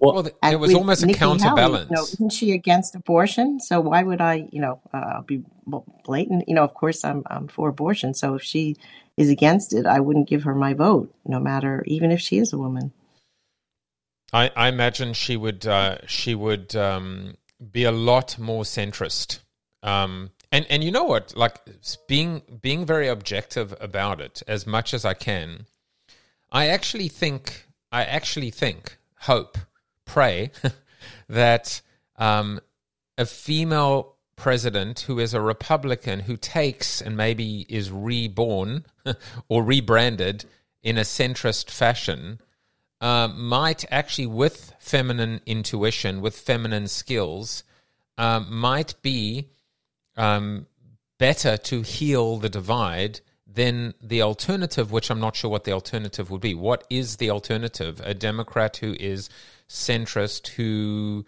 Well, 0.00 0.14
Well, 0.14 0.22
th- 0.24 0.34
there 0.42 0.58
was 0.58 0.74
almost 0.74 1.02
a 1.02 1.06
Nikki 1.06 1.18
Haley, 1.18 1.38
counterbalance. 1.38 1.90
you 1.90 1.96
know, 1.96 2.02
isn't 2.02 2.32
she 2.32 2.52
against 2.52 2.94
abortion? 2.94 3.58
So 3.60 3.80
why 3.80 4.02
would 4.02 4.20
I, 4.20 4.48
you 4.52 4.60
know, 4.60 4.80
uh, 4.92 5.22
be 5.22 5.42
blatant? 6.04 6.48
You 6.48 6.54
know, 6.54 6.62
of 6.64 6.74
course 6.74 7.04
I'm 7.04 7.24
I'm 7.26 7.48
for 7.48 7.68
abortion. 7.68 8.14
So 8.14 8.34
if 8.34 8.42
she 8.42 8.76
is 9.16 9.28
against 9.28 9.72
it, 9.72 9.86
I 9.86 9.98
wouldn't 10.00 10.28
give 10.28 10.44
her 10.44 10.54
my 10.54 10.74
vote, 10.74 11.12
no 11.26 11.40
matter 11.40 11.82
even 11.86 12.12
if 12.12 12.20
she 12.20 12.38
is 12.38 12.52
a 12.52 12.58
woman. 12.58 12.92
I, 14.32 14.50
I 14.54 14.68
imagine 14.68 15.14
she 15.14 15.36
would 15.36 15.66
uh, 15.66 15.98
she 16.06 16.34
would 16.34 16.76
um, 16.76 17.36
be 17.72 17.84
a 17.84 17.92
lot 17.92 18.38
more 18.38 18.62
centrist. 18.62 19.40
Um, 19.82 20.30
and 20.52 20.66
and 20.70 20.84
you 20.84 20.90
know 20.90 21.04
what? 21.04 21.34
Like 21.36 21.60
being 22.06 22.42
being 22.62 22.86
very 22.86 23.08
objective 23.08 23.74
about 23.80 24.20
it 24.20 24.42
as 24.46 24.66
much 24.66 24.94
as 24.94 25.04
I 25.04 25.14
can. 25.14 25.66
I 26.52 26.68
actually 26.68 27.08
think 27.08 27.66
I 27.90 28.04
actually 28.04 28.50
think 28.50 28.98
hope 29.20 29.58
pray 30.08 30.50
that 31.28 31.80
um, 32.16 32.60
a 33.16 33.24
female 33.24 34.16
president 34.34 35.00
who 35.00 35.18
is 35.18 35.34
a 35.34 35.40
Republican 35.40 36.20
who 36.20 36.36
takes 36.36 37.00
and 37.00 37.16
maybe 37.16 37.66
is 37.68 37.90
reborn 37.90 38.84
or 39.48 39.62
rebranded 39.62 40.44
in 40.82 40.96
a 40.96 41.02
centrist 41.02 41.70
fashion 41.70 42.40
uh, 43.00 43.28
might 43.28 43.84
actually, 43.90 44.26
with 44.26 44.72
feminine 44.78 45.40
intuition, 45.46 46.20
with 46.20 46.36
feminine 46.36 46.88
skills, 46.88 47.62
um, 48.16 48.46
might 48.50 48.94
be 49.02 49.48
um, 50.16 50.66
better 51.18 51.56
to 51.56 51.82
heal 51.82 52.38
the 52.38 52.48
divide 52.48 53.20
than 53.46 53.94
the 54.00 54.22
alternative, 54.22 54.90
which 54.92 55.10
I'm 55.10 55.20
not 55.20 55.36
sure 55.36 55.50
what 55.50 55.64
the 55.64 55.72
alternative 55.72 56.30
would 56.30 56.40
be. 56.40 56.54
What 56.54 56.84
is 56.90 57.16
the 57.16 57.30
alternative? 57.30 58.00
A 58.04 58.14
Democrat 58.14 58.76
who 58.78 58.94
is 58.98 59.28
centrist, 59.68 60.48
who, 60.48 61.26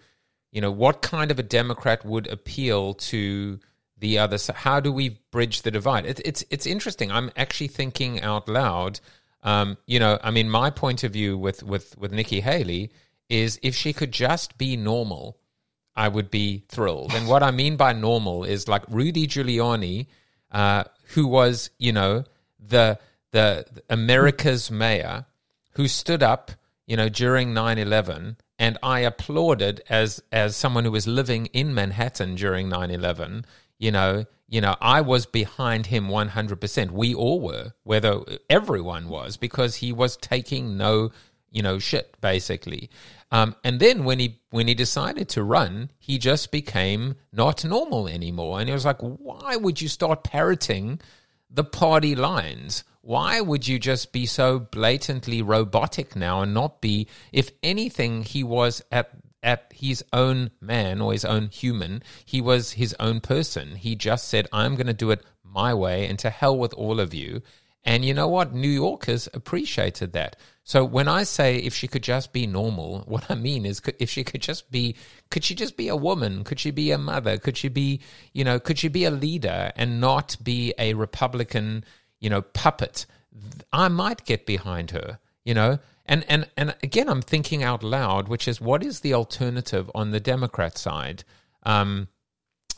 you 0.53 0.61
know, 0.61 0.70
what 0.70 1.03
kind 1.03 1.30
of 1.30 1.38
a 1.38 1.43
Democrat 1.43 2.05
would 2.05 2.26
appeal 2.26 2.95
to 2.95 3.59
the 3.99 4.18
other 4.18 4.38
side? 4.38 4.57
How 4.57 4.80
do 4.80 4.93
we 4.93 5.20
bridge 5.30 5.62
the 5.62 5.70
divide? 5.70 6.07
It, 6.07 6.20
it's 6.24 6.45
it's 6.51 6.66
interesting. 6.66 7.11
I'm 7.11 7.30
actually 7.36 7.68
thinking 7.68 8.20
out 8.20 8.49
loud. 8.49 9.01
Um, 9.43 9.78
you 9.86 9.99
know, 9.99 10.18
I 10.22 10.30
mean, 10.30 10.51
my 10.51 10.70
point 10.70 11.05
of 11.05 11.12
view 11.12 11.38
with 11.38 11.62
with 11.62 11.97
with 11.99 12.12
Nikki 12.12 12.41
Haley 12.41 12.91
is 13.28 13.59
if 13.62 13.74
she 13.74 13.93
could 13.93 14.12
just 14.12 14.59
be 14.59 14.76
normal, 14.76 15.38
I 15.95 16.09
would 16.09 16.30
be 16.30 16.64
thrilled. 16.68 17.14
And 17.14 17.28
what 17.28 17.43
I 17.43 17.51
mean 17.51 17.76
by 17.76 17.93
normal 17.93 18.45
is 18.45 18.68
like 18.68 18.82
Rudy 18.88 19.26
Giuliani, 19.26 20.07
uh, 20.51 20.84
who 21.14 21.26
was, 21.26 21.70
you 21.78 21.93
know, 21.93 22.24
the 22.59 22.99
the 23.32 23.66
America's 23.88 24.70
mayor, 24.70 25.26
who 25.72 25.86
stood 25.86 26.22
up, 26.22 26.51
you 26.91 26.97
know, 26.97 27.09
during 27.09 27.55
9-11, 27.55 28.34
and 28.59 28.76
I 28.82 28.99
applauded 28.99 29.80
as 29.88 30.20
as 30.32 30.57
someone 30.57 30.84
who 30.84 30.91
was 30.91 31.07
living 31.07 31.47
in 31.53 31.72
Manhattan 31.72 32.34
during 32.34 32.68
9-11, 32.68 33.45
you 33.78 33.93
know, 33.93 34.24
you 34.49 34.61
know, 34.61 34.74
I 34.80 35.01
was 35.01 35.24
behind 35.24 35.86
him 35.86 36.09
100%. 36.09 36.91
We 36.91 37.14
all 37.14 37.41
were, 37.41 37.74
whether 37.84 38.22
everyone 38.49 39.09
was, 39.09 39.36
because 39.36 39.76
he 39.76 39.93
was 39.93 40.16
taking 40.16 40.76
no, 40.76 41.12
you 41.53 41.62
know, 41.62 41.78
shit, 41.78 42.20
basically. 42.20 42.91
Um, 43.30 43.55
and 43.62 43.78
then 43.78 44.03
when 44.03 44.18
he 44.18 44.41
when 44.51 44.66
he 44.66 44.74
decided 44.74 45.28
to 45.28 45.45
run, 45.45 45.93
he 46.01 46.18
just 46.18 46.51
became 46.51 47.14
not 47.32 47.64
normal 47.64 48.09
anymore. 48.09 48.59
And 48.59 48.68
he 48.68 48.72
was 48.72 48.84
like, 48.84 48.99
why 48.99 49.55
would 49.55 49.80
you 49.80 49.86
start 49.86 50.24
parroting 50.24 51.01
the 51.49 51.62
party 51.62 52.16
lines? 52.16 52.82
Why 53.03 53.40
would 53.40 53.66
you 53.66 53.78
just 53.78 54.12
be 54.12 54.26
so 54.26 54.59
blatantly 54.59 55.40
robotic 55.42 56.14
now 56.14 56.42
and 56.42 56.53
not 56.53 56.80
be, 56.80 57.07
if 57.32 57.51
anything, 57.62 58.22
he 58.22 58.44
was 58.44 58.82
at 58.92 59.11
at 59.42 59.72
his 59.74 60.05
own 60.12 60.51
man 60.61 61.01
or 61.01 61.12
his 61.12 61.24
own 61.24 61.48
human. 61.48 62.03
He 62.24 62.40
was 62.40 62.72
his 62.72 62.94
own 63.01 63.20
person. 63.20 63.76
He 63.76 63.94
just 63.94 64.28
said, 64.28 64.46
I'm 64.53 64.74
going 64.74 64.86
to 64.86 64.92
do 64.92 65.11
it 65.11 65.24
my 65.42 65.72
way 65.74 66.07
and 66.07 66.18
to 66.18 66.30
hell 66.30 66.57
with 66.57 66.74
all 66.74 67.01
of 67.01 67.14
you. 67.14 67.42
And 67.82 68.05
you 68.05 68.12
know 68.12 68.28
what? 68.28 68.53
New 68.53 68.68
Yorkers 68.68 69.28
appreciated 69.32 70.12
that. 70.12 70.36
So 70.62 70.84
when 70.84 71.09
I 71.09 71.22
say 71.22 71.57
if 71.57 71.74
she 71.74 71.88
could 71.88 72.03
just 72.03 72.32
be 72.32 72.46
normal, 72.46 73.01
what 73.07 73.30
I 73.30 73.34
mean 73.34 73.64
is 73.64 73.80
if 73.98 74.11
she 74.11 74.24
could 74.24 74.42
just 74.42 74.70
be, 74.70 74.96
could 75.30 75.44
she 75.44 75.55
just 75.55 75.76
be 75.76 75.88
a 75.88 75.96
woman? 75.96 76.44
Could 76.44 76.61
she 76.61 76.70
be 76.70 76.90
a 76.90 76.98
mother? 76.98 77.38
Could 77.38 77.57
she 77.57 77.68
be, 77.68 78.01
you 78.32 78.44
know, 78.44 78.61
could 78.61 78.78
she 78.78 78.88
be 78.88 79.05
a 79.05 79.11
leader 79.11 79.72
and 79.76 80.01
not 80.01 80.36
be 80.42 80.74
a 80.78 80.94
Republican, 80.94 81.84
you 82.21 82.31
know, 82.31 82.43
puppet? 82.43 83.07
I 83.73 83.89
might 83.89 84.25
get 84.25 84.47
behind 84.47 84.91
her, 84.93 85.18
you 85.45 85.55
know. 85.55 85.79
And 86.07 86.25
and 86.29 86.49
and 86.57 86.75
again, 86.83 87.09
I'm 87.09 87.23
thinking 87.23 87.62
out 87.62 87.83
loud, 87.83 88.29
which 88.29 88.49
is 88.49 88.61
what 88.61 88.83
is 88.83 89.01
the 89.01 89.14
alternative 89.14 89.91
on 89.95 90.11
the 90.11 90.21
Democrat 90.21 90.77
side, 90.77 91.25
um, 91.62 92.09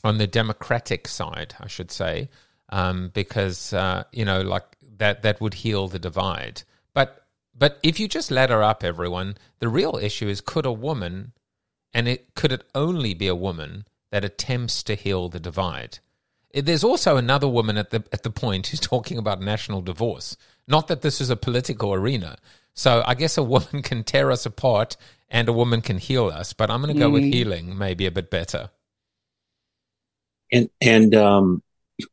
on 0.05 0.19
the 0.19 0.27
Democratic 0.27 1.09
side, 1.09 1.55
I 1.59 1.67
should 1.67 1.91
say, 1.91 2.29
um, 2.69 3.11
because 3.15 3.73
uh, 3.73 4.05
you 4.13 4.25
know, 4.25 4.41
like 4.43 4.65
that 4.99 5.23
that 5.23 5.41
would 5.41 5.55
heal 5.55 5.89
the 5.89 5.99
divide. 5.99 6.63
But 6.95 7.27
but 7.55 7.79
if 7.83 7.99
you 7.99 8.09
just 8.09 8.31
ladder 8.31 8.63
up 8.63 8.85
everyone, 8.85 9.37
the 9.61 9.69
real 9.69 9.99
issue 10.01 10.29
is 10.29 10.41
could 10.41 10.67
a 10.67 10.73
woman, 10.73 11.33
and 11.95 12.09
it 12.09 12.35
could 12.35 12.53
it 12.53 12.65
only 12.75 13.15
be 13.15 13.29
a 13.29 13.35
woman 13.35 13.87
that 14.11 14.25
attempts 14.25 14.83
to 14.83 14.95
heal 14.95 15.29
the 15.29 15.41
divide. 15.41 16.01
There's 16.55 16.85
also 16.85 17.17
another 17.17 17.49
woman 17.49 17.79
at 17.79 17.91
the 17.91 18.05
at 18.13 18.23
the 18.23 18.31
point 18.31 18.67
who's 18.67 18.81
talking 18.81 19.17
about 19.19 19.41
national 19.41 19.81
divorce. 19.81 20.37
Not 20.69 20.89
that 20.89 21.03
this 21.03 21.21
is 21.21 21.31
a 21.31 21.37
political 21.37 21.95
arena. 21.95 22.37
So 22.75 23.03
I 23.07 23.15
guess 23.15 23.37
a 23.39 23.43
woman 23.43 23.83
can 23.83 24.05
tear 24.05 24.31
us 24.31 24.47
apart 24.47 24.97
and 25.31 25.49
a 25.49 25.53
woman 25.53 25.81
can 25.81 25.99
heal 25.99 26.27
us, 26.27 26.53
but 26.53 26.71
I'm 26.71 26.83
going 26.83 26.95
to 26.95 27.01
go 27.01 27.11
with 27.11 27.23
healing 27.23 27.77
maybe 27.77 28.07
a 28.07 28.11
bit 28.11 28.31
better. 28.31 28.71
And 30.51 30.69
and 30.81 31.15
um, 31.15 31.63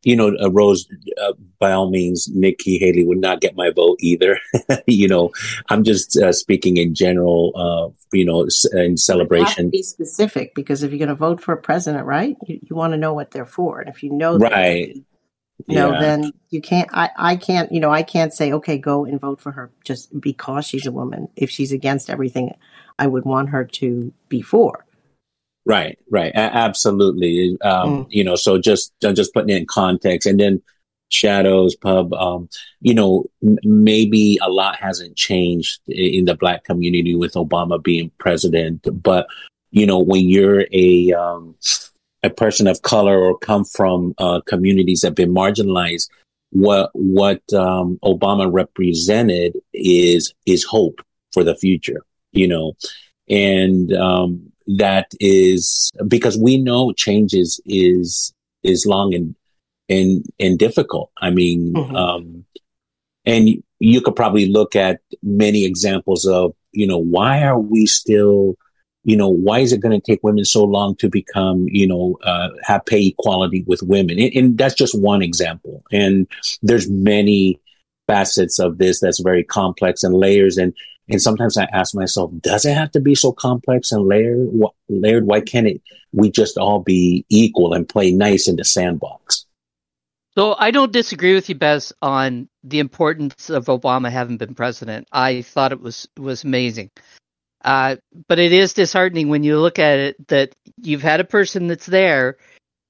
you 0.04 0.16
know, 0.16 0.36
uh, 0.42 0.50
Rose, 0.52 0.88
uh, 1.22 1.34
by 1.60 1.72
all 1.72 1.90
means, 1.90 2.28
Nikki 2.34 2.78
Haley 2.78 3.04
would 3.06 3.18
not 3.20 3.42
get 3.42 3.56
my 3.56 3.70
vote 3.70 3.98
either. 4.00 4.40
you 4.88 5.08
know, 5.08 5.32
I'm 5.70 5.84
just 5.84 6.18
uh, 6.18 6.32
speaking 6.34 6.78
in 6.78 6.94
general. 6.96 7.52
Uh, 7.56 7.90
you 8.14 8.26
know, 8.26 8.44
s- 8.46 8.66
in 8.72 8.78
You 8.78 8.82
have 8.84 8.94
to 8.94 8.98
celebration, 8.98 9.70
be 9.70 9.84
specific 9.84 10.56
because 10.56 10.84
if 10.84 10.92
you're 10.92 11.00
going 11.00 11.10
to 11.10 11.16
vote 11.16 11.42
for 11.42 11.54
a 11.54 11.58
president, 11.62 12.06
right, 12.06 12.36
you, 12.46 12.60
you 12.64 12.76
want 12.76 12.94
to 12.94 12.98
know 12.98 13.14
what 13.14 13.32
they're 13.32 13.46
for. 13.46 13.80
And 13.80 13.90
if 13.90 14.04
you 14.04 14.12
know, 14.12 14.38
right? 14.38 14.88
gonna 14.94 15.04
you 15.68 15.76
know, 15.76 15.92
Yeah. 15.92 16.00
then 16.00 16.32
you 16.50 16.62
can't. 16.62 16.90
I, 16.94 17.10
I 17.18 17.36
can't. 17.36 17.72
You 17.72 17.80
know, 17.82 17.92
I 17.92 18.02
can't 18.04 18.34
say, 18.34 18.54
okay, 18.54 18.78
go 18.78 19.06
and 19.06 19.20
vote 19.20 19.42
for 19.42 19.52
her 19.52 19.72
just 19.84 20.20
because 20.20 20.66
she's 20.66 20.86
a 20.86 20.92
woman. 20.92 21.28
If 21.36 21.50
she's 21.50 21.72
against 21.72 22.10
everything, 22.10 22.56
I 22.98 23.08
would 23.08 23.26
want 23.26 23.50
her 23.50 23.66
to 23.66 24.14
be 24.30 24.42
for. 24.42 24.86
Right, 25.70 26.00
right, 26.10 26.32
a- 26.34 26.56
absolutely. 26.66 27.56
Um, 27.62 28.08
You 28.10 28.24
know, 28.24 28.36
so 28.36 28.58
just 28.58 28.92
uh, 29.06 29.14
just 29.14 29.36
putting 29.36 29.52
it 29.56 29.60
in 29.62 29.68
context, 29.68 30.26
and 30.28 30.40
then 30.40 30.64
shadows 31.10 31.76
pub. 31.76 32.12
Um, 32.12 32.50
you 32.82 32.96
know, 32.96 33.26
m- 33.44 33.60
maybe 33.64 34.40
a 34.42 34.50
lot 34.50 34.78
hasn't 34.78 35.16
changed 35.16 35.80
in 35.88 36.26
the 36.26 36.34
black 36.34 36.64
community 36.64 37.14
with 37.16 37.34
Obama 37.34 37.82
being 37.82 38.10
president, 38.18 38.88
but 39.04 39.28
you 39.70 39.86
know, 39.86 40.00
when 40.00 40.28
you're 40.28 40.66
a 40.74 41.14
um, 41.14 41.54
a 42.24 42.32
person 42.32 42.66
of 42.66 42.82
color 42.82 43.20
or 43.20 43.38
come 43.38 43.64
from 43.64 44.16
uh, 44.18 44.42
communities 44.48 45.02
that 45.02 45.10
have 45.10 45.16
been 45.16 45.36
marginalized, 45.36 46.10
what 46.50 46.90
what 46.94 47.44
um, 47.54 48.00
Obama 48.04 48.52
represented 48.52 49.56
is 49.72 50.34
is 50.48 50.64
hope 50.64 51.00
for 51.32 51.44
the 51.44 51.54
future. 51.54 52.02
You 52.32 52.48
know, 52.48 52.74
and 53.30 53.94
um, 53.94 54.52
that 54.78 55.08
is 55.20 55.90
because 56.08 56.38
we 56.38 56.58
know 56.58 56.94
change 56.94 57.34
is 57.34 57.60
is 57.66 58.34
is 58.64 58.86
long 58.86 59.14
and 59.14 59.36
and 59.88 60.26
and 60.40 60.60
difficult. 60.60 61.12
I 61.22 61.32
mean, 61.32 61.74
Mhm. 61.74 61.96
um, 61.96 62.46
and 63.26 63.64
you 63.80 64.02
could 64.02 64.16
probably 64.16 64.48
look 64.48 64.76
at 64.76 65.00
many 65.24 65.66
examples 65.66 66.26
of 66.26 66.54
you 66.72 66.86
know 66.86 66.98
why 67.00 67.44
are 67.44 67.60
we 67.60 67.86
still 67.86 68.56
you 69.04 69.16
know 69.16 69.30
why 69.30 69.60
is 69.60 69.72
it 69.74 69.80
going 69.80 70.00
to 70.00 70.06
take 70.06 70.20
women 70.22 70.46
so 70.46 70.64
long 70.64 70.96
to 70.98 71.10
become 71.10 71.66
you 71.70 71.88
know 71.88 72.18
uh, 72.24 72.50
have 72.64 72.86
pay 72.86 73.08
equality 73.08 73.64
with 73.66 73.82
women 73.82 74.20
and, 74.20 74.32
and 74.36 74.58
that's 74.58 74.76
just 74.76 75.00
one 75.00 75.22
example 75.22 75.82
and 75.92 76.28
there's 76.62 76.90
many 76.90 77.60
facets 78.08 78.60
of 78.60 78.78
this 78.78 79.00
that's 79.00 79.20
very 79.20 79.44
complex 79.44 80.04
and 80.04 80.14
layers 80.14 80.58
and 80.58 80.74
and 81.10 81.22
sometimes 81.22 81.58
I 81.58 81.64
ask 81.64 81.96
myself, 81.96 82.32
does 82.40 82.66
it 82.66 82.76
have 82.76 82.92
to 82.92 83.00
be 83.00 83.16
so 83.16 83.32
complex 83.32 83.92
and 83.92 84.08
layered? 84.08 84.50
Layered? 84.88 85.26
Why 85.26 85.42
can't 85.42 85.68
it? 85.68 85.82
We 86.14 86.30
just 86.30 86.58
all 86.58 86.80
be 86.80 87.26
equal 87.30 87.74
and 87.74 87.90
play 87.90 88.12
nice 88.12 88.48
in 88.48 88.56
the 88.56 88.66
sandbox. 88.66 89.46
So 90.36 90.56
I 90.58 90.72
don't 90.72 90.94
disagree 90.94 91.34
with 91.34 91.50
you, 91.50 91.56
Bez, 91.56 91.92
on 92.02 92.48
the 92.64 92.80
importance 92.80 93.50
of 93.50 93.66
Obama 93.66 94.12
having 94.12 94.38
been 94.38 94.56
president. 94.56 95.08
I 95.12 95.42
thought 95.42 95.72
it 95.72 95.82
was 95.82 96.08
was 96.18 96.44
amazing. 96.44 96.92
Uh, 97.66 97.98
but 98.28 98.40
it 98.40 98.54
is 98.54 98.74
disheartening 98.74 99.28
when 99.28 99.44
you 99.44 99.60
look 99.60 99.80
at 99.80 100.00
it 100.00 100.28
that 100.30 100.54
you've 100.82 101.02
had 101.02 101.20
a 101.20 101.26
person 101.26 101.68
that's 101.68 101.88
there 101.88 102.38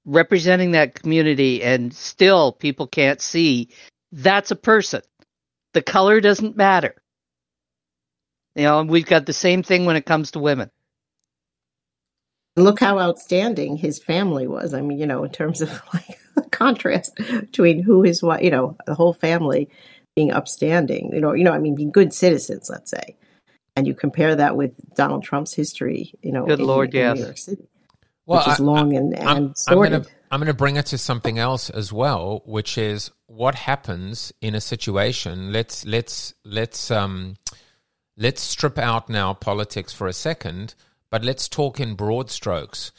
representing 0.06 0.72
that 0.72 0.94
community, 0.94 1.64
and 1.64 1.94
still 1.94 2.52
people 2.52 2.86
can't 2.86 3.22
see 3.22 3.70
that's 4.12 4.52
a 4.52 4.56
person. 4.56 5.02
The 5.74 5.82
color 5.82 6.20
doesn't 6.20 6.58
matter. 6.58 6.96
You 8.56 8.64
know, 8.64 8.80
and 8.80 8.90
we've 8.90 9.06
got 9.06 9.26
the 9.26 9.34
same 9.34 9.64
thing 9.64 9.86
when 9.86 9.96
it 9.96 10.06
comes 10.06 10.32
to 10.32 10.40
women. 10.40 10.70
look 12.56 12.80
how 12.80 13.00
outstanding 13.00 13.78
his 13.78 14.00
family 14.00 14.48
was. 14.48 14.74
I 14.74 14.82
mean, 14.82 15.00
you 15.00 15.08
know, 15.08 15.24
in 15.24 15.32
terms 15.32 15.62
of 15.62 15.70
like 15.94 16.20
the 16.36 16.42
contrast 16.50 17.16
between 17.16 17.82
who 17.84 18.04
his 18.04 18.22
wife, 18.22 18.42
you 18.44 18.52
know, 18.52 18.76
the 18.86 18.96
whole 18.96 19.14
family 19.14 19.70
being 20.16 20.32
upstanding, 20.32 21.12
you 21.14 21.22
know, 21.22 21.34
you 21.34 21.44
know, 21.44 21.54
I 21.54 21.60
mean, 21.60 21.76
being 21.76 21.92
good 21.92 22.14
citizens, 22.14 22.70
let's 22.70 22.92
say, 22.92 23.16
and 23.76 23.88
you 23.88 23.94
compare 23.94 24.36
that 24.36 24.58
with 24.58 24.72
Donald 24.96 25.24
Trump's 25.24 25.54
history, 25.54 26.14
you 26.22 26.32
know, 26.34 26.46
good 26.46 26.60
in, 26.60 26.66
lord, 26.68 26.94
in 26.94 27.00
yes. 27.02 27.18
New 27.18 27.24
York 27.24 27.38
City, 27.38 27.68
Well, 28.26 28.40
which 28.40 28.54
is 28.56 28.60
I- 28.60 28.64
long 28.64 28.96
and 28.96 29.16
I'm, 29.16 29.38
and 29.38 29.56
I'm 29.68 29.78
gonna 29.78 30.06
I'm 30.32 30.40
gonna 30.42 30.54
bring 30.54 30.76
it 30.76 30.88
to 30.88 30.98
something 30.98 31.40
else 31.40 31.70
as 31.70 31.94
well, 31.94 32.42
which 32.46 32.78
is 32.78 33.12
what 33.28 33.56
happens 33.56 34.34
in 34.42 34.54
a 34.54 34.62
situation. 34.62 35.54
Let's 35.54 35.86
let's 35.86 36.34
let's 36.44 36.92
um 36.92 37.36
let's 38.20 38.42
strip 38.42 38.78
out 38.78 39.10
now 39.10 39.34
politics 39.34 39.94
for 39.94 40.06
a 40.06 40.14
second, 40.14 40.76
but 41.10 41.24
let's 41.24 41.48
talk 41.48 41.80
in 41.80 41.96
broad 41.96 42.30
strokes. 42.30 42.92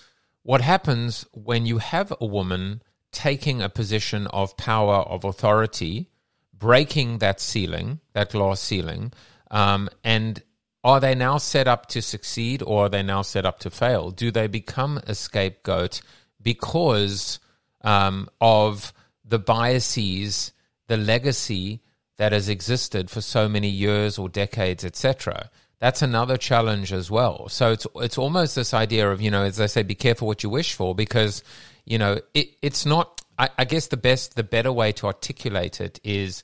What 0.42 0.62
happens 0.62 1.26
when 1.32 1.66
you 1.66 1.78
have 1.78 2.12
a 2.20 2.26
woman 2.26 2.82
taking 3.12 3.60
a 3.60 3.68
position 3.68 4.26
of 4.28 4.56
power 4.56 4.96
of 4.96 5.24
authority, 5.24 6.08
breaking 6.54 7.18
that 7.18 7.38
ceiling, 7.38 8.00
that 8.14 8.30
glass 8.30 8.60
ceiling, 8.60 9.12
um, 9.50 9.90
and 10.02 10.42
are 10.82 11.00
they 11.00 11.14
now 11.14 11.36
set 11.36 11.68
up 11.68 11.86
to 11.88 12.00
succeed 12.00 12.62
or 12.62 12.86
are 12.86 12.88
they 12.88 13.02
now 13.02 13.20
set 13.20 13.44
up 13.44 13.58
to 13.60 13.70
fail? 13.70 14.10
Do 14.10 14.30
they 14.30 14.46
become 14.46 14.98
a 15.06 15.14
scapegoat 15.14 16.00
because 16.40 17.38
um, 17.82 18.30
of 18.40 18.94
the 19.22 19.38
biases, 19.38 20.52
the 20.86 20.96
legacy 20.96 21.82
that 22.20 22.32
has 22.32 22.50
existed 22.50 23.08
for 23.08 23.22
so 23.22 23.48
many 23.48 23.68
years 23.68 24.18
or 24.18 24.28
decades, 24.28 24.84
etc.? 24.84 25.48
That's 25.78 26.02
another 26.02 26.36
challenge 26.36 26.92
as 26.92 27.10
well. 27.10 27.48
So 27.48 27.72
it's 27.72 27.86
it's 27.96 28.18
almost 28.18 28.54
this 28.54 28.74
idea 28.74 29.10
of 29.10 29.22
you 29.22 29.30
know, 29.30 29.44
as 29.44 29.58
I 29.58 29.64
say, 29.64 29.82
be 29.82 29.94
careful 29.94 30.28
what 30.28 30.42
you 30.42 30.50
wish 30.50 30.74
for 30.74 30.94
because 30.94 31.42
you 31.86 31.96
know 31.96 32.20
it, 32.34 32.50
it's 32.60 32.84
not. 32.84 33.22
I, 33.38 33.48
I 33.56 33.64
guess 33.64 33.86
the 33.86 33.96
best, 33.96 34.36
the 34.36 34.42
better 34.42 34.70
way 34.70 34.92
to 34.92 35.06
articulate 35.06 35.80
it 35.80 35.98
is 36.04 36.42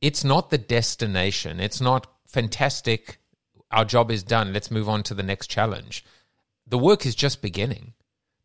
it's 0.00 0.24
not 0.24 0.50
the 0.50 0.58
destination. 0.58 1.60
It's 1.60 1.80
not 1.80 2.08
fantastic. 2.26 3.18
Our 3.70 3.84
job 3.84 4.10
is 4.10 4.24
done. 4.24 4.52
Let's 4.52 4.68
move 4.68 4.88
on 4.88 5.04
to 5.04 5.14
the 5.14 5.22
next 5.22 5.46
challenge. 5.46 6.04
The 6.66 6.78
work 6.78 7.06
is 7.06 7.14
just 7.14 7.40
beginning. 7.40 7.92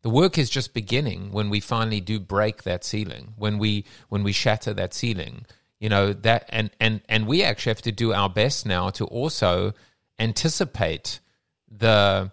The 0.02 0.10
work 0.10 0.38
is 0.38 0.50
just 0.50 0.72
beginning 0.72 1.32
when 1.32 1.50
we 1.50 1.58
finally 1.58 2.00
do 2.00 2.20
break 2.20 2.62
that 2.62 2.84
ceiling. 2.84 3.34
When 3.36 3.58
we 3.58 3.84
when 4.08 4.22
we 4.22 4.30
shatter 4.30 4.72
that 4.74 4.94
ceiling, 4.94 5.46
you 5.84 5.90
know 5.90 6.14
that, 6.14 6.46
and 6.48 6.70
and 6.80 7.02
and 7.10 7.26
we 7.26 7.42
actually 7.42 7.68
have 7.68 7.82
to 7.82 7.92
do 7.92 8.14
our 8.14 8.30
best 8.30 8.64
now 8.64 8.88
to 8.88 9.04
also 9.04 9.74
anticipate 10.18 11.20
the 11.70 12.32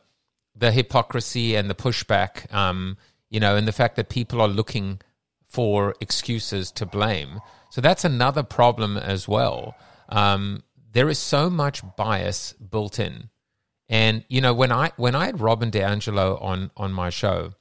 the 0.56 0.72
hypocrisy 0.72 1.56
and 1.56 1.70
the 1.70 1.76
pushback. 1.76 2.32
Um, 2.54 2.96
you 3.30 3.42
know, 3.42 3.58
and 3.58 3.68
the 3.68 3.74
fact 3.74 3.98
that 3.98 4.08
people 4.08 4.40
are 4.40 4.48
looking 4.48 5.02
for 5.48 5.96
excuses 6.00 6.72
to 6.72 6.86
blame. 6.86 7.42
So 7.72 7.82
that's 7.82 8.06
another 8.06 8.42
problem 8.42 8.96
as 8.96 9.28
well. 9.28 9.76
Um, 10.08 10.64
there 10.94 11.10
is 11.10 11.20
so 11.20 11.50
much 11.50 11.82
bias 11.98 12.54
built 12.54 13.00
in, 13.00 13.32
and 13.90 14.24
you 14.30 14.40
know 14.40 14.54
when 14.54 14.72
I 14.72 14.94
when 14.96 15.14
I 15.14 15.26
had 15.26 15.42
Robin 15.42 15.72
DiAngelo 15.72 16.42
on 16.42 16.72
on 16.78 16.94
my 16.94 17.10
show, 17.10 17.52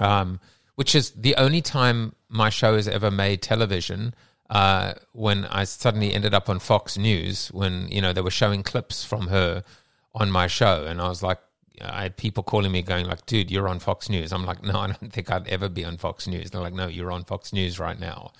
um, 0.00 0.40
which 0.74 0.96
is 0.96 1.12
the 1.12 1.36
only 1.36 1.62
time 1.62 2.16
my 2.28 2.50
show 2.50 2.74
has 2.74 2.88
ever 2.88 3.12
made 3.12 3.42
television. 3.42 4.12
Uh, 4.50 4.94
when 5.12 5.46
I 5.46 5.64
suddenly 5.64 6.12
ended 6.12 6.34
up 6.34 6.48
on 6.48 6.58
Fox 6.58 6.98
News, 6.98 7.48
when 7.48 7.88
you 7.88 8.00
know 8.00 8.12
they 8.12 8.20
were 8.20 8.30
showing 8.30 8.62
clips 8.62 9.04
from 9.04 9.28
her 9.28 9.64
on 10.14 10.30
my 10.30 10.46
show, 10.46 10.84
and 10.84 11.00
I 11.00 11.08
was 11.08 11.22
like, 11.22 11.38
I 11.80 12.02
had 12.02 12.16
people 12.16 12.42
calling 12.42 12.70
me 12.70 12.82
going 12.82 13.06
like, 13.06 13.26
"Dude, 13.26 13.50
you're 13.50 13.68
on 13.68 13.78
Fox 13.78 14.08
News." 14.08 14.32
I'm 14.32 14.44
like, 14.44 14.62
"No, 14.62 14.80
I 14.80 14.86
don't 14.88 15.12
think 15.12 15.30
I'd 15.30 15.48
ever 15.48 15.68
be 15.68 15.84
on 15.84 15.96
Fox 15.96 16.26
News." 16.26 16.50
They're 16.50 16.60
like, 16.60 16.74
"No, 16.74 16.86
you're 16.86 17.10
on 17.10 17.24
Fox 17.24 17.52
News 17.52 17.78
right 17.78 17.98
now." 17.98 18.32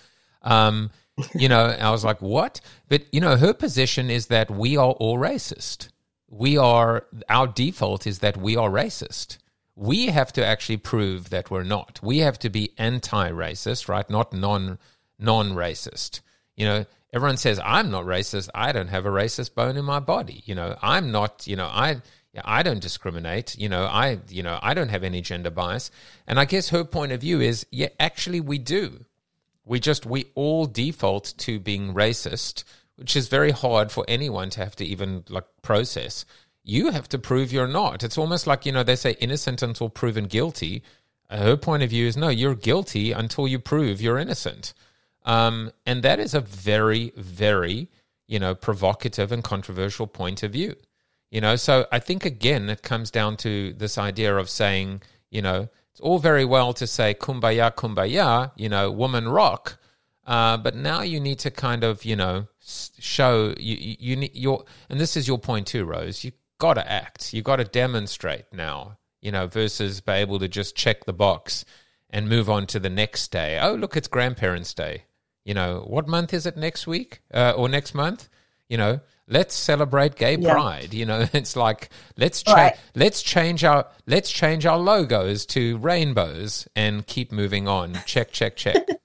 Um, 0.42 0.90
you 1.34 1.48
know, 1.48 1.66
I 1.66 1.90
was 1.90 2.04
like, 2.04 2.20
"What?" 2.20 2.60
But 2.88 3.02
you 3.12 3.20
know, 3.20 3.36
her 3.36 3.54
position 3.54 4.10
is 4.10 4.28
that 4.28 4.50
we 4.50 4.76
are 4.76 4.92
all 4.92 5.18
racist. 5.18 5.88
We 6.28 6.56
are 6.56 7.06
our 7.28 7.46
default 7.46 8.06
is 8.06 8.20
that 8.20 8.36
we 8.36 8.56
are 8.56 8.70
racist. 8.70 9.38
We 9.76 10.06
have 10.06 10.32
to 10.34 10.44
actually 10.44 10.76
prove 10.76 11.30
that 11.30 11.50
we're 11.50 11.64
not. 11.64 11.98
We 12.02 12.18
have 12.18 12.38
to 12.40 12.50
be 12.50 12.72
anti-racist, 12.78 13.88
right? 13.88 14.08
Not 14.08 14.32
non 14.32 14.78
non-racist. 15.24 16.20
You 16.56 16.66
know, 16.66 16.86
everyone 17.12 17.36
says 17.36 17.60
I'm 17.64 17.90
not 17.90 18.04
racist. 18.04 18.50
I 18.54 18.72
don't 18.72 18.88
have 18.88 19.06
a 19.06 19.10
racist 19.10 19.54
bone 19.54 19.76
in 19.76 19.84
my 19.84 20.00
body. 20.00 20.42
You 20.44 20.54
know, 20.54 20.76
I'm 20.82 21.10
not. 21.10 21.46
You 21.46 21.56
know, 21.56 21.66
I 21.66 22.02
I 22.44 22.62
don't 22.62 22.80
discriminate. 22.80 23.56
You 23.58 23.68
know, 23.68 23.84
I 23.84 24.18
you 24.28 24.42
know 24.42 24.58
I 24.62 24.74
don't 24.74 24.88
have 24.88 25.04
any 25.04 25.20
gender 25.20 25.50
bias. 25.50 25.90
And 26.26 26.38
I 26.38 26.44
guess 26.44 26.70
her 26.70 26.84
point 26.84 27.12
of 27.12 27.20
view 27.20 27.40
is, 27.40 27.66
yeah, 27.70 27.88
actually 28.00 28.40
we 28.40 28.58
do. 28.58 29.04
We 29.64 29.80
just 29.80 30.04
we 30.04 30.26
all 30.34 30.66
default 30.66 31.34
to 31.38 31.58
being 31.58 31.94
racist, 31.94 32.64
which 32.96 33.16
is 33.16 33.28
very 33.28 33.50
hard 33.50 33.90
for 33.92 34.04
anyone 34.08 34.50
to 34.50 34.60
have 34.60 34.76
to 34.76 34.84
even 34.84 35.24
like 35.28 35.46
process. 35.62 36.24
You 36.62 36.90
have 36.90 37.08
to 37.10 37.18
prove 37.18 37.52
you're 37.52 37.66
not. 37.68 38.02
It's 38.02 38.18
almost 38.18 38.46
like 38.46 38.66
you 38.66 38.72
know 38.72 38.82
they 38.82 38.96
say 38.96 39.16
innocent 39.20 39.62
until 39.62 39.88
proven 39.88 40.26
guilty. 40.26 40.82
Her 41.30 41.56
point 41.56 41.82
of 41.82 41.90
view 41.90 42.06
is 42.06 42.16
no, 42.16 42.28
you're 42.28 42.54
guilty 42.54 43.12
until 43.12 43.48
you 43.48 43.58
prove 43.58 44.00
you're 44.00 44.18
innocent. 44.18 44.74
Um, 45.24 45.72
and 45.86 46.02
that 46.02 46.20
is 46.20 46.34
a 46.34 46.40
very, 46.40 47.12
very, 47.16 47.88
you 48.26 48.38
know, 48.38 48.54
provocative 48.54 49.32
and 49.32 49.42
controversial 49.42 50.06
point 50.06 50.42
of 50.42 50.52
view. 50.52 50.76
You 51.30 51.40
know, 51.40 51.56
so 51.56 51.86
I 51.90 51.98
think 51.98 52.24
again, 52.24 52.68
it 52.68 52.82
comes 52.82 53.10
down 53.10 53.36
to 53.38 53.72
this 53.72 53.98
idea 53.98 54.36
of 54.36 54.48
saying, 54.48 55.02
you 55.30 55.42
know, 55.42 55.68
it's 55.90 56.00
all 56.00 56.18
very 56.18 56.44
well 56.44 56.72
to 56.74 56.86
say 56.86 57.14
kumbaya, 57.14 57.74
kumbaya, 57.74 58.52
you 58.56 58.68
know, 58.68 58.90
woman 58.90 59.28
rock. 59.28 59.78
Uh, 60.26 60.56
but 60.56 60.74
now 60.74 61.02
you 61.02 61.20
need 61.20 61.38
to 61.40 61.50
kind 61.50 61.84
of, 61.84 62.04
you 62.04 62.16
know, 62.16 62.46
show 62.60 63.54
you, 63.58 63.76
you, 63.76 63.96
you 63.98 64.16
need 64.16 64.34
your, 64.34 64.64
and 64.88 65.00
this 65.00 65.16
is 65.16 65.28
your 65.28 65.38
point 65.38 65.66
too, 65.66 65.84
Rose. 65.84 66.24
You 66.24 66.32
got 66.58 66.74
to 66.74 66.90
act. 66.90 67.34
You 67.34 67.42
got 67.42 67.56
to 67.56 67.64
demonstrate 67.64 68.46
now, 68.52 68.98
you 69.20 69.32
know, 69.32 69.46
versus 69.46 70.00
be 70.00 70.12
able 70.12 70.38
to 70.38 70.48
just 70.48 70.76
check 70.76 71.04
the 71.04 71.12
box 71.12 71.64
and 72.10 72.28
move 72.28 72.48
on 72.48 72.66
to 72.68 72.78
the 72.78 72.90
next 72.90 73.32
day. 73.32 73.58
Oh, 73.60 73.74
look, 73.74 73.96
it's 73.96 74.08
Grandparents' 74.08 74.72
Day. 74.72 75.04
You 75.44 75.54
know, 75.54 75.84
what 75.86 76.08
month 76.08 76.32
is 76.32 76.46
it 76.46 76.56
next 76.56 76.86
week 76.86 77.20
uh, 77.32 77.52
or 77.56 77.68
next 77.68 77.94
month? 77.94 78.28
You 78.68 78.78
know, 78.78 79.00
let's 79.28 79.54
celebrate 79.54 80.16
gay 80.16 80.36
Yeah. 80.38 80.52
pride. 80.54 80.94
You 80.94 81.04
know, 81.04 81.26
it's 81.32 81.54
like 81.54 81.90
let's 82.16 82.42
cha- 82.42 82.54
Right. 82.54 82.76
let's 82.94 83.22
change 83.22 83.62
our 83.62 83.86
let's 84.06 84.30
change 84.30 84.64
our 84.64 84.78
logos 84.78 85.44
to 85.46 85.76
rainbows 85.78 86.66
and 86.74 87.06
keep 87.06 87.30
moving 87.30 87.68
on. 87.68 87.98
Check, 88.06 88.32
check, 88.32 88.56
check. 88.56 88.86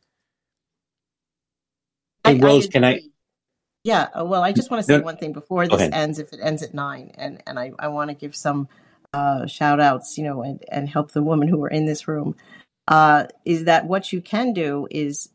Hey, 2.26 2.38
Rose, 2.38 2.68
can 2.68 2.84
I- 2.84 3.00
Yeah, 3.84 4.10
uh, 4.18 4.26
well, 4.26 4.44
I 4.44 4.52
just 4.52 4.70
want 4.70 4.82
to 4.82 4.86
say 4.86 4.98
No- 4.98 5.04
one 5.04 5.18
thing 5.18 5.32
before 5.34 5.66
this 5.68 5.80
ahead. 5.80 5.94
ends, 5.94 6.20
if 6.20 6.34
it 6.34 6.40
ends 6.44 6.62
at 6.62 6.74
nine, 6.74 7.12
and, 7.18 7.42
and 7.48 7.58
I, 7.58 7.72
I 7.80 7.88
want 7.88 8.10
to 8.10 8.14
give 8.14 8.36
some 8.36 8.68
uh, 9.14 9.48
shout 9.48 9.80
outs, 9.80 10.18
you 10.18 10.26
know, 10.26 10.44
and, 10.44 10.64
and 10.70 10.88
help 10.90 11.12
the 11.12 11.24
women 11.24 11.48
who 11.48 11.64
are 11.64 11.70
in 11.70 11.86
this 11.86 12.08
room, 12.08 12.36
uh, 12.90 13.26
is 13.46 13.64
that 13.64 13.86
what 13.86 14.12
you 14.12 14.22
can 14.22 14.52
do 14.54 14.86
is 14.92 15.30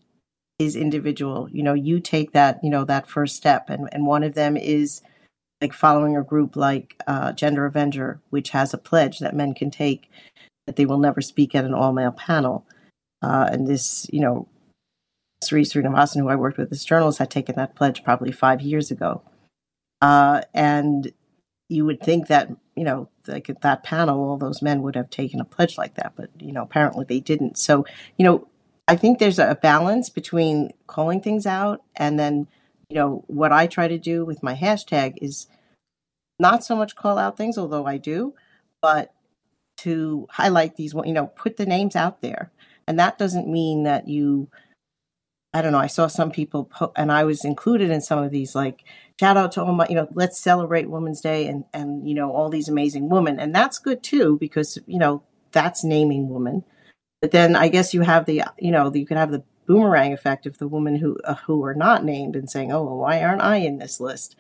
is 0.64 0.76
individual. 0.76 1.48
You 1.50 1.62
know, 1.62 1.74
you 1.74 2.00
take 2.00 2.32
that, 2.32 2.60
you 2.62 2.70
know, 2.70 2.84
that 2.84 3.08
first 3.08 3.36
step, 3.36 3.70
and, 3.70 3.88
and 3.92 4.06
one 4.06 4.22
of 4.22 4.34
them 4.34 4.56
is 4.56 5.02
like 5.60 5.72
following 5.72 6.16
a 6.16 6.22
group 6.22 6.56
like 6.56 6.96
uh, 7.06 7.32
Gender 7.32 7.64
Avenger, 7.64 8.20
which 8.30 8.50
has 8.50 8.74
a 8.74 8.78
pledge 8.78 9.18
that 9.18 9.36
men 9.36 9.54
can 9.54 9.70
take 9.70 10.10
that 10.66 10.76
they 10.76 10.86
will 10.86 10.98
never 10.98 11.20
speak 11.20 11.54
at 11.54 11.64
an 11.64 11.74
all 11.74 11.92
male 11.92 12.12
panel. 12.12 12.66
Uh, 13.22 13.48
and 13.50 13.66
this, 13.66 14.06
you 14.12 14.20
know, 14.20 14.48
Sree 15.42 15.64
Sreenivasan, 15.64 16.20
who 16.20 16.28
I 16.28 16.36
worked 16.36 16.58
with 16.58 16.72
as 16.72 16.84
journalist, 16.84 17.18
had 17.18 17.30
taken 17.30 17.56
that 17.56 17.74
pledge 17.74 18.02
probably 18.02 18.32
five 18.32 18.62
years 18.62 18.90
ago. 18.90 19.22
Uh, 20.00 20.42
and 20.52 21.12
you 21.68 21.84
would 21.84 22.00
think 22.00 22.28
that, 22.28 22.50
you 22.76 22.84
know, 22.84 23.08
like 23.26 23.48
at 23.48 23.62
that 23.62 23.82
panel, 23.82 24.20
all 24.20 24.36
those 24.36 24.62
men 24.62 24.82
would 24.82 24.96
have 24.96 25.10
taken 25.10 25.40
a 25.40 25.44
pledge 25.44 25.78
like 25.78 25.94
that, 25.94 26.12
but, 26.16 26.30
you 26.38 26.52
know, 26.52 26.62
apparently 26.62 27.04
they 27.04 27.20
didn't. 27.20 27.56
So, 27.56 27.86
you 28.18 28.24
know, 28.24 28.46
I 28.86 28.96
think 28.96 29.18
there's 29.18 29.38
a 29.38 29.58
balance 29.60 30.10
between 30.10 30.72
calling 30.86 31.20
things 31.20 31.46
out 31.46 31.82
and 31.96 32.18
then, 32.18 32.48
you 32.90 32.96
know, 32.96 33.24
what 33.28 33.50
I 33.52 33.66
try 33.66 33.88
to 33.88 33.98
do 33.98 34.24
with 34.24 34.42
my 34.42 34.54
hashtag 34.54 35.14
is 35.22 35.46
not 36.38 36.64
so 36.64 36.76
much 36.76 36.96
call 36.96 37.16
out 37.16 37.36
things, 37.36 37.56
although 37.56 37.86
I 37.86 37.96
do, 37.96 38.34
but 38.82 39.12
to 39.78 40.26
highlight 40.30 40.76
these, 40.76 40.92
you 40.92 41.12
know, 41.12 41.28
put 41.28 41.56
the 41.56 41.66
names 41.66 41.96
out 41.96 42.20
there. 42.20 42.52
And 42.86 42.98
that 42.98 43.18
doesn't 43.18 43.48
mean 43.48 43.84
that 43.84 44.08
you, 44.08 44.48
I 45.54 45.62
don't 45.62 45.72
know, 45.72 45.78
I 45.78 45.86
saw 45.86 46.06
some 46.06 46.30
people, 46.30 46.64
po- 46.64 46.92
and 46.94 47.10
I 47.10 47.24
was 47.24 47.44
included 47.44 47.90
in 47.90 48.02
some 48.02 48.22
of 48.22 48.30
these, 48.30 48.54
like, 48.54 48.84
shout 49.18 49.38
out 49.38 49.52
to 49.52 49.62
all 49.62 49.72
my, 49.72 49.86
you 49.88 49.94
know, 49.94 50.08
let's 50.12 50.42
celebrate 50.42 50.90
Women's 50.90 51.22
Day 51.22 51.46
and, 51.46 51.64
and, 51.72 52.06
you 52.06 52.14
know, 52.14 52.32
all 52.32 52.50
these 52.50 52.68
amazing 52.68 53.08
women. 53.08 53.40
And 53.40 53.54
that's 53.54 53.78
good 53.78 54.02
too, 54.02 54.36
because, 54.38 54.78
you 54.86 54.98
know, 54.98 55.22
that's 55.52 55.84
naming 55.84 56.28
women. 56.28 56.64
But 57.24 57.30
then 57.30 57.56
I 57.56 57.68
guess 57.68 57.94
you 57.94 58.02
have 58.02 58.26
the, 58.26 58.42
you 58.58 58.70
know, 58.70 58.92
you 58.92 59.06
could 59.06 59.16
have 59.16 59.30
the 59.30 59.42
boomerang 59.64 60.12
effect 60.12 60.44
of 60.44 60.58
the 60.58 60.68
women 60.68 60.94
who, 60.94 61.16
uh, 61.24 61.36
who 61.36 61.64
are 61.64 61.72
not 61.72 62.04
named 62.04 62.36
and 62.36 62.50
saying, 62.50 62.70
oh, 62.70 62.82
well, 62.82 62.98
why 62.98 63.22
aren't 63.22 63.40
I 63.40 63.56
in 63.56 63.78
this 63.78 63.98
list? 63.98 64.36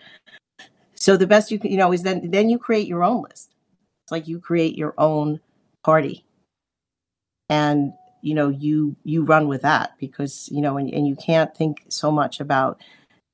So 0.92 1.16
the 1.16 1.26
best 1.26 1.50
you 1.50 1.58
can, 1.58 1.70
you 1.70 1.78
know, 1.78 1.92
is 1.94 2.02
then, 2.02 2.30
then 2.30 2.50
you 2.50 2.58
create 2.58 2.86
your 2.86 3.02
own 3.02 3.22
list. 3.22 3.54
It's 4.04 4.12
like 4.12 4.28
you 4.28 4.38
create 4.38 4.76
your 4.76 4.92
own 4.98 5.40
party. 5.82 6.26
And 7.48 7.94
you 8.20 8.34
know, 8.34 8.50
you 8.50 8.96
you 9.02 9.24
run 9.24 9.48
with 9.48 9.62
that 9.62 9.94
because, 9.98 10.50
you 10.52 10.60
know, 10.60 10.76
and, 10.76 10.92
and 10.92 11.08
you 11.08 11.16
can't 11.16 11.56
think 11.56 11.86
so 11.88 12.12
much 12.12 12.38
about 12.38 12.82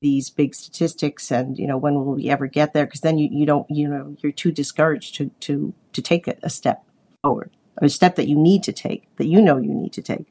these 0.00 0.30
big 0.30 0.54
statistics 0.54 1.32
and 1.32 1.58
you 1.58 1.66
know 1.66 1.76
when 1.76 1.96
will 1.96 2.14
we 2.14 2.30
ever 2.30 2.46
get 2.46 2.72
there 2.72 2.86
because 2.86 3.00
then 3.00 3.18
you, 3.18 3.28
you 3.32 3.44
don't 3.44 3.68
you 3.68 3.88
know 3.88 4.16
you're 4.20 4.32
too 4.32 4.50
discouraged 4.52 5.14
to 5.16 5.28
to 5.40 5.74
to 5.92 6.00
take 6.00 6.26
a, 6.26 6.36
a 6.42 6.48
step 6.48 6.84
forward 7.22 7.50
a 7.78 7.88
step 7.88 8.16
that 8.16 8.28
you 8.28 8.36
need 8.36 8.62
to 8.62 8.72
take 8.72 9.06
that 9.16 9.26
you 9.26 9.40
know 9.40 9.56
you 9.58 9.72
need 9.72 9.92
to 9.92 10.02
take 10.02 10.26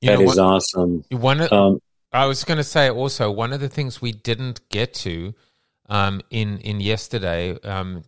you 0.00 0.10
that 0.10 0.20
is 0.20 0.38
awesome 0.38 1.04
one 1.10 1.40
of, 1.40 1.52
um, 1.52 1.80
i 2.12 2.26
was 2.26 2.44
going 2.44 2.58
to 2.58 2.64
say 2.64 2.90
also 2.90 3.30
one 3.30 3.52
of 3.52 3.60
the 3.60 3.68
things 3.68 4.00
we 4.00 4.12
didn't 4.12 4.66
get 4.68 4.94
to 4.94 5.34
um, 5.88 6.22
in 6.30 6.58
in 6.60 6.80
yesterday 6.80 7.58
um, 7.62 8.04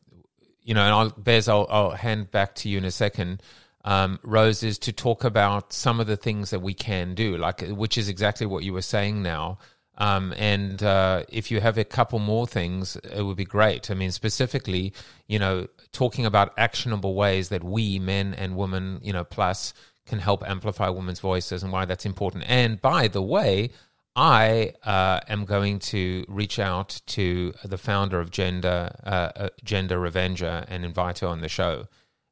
you 0.62 0.72
know 0.74 0.82
and 0.82 0.92
I'll, 0.92 1.10
Bez 1.10 1.46
I'll, 1.46 1.66
I'll 1.68 1.90
hand 1.90 2.30
back 2.30 2.54
to 2.56 2.68
you 2.68 2.78
in 2.78 2.84
a 2.84 2.90
second 2.90 3.42
um, 3.86 4.18
Rose, 4.24 4.64
is 4.64 4.78
to 4.80 4.92
talk 4.92 5.22
about 5.22 5.72
some 5.72 6.00
of 6.00 6.08
the 6.08 6.16
things 6.16 6.50
that 6.50 6.60
we 6.60 6.74
can 6.74 7.14
do, 7.14 7.36
like 7.36 7.60
which 7.68 7.96
is 7.96 8.08
exactly 8.08 8.44
what 8.44 8.64
you 8.64 8.72
were 8.72 8.82
saying 8.82 9.22
now. 9.22 9.58
Um, 9.98 10.34
and 10.36 10.82
uh, 10.82 11.24
if 11.28 11.50
you 11.50 11.60
have 11.60 11.78
a 11.78 11.84
couple 11.84 12.18
more 12.18 12.46
things, 12.46 12.96
it 12.96 13.22
would 13.22 13.36
be 13.36 13.44
great. 13.44 13.90
I 13.90 13.94
mean, 13.94 14.10
specifically, 14.10 14.92
you 15.26 15.38
know, 15.38 15.68
talking 15.92 16.26
about 16.26 16.52
actionable 16.58 17.14
ways 17.14 17.48
that 17.48 17.64
we, 17.64 17.98
men 17.98 18.34
and 18.34 18.56
women, 18.56 19.00
you 19.02 19.12
know, 19.12 19.24
plus, 19.24 19.72
can 20.06 20.18
help 20.18 20.48
amplify 20.48 20.88
women's 20.88 21.20
voices 21.20 21.62
and 21.62 21.72
why 21.72 21.84
that's 21.84 22.06
important. 22.06 22.44
And 22.46 22.80
by 22.80 23.08
the 23.08 23.22
way, 23.22 23.70
I 24.14 24.72
uh, 24.84 25.20
am 25.28 25.44
going 25.44 25.78
to 25.80 26.24
reach 26.28 26.58
out 26.58 27.00
to 27.06 27.52
the 27.64 27.78
founder 27.78 28.20
of 28.20 28.30
Gender 28.30 28.94
uh, 29.04 29.30
uh 29.36 29.48
Gender 29.62 29.98
Revenger 29.98 30.64
and 30.68 30.84
invite 30.84 31.18
her 31.18 31.26
on 31.26 31.40
the 31.40 31.48
show 31.48 31.86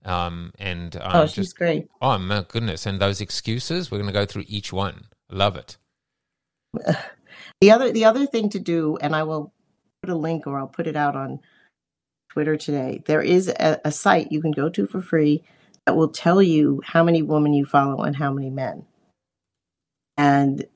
um, 0.05 0.53
and 0.59 0.97
um, 0.97 1.03
oh, 1.15 1.27
she's 1.27 1.47
just, 1.47 1.59
great. 1.59 1.89
Oh 2.03 2.19
my 2.19 2.45
goodness! 2.47 2.87
And 2.87 3.01
those 3.01 3.21
excuses, 3.21 3.91
we're 3.91 3.99
going 3.99 4.09
to 4.09 4.13
go 4.13 4.27
through 4.27 4.45
each 4.47 4.73
one. 4.73 5.07
Love 5.31 5.57
it. 5.57 5.79
The 7.61 7.71
other, 7.71 7.93
the 7.93 8.05
other 8.05 8.27
thing 8.27 8.51
to 8.51 8.59
do, 8.59 8.97
and 9.01 9.15
I 9.15 9.23
will 9.23 9.53
put 10.03 10.11
a 10.11 10.17
link 10.17 10.47
or 10.47 10.59
I'll 10.59 10.67
put 10.69 10.87
it 10.87 10.97
out 10.97 11.17
on 11.17 11.41
Twitter 12.31 12.57
today. 12.57 13.03
There 13.07 13.23
is 13.23 13.49
a, 13.49 13.81
a 13.85 13.93
site 13.93 14.33
you 14.33 14.43
can 14.43 14.51
go 14.51 14.69
to 14.69 14.87
for 14.87 15.01
free 15.01 15.45
that 15.87 15.97
will 15.97 16.09
tell 16.09 16.43
you 16.43 16.83
how 16.85 17.05
many 17.05 17.23
women 17.23 17.53
you 17.53 17.65
follow 17.65 18.03
and 18.03 18.17
how 18.17 18.33
many 18.33 18.51
men. 18.51 18.87
And 20.17 20.67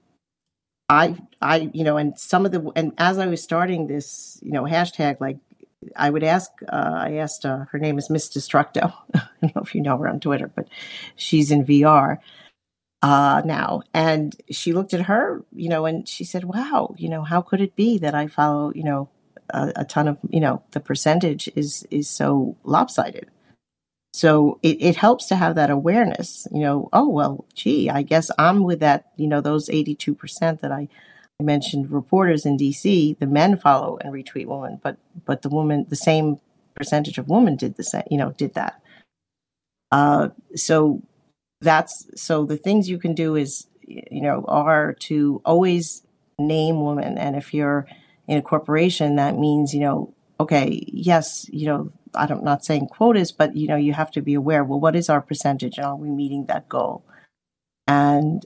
I, 0.89 1.17
I, 1.43 1.71
you 1.73 1.85
know, 1.85 1.97
and 1.97 2.19
some 2.19 2.47
of 2.47 2.53
the, 2.53 2.71
and 2.75 2.93
as 2.99 3.19
I 3.19 3.27
was 3.27 3.43
starting 3.43 3.87
this, 3.87 4.39
you 4.43 4.53
know, 4.53 4.65
hashtag 4.65 5.21
like 5.21 5.39
I 5.97 6.11
would 6.11 6.25
ask, 6.25 6.51
uh, 6.69 6.95
I 6.95 7.15
asked, 7.15 7.45
uh, 7.45 7.67
her 7.71 7.79
name 7.79 7.99
is 7.99 8.11
Miss 8.11 8.29
Destructo. 8.29 8.93
I 9.15 9.29
don't 9.41 9.55
know 9.55 9.63
if 9.63 9.75
you 9.75 9.83
know 9.83 9.99
her 9.99 10.09
on 10.09 10.21
Twitter, 10.21 10.51
but 10.55 10.69
she's 11.17 11.51
in 11.51 11.65
VR 11.65 12.19
uh, 13.03 13.43
now. 13.45 13.83
And 13.95 14.35
she 14.51 14.73
looked 14.73 14.95
at 14.95 15.03
her, 15.03 15.45
you 15.55 15.69
know, 15.69 15.87
and 15.87 16.09
she 16.09 16.25
said, 16.25 16.45
wow, 16.45 16.95
you 16.99 17.09
know, 17.09 17.23
how 17.23 17.41
could 17.41 17.61
it 17.61 17.77
be 17.77 17.99
that 17.99 18.15
I 18.15 18.27
follow, 18.27 18.73
you 18.75 18.85
know, 18.85 19.09
a, 19.51 19.73
a 19.77 19.85
ton 19.85 20.09
of, 20.09 20.19
you 20.29 20.41
know, 20.41 20.63
the 20.73 20.81
percentage 20.81 21.49
is, 21.55 21.87
is 21.91 22.09
so 22.09 22.57
lopsided. 22.65 23.29
So 24.13 24.59
it, 24.63 24.81
it 24.81 24.97
helps 24.97 25.27
to 25.27 25.37
have 25.37 25.55
that 25.55 25.71
awareness, 25.71 26.49
you 26.51 26.61
know, 26.61 26.89
oh, 26.93 27.09
well, 27.09 27.45
gee, 27.55 27.89
I 27.89 28.03
guess 28.03 28.31
I'm 28.39 28.65
with 28.65 28.81
that, 28.81 29.13
you 29.17 29.29
know, 29.29 29.41
those 29.41 29.69
82% 29.69 30.61
that 30.61 30.73
I, 30.73 30.89
mentioned 31.41 31.91
reporters 31.91 32.45
in 32.45 32.57
DC, 32.57 33.17
the 33.19 33.27
men 33.27 33.57
follow 33.57 33.97
and 33.99 34.13
retweet 34.13 34.47
women, 34.47 34.81
but 34.83 34.97
but 35.25 35.43
the 35.43 35.49
woman, 35.49 35.87
the 35.89 35.97
same 35.97 36.41
percentage 36.75 37.19
of 37.19 37.29
women 37.29 37.57
did 37.57 37.77
the 37.77 37.85
same, 37.85 38.03
you 38.11 38.19
know, 38.19 38.33
did 38.33 38.55
that. 38.55 38.81
Uh, 39.93 40.29
so 40.55 41.01
that's 41.61 42.09
so 42.15 42.45
the 42.45 42.57
things 42.57 42.89
you 42.89 42.99
can 42.99 43.15
do 43.15 43.35
is 43.37 43.67
you 43.87 44.23
know 44.23 44.45
are 44.47 44.95
to 45.01 45.43
always 45.45 46.03
name 46.39 46.83
women, 46.83 47.19
and 47.19 47.37
if 47.37 47.53
you're 47.53 47.87
in 48.27 48.39
a 48.39 48.43
corporation, 48.43 49.17
that 49.17 49.39
means 49.39 49.75
you 49.75 49.81
know, 49.81 50.15
okay, 50.39 50.85
yes, 50.87 51.47
you 51.51 51.67
know, 51.67 51.93
I'm 52.15 52.45
not 52.45 52.65
saying 52.65 52.89
quotas, 52.89 53.33
but 53.33 53.57
you 53.57 53.67
know, 53.67 53.77
you 53.77 53.93
have 53.93 54.11
to 54.13 54.23
be 54.23 54.35
aware. 54.35 54.65
Well, 54.65 54.81
what 54.81 54.97
is 54.97 55.09
our 55.09 55.21
percentage, 55.21 55.79
and 55.79 55.87
are 55.87 55.97
we 55.97 56.09
meeting 56.09 56.47
that 56.47 56.69
goal? 56.69 57.05
And 57.87 58.45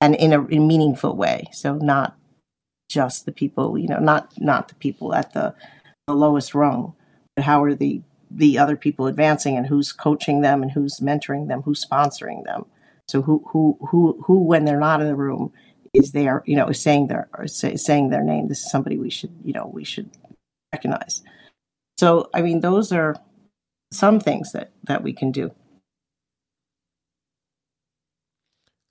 and 0.00 0.14
in 0.14 0.32
a, 0.32 0.44
in 0.46 0.66
meaningful 0.66 1.14
way. 1.14 1.48
So 1.52 1.74
not 1.76 2.16
just 2.88 3.26
the 3.26 3.32
people, 3.32 3.78
you 3.78 3.88
know, 3.88 3.98
not 3.98 4.32
not 4.38 4.68
the 4.68 4.74
people 4.74 5.14
at 5.14 5.32
the, 5.32 5.54
the 6.06 6.14
lowest 6.14 6.54
rung, 6.54 6.94
but 7.36 7.44
how 7.44 7.62
are 7.62 7.74
the 7.74 8.02
the 8.30 8.58
other 8.58 8.76
people 8.76 9.06
advancing 9.06 9.56
and 9.56 9.66
who's 9.66 9.92
coaching 9.92 10.40
them 10.40 10.62
and 10.62 10.70
who's 10.70 11.00
mentoring 11.00 11.48
them, 11.48 11.62
who's 11.62 11.84
sponsoring 11.84 12.44
them. 12.44 12.66
So 13.08 13.22
who 13.22 13.44
who 13.48 13.76
who 13.88 14.22
who 14.24 14.40
when 14.44 14.64
they're 14.64 14.78
not 14.78 15.00
in 15.00 15.08
the 15.08 15.16
room 15.16 15.52
is 15.92 16.12
there, 16.12 16.44
you 16.46 16.54
know, 16.54 16.68
is 16.68 16.80
saying 16.80 17.08
their 17.08 17.28
or 17.36 17.48
say, 17.48 17.74
saying 17.76 18.10
their 18.10 18.22
name. 18.22 18.46
This 18.46 18.60
is 18.60 18.70
somebody 18.70 18.96
we 18.98 19.10
should, 19.10 19.32
you 19.44 19.52
know, 19.52 19.66
we 19.66 19.84
should 19.84 20.10
recognize. 20.72 21.22
So 21.98 22.30
I 22.32 22.42
mean, 22.42 22.60
those 22.60 22.92
are 22.92 23.16
some 23.92 24.20
things 24.20 24.52
that 24.52 24.70
that 24.84 25.02
we 25.02 25.12
can 25.12 25.32
do. 25.32 25.50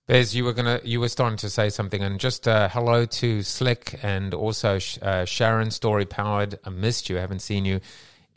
Bez, 0.08 0.36
you 0.36 0.44
were 0.44 0.54
gonna, 0.54 0.82
you 0.84 1.00
were 1.00 1.08
starting 1.08 1.38
to 1.38 1.52
say 1.52 1.70
something, 1.70 2.02
and 2.02 2.20
just 2.20 2.48
uh, 2.48 2.68
hello 2.70 3.06
to 3.06 3.44
Slick 3.44 4.00
and 4.02 4.34
also 4.34 4.80
uh, 5.04 5.24
Sharon 5.24 5.70
Story 5.70 6.06
Powered. 6.06 6.60
I 6.66 6.72
missed 6.72 7.10
you, 7.10 7.18
I 7.18 7.22
haven't 7.22 7.42
seen 7.44 7.64
you 7.64 7.80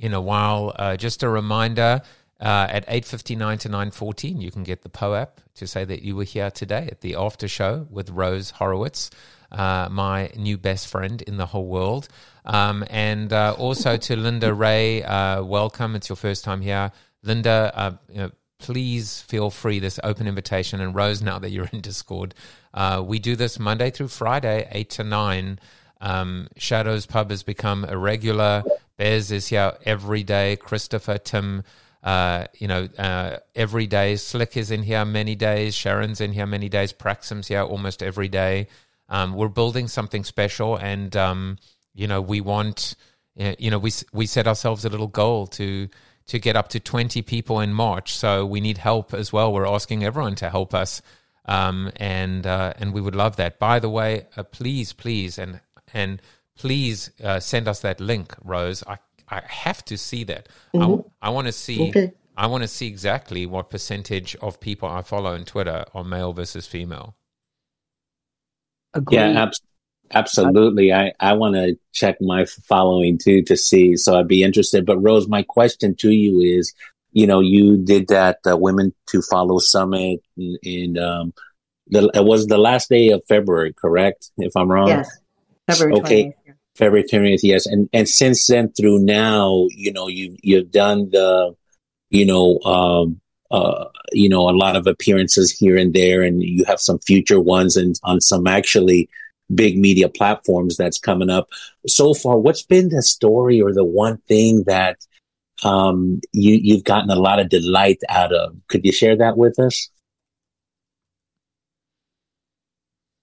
in 0.03 0.13
a 0.13 0.21
while. 0.21 0.73
Uh, 0.77 0.97
just 0.97 1.23
a 1.23 1.29
reminder: 1.29 2.03
uh, 2.41 2.67
at 2.69 2.85
eight 2.89 3.07
fifty 3.07 3.35
nine 3.37 3.57
to 3.59 3.69
nine 3.71 3.91
fourteen, 3.91 4.41
you 4.41 4.51
can 4.51 4.65
get 4.65 4.83
the 4.83 4.91
POAP 4.91 5.41
to 5.55 5.67
say 5.67 5.85
that 5.87 6.03
you 6.03 6.17
were 6.17 6.25
here 6.25 6.51
today 6.51 6.89
at 6.91 7.01
the 7.01 7.15
after 7.15 7.49
show 7.49 7.87
with 7.89 8.11
Rose 8.11 8.51
Horowitz, 8.51 9.11
uh, 9.53 9.89
my 9.91 10.31
new 10.37 10.59
best 10.59 10.89
friend 10.89 11.23
in 11.23 11.37
the 11.37 11.47
whole 11.47 11.67
world, 11.67 12.09
um, 12.45 12.85
and 12.91 13.33
uh, 13.33 13.55
also 13.57 13.97
to 13.97 14.17
Linda 14.17 14.53
Ray. 14.53 15.01
welcome! 15.01 15.95
It's 15.95 16.09
your 16.09 16.17
first 16.17 16.45
time 16.45 16.61
here, 16.61 16.91
Linda. 17.23 17.99
You 18.11 18.19
know, 18.19 18.31
please 18.59 19.23
feel 19.23 19.51
free 19.51 19.79
this 19.79 19.99
open 20.05 20.27
invitation 20.27 20.81
and 20.81 20.95
rose 20.95 21.21
now 21.21 21.37
that 21.37 21.51
you're 21.51 21.69
in 21.73 21.81
discord 21.81 22.33
uh, 22.75 23.03
we 23.05 23.19
do 23.19 23.35
this 23.35 23.59
monday 23.59 23.91
through 23.91 24.07
friday 24.07 24.69
8 24.71 24.89
to 24.89 25.03
9 25.03 25.59
um, 26.01 26.47
shadows 26.57 27.05
pub 27.05 27.31
has 27.31 27.43
become 27.43 27.85
a 27.89 27.99
regular 27.99 28.63
bez 28.97 29.30
is 29.30 29.49
here 29.49 29.72
every 29.84 30.22
day 30.22 30.57
christopher 30.57 31.18
tim 31.18 31.62
uh, 32.03 32.47
you 32.59 32.66
know 32.66 32.88
uh, 32.99 33.38
every 33.55 33.86
day 33.86 34.16
slick 34.16 34.57
is 34.57 34.70
in 34.70 34.82
here 34.82 35.05
many 35.05 35.34
days 35.34 35.74
sharon's 35.74 36.20
in 36.20 36.32
here 36.32 36.47
many 36.47 36.68
days 36.68 36.93
praxim's 36.93 37.49
here 37.49 37.62
almost 37.62 38.03
every 38.03 38.28
day 38.28 38.66
um, 39.09 39.34
we're 39.34 39.49
building 39.49 39.88
something 39.88 40.24
special 40.24 40.76
and 40.76 41.16
um, 41.16 41.59
you 41.95 42.07
know 42.07 42.20
we 42.20 42.40
want 42.40 42.97
you 43.36 43.70
know 43.70 43.78
we 43.78 43.93
we 44.12 44.26
set 44.26 44.47
ourselves 44.47 44.84
a 44.84 44.88
little 44.88 45.07
goal 45.07 45.47
to 45.47 45.88
to 46.26 46.38
get 46.38 46.57
up 46.57 46.68
to 46.68 46.80
20 46.80 47.22
people 47.22 47.61
in 47.61 47.72
March. 47.72 48.14
So 48.14 48.47
we 48.47 48.61
need 48.61 48.78
help 48.78 49.12
as 49.12 49.32
well. 49.32 49.53
We're 49.53 49.66
asking 49.66 50.05
everyone 50.05 50.34
to 50.36 50.51
help 50.51 50.74
us. 50.74 51.03
Um, 51.45 51.90
and 51.97 52.47
uh, 52.47 52.74
and 52.78 52.93
we 52.93 53.01
would 53.01 53.16
love 53.16 53.36
that. 53.36 53.59
By 53.59 53.80
the 53.80 53.90
way, 53.90 54.26
uh, 54.36 54.45
please, 54.45 54.93
please, 54.93 55.38
and 55.38 55.61
and 55.93 56.22
please 56.63 57.11
uh, 57.25 57.41
send 57.41 57.67
us 57.67 57.81
that 57.81 57.99
link, 57.99 58.37
Rose. 58.45 58.85
I 58.87 58.99
I 59.29 59.43
have 59.49 59.85
to 59.87 59.99
see 59.99 60.23
that. 60.25 60.49
Mm-hmm. 60.73 61.09
I, 61.21 61.27
I 61.27 61.31
want 61.31 61.49
to 61.49 61.53
see. 61.53 61.89
Okay. 61.89 62.13
I 62.37 62.47
want 62.47 62.63
to 62.63 62.69
see 62.69 62.87
exactly 62.87 63.47
what 63.47 63.69
percentage 63.69 64.37
of 64.37 64.61
people 64.61 64.89
I 64.89 65.03
follow 65.03 65.35
on 65.35 65.45
Twitter 65.45 65.85
are 65.93 66.05
male 66.05 66.33
versus 66.33 66.67
female. 66.69 67.17
Agreed. 68.95 69.17
Yeah, 69.17 69.43
absolutely. 69.43 69.69
Absolutely. 70.15 70.93
I, 70.93 71.13
I 71.19 71.33
want 71.33 71.57
to 71.57 71.77
check 71.93 72.17
my 72.21 72.45
following 72.45 73.19
too 73.19 73.43
to 73.43 73.57
see. 73.57 73.97
So 73.97 74.19
I'd 74.19 74.29
be 74.29 74.43
interested. 74.43 74.87
But 74.87 74.99
Rose, 74.99 75.27
my 75.27 75.43
question 75.43 75.97
to 75.97 76.11
you 76.11 76.41
is, 76.41 76.73
you 77.13 77.27
know, 77.27 77.41
you 77.41 77.77
did 77.79 78.09
that 78.09 78.39
uh, 78.49 78.57
Women 78.57 78.95
to 79.09 79.21
Follow 79.23 79.59
Summit 79.59 80.21
and, 80.37 80.99
um, 80.99 81.35
the, 81.89 82.11
it 82.15 82.25
was 82.25 82.47
the 82.47 82.59
last 82.59 82.89
day 82.89 83.09
of 83.09 83.23
February, 83.27 83.73
correct? 83.73 84.31
If 84.39 84.57
I'm 84.57 84.71
wrong. 84.71 84.89
Yes. 84.89 85.11
February 85.69 86.01
okay. 86.01 86.25
20th. 86.25 86.35
February 86.77 87.05
20th. 87.11 87.41
Yes. 87.43 87.66
And, 87.66 87.89
and 87.93 88.09
since 88.09 88.47
then 88.47 88.73
through 88.73 89.01
now, 89.01 89.66
you 89.70 89.93
know, 89.93 90.09
you, 90.09 90.37
you've 90.43 90.70
done 90.70 91.11
the, 91.11 91.55
you 92.11 92.25
know, 92.27 92.59
um, 92.61 93.20
uh, 93.51 93.85
you 94.12 94.29
know, 94.29 94.49
a 94.49 94.57
lot 94.57 94.77
of 94.77 94.87
appearances 94.87 95.53
here 95.53 95.77
and 95.77 95.93
there, 95.93 96.23
and 96.23 96.43
you 96.43 96.64
have 96.64 96.81
some 96.81 96.99
future 97.01 97.39
ones 97.39 97.77
and 97.77 97.95
on 98.03 98.20
some 98.20 98.47
actually 98.47 99.11
big 99.55 99.77
media 99.79 100.09
platforms 100.09 100.77
that's 100.79 100.99
coming 100.99 101.29
up. 101.29 101.49
So 101.87 102.14
far, 102.14 102.39
what's 102.39 102.62
been 102.62 102.89
the 102.89 103.03
story 103.03 103.61
or 103.61 103.75
the 103.75 103.85
one 103.85 104.16
thing 104.29 104.64
that 104.66 104.97
um, 105.62 106.20
you 106.33 106.59
you've 106.62 106.85
gotten 106.85 107.11
a 107.11 107.16
lot 107.16 107.41
of 107.41 107.51
delight 107.51 107.99
out 108.09 108.33
of? 108.33 108.57
Could 108.68 108.87
you 108.87 108.93
share 108.93 109.16
that 109.16 109.37
with 109.37 109.59
us? 109.59 109.91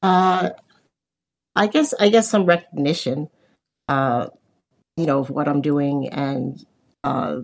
Uh, 0.02 0.52
I 1.56 1.68
guess 1.68 1.93
I 2.00 2.10
guess 2.10 2.30
some 2.30 2.45
recognition, 2.45 3.30
uh, 3.90 4.28
you 4.96 5.06
know, 5.06 5.20
of 5.20 5.30
what 5.30 5.48
I'm 5.48 5.62
doing 5.62 6.08
and 6.10 6.64
uh, 7.04 7.40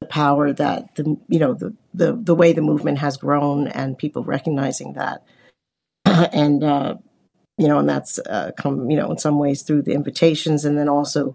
the 0.00 0.06
power 0.06 0.52
that 0.52 0.94
the 0.94 1.18
you 1.28 1.38
know 1.38 1.54
the 1.54 1.74
the 1.92 2.14
the 2.14 2.34
way 2.34 2.52
the 2.52 2.62
movement 2.62 2.98
has 2.98 3.16
grown 3.16 3.68
and 3.68 3.98
people 3.98 4.24
recognizing 4.24 4.94
that. 4.94 5.22
And 6.32 6.64
uh, 6.64 6.96
you 7.58 7.68
know 7.68 7.78
and 7.78 7.88
that's 7.88 8.18
uh, 8.18 8.52
come 8.56 8.90
you 8.90 8.96
know 8.96 9.10
in 9.10 9.18
some 9.18 9.38
ways 9.38 9.62
through 9.62 9.82
the 9.82 9.92
invitations 9.92 10.64
and 10.64 10.78
then 10.78 10.88
also 10.88 11.34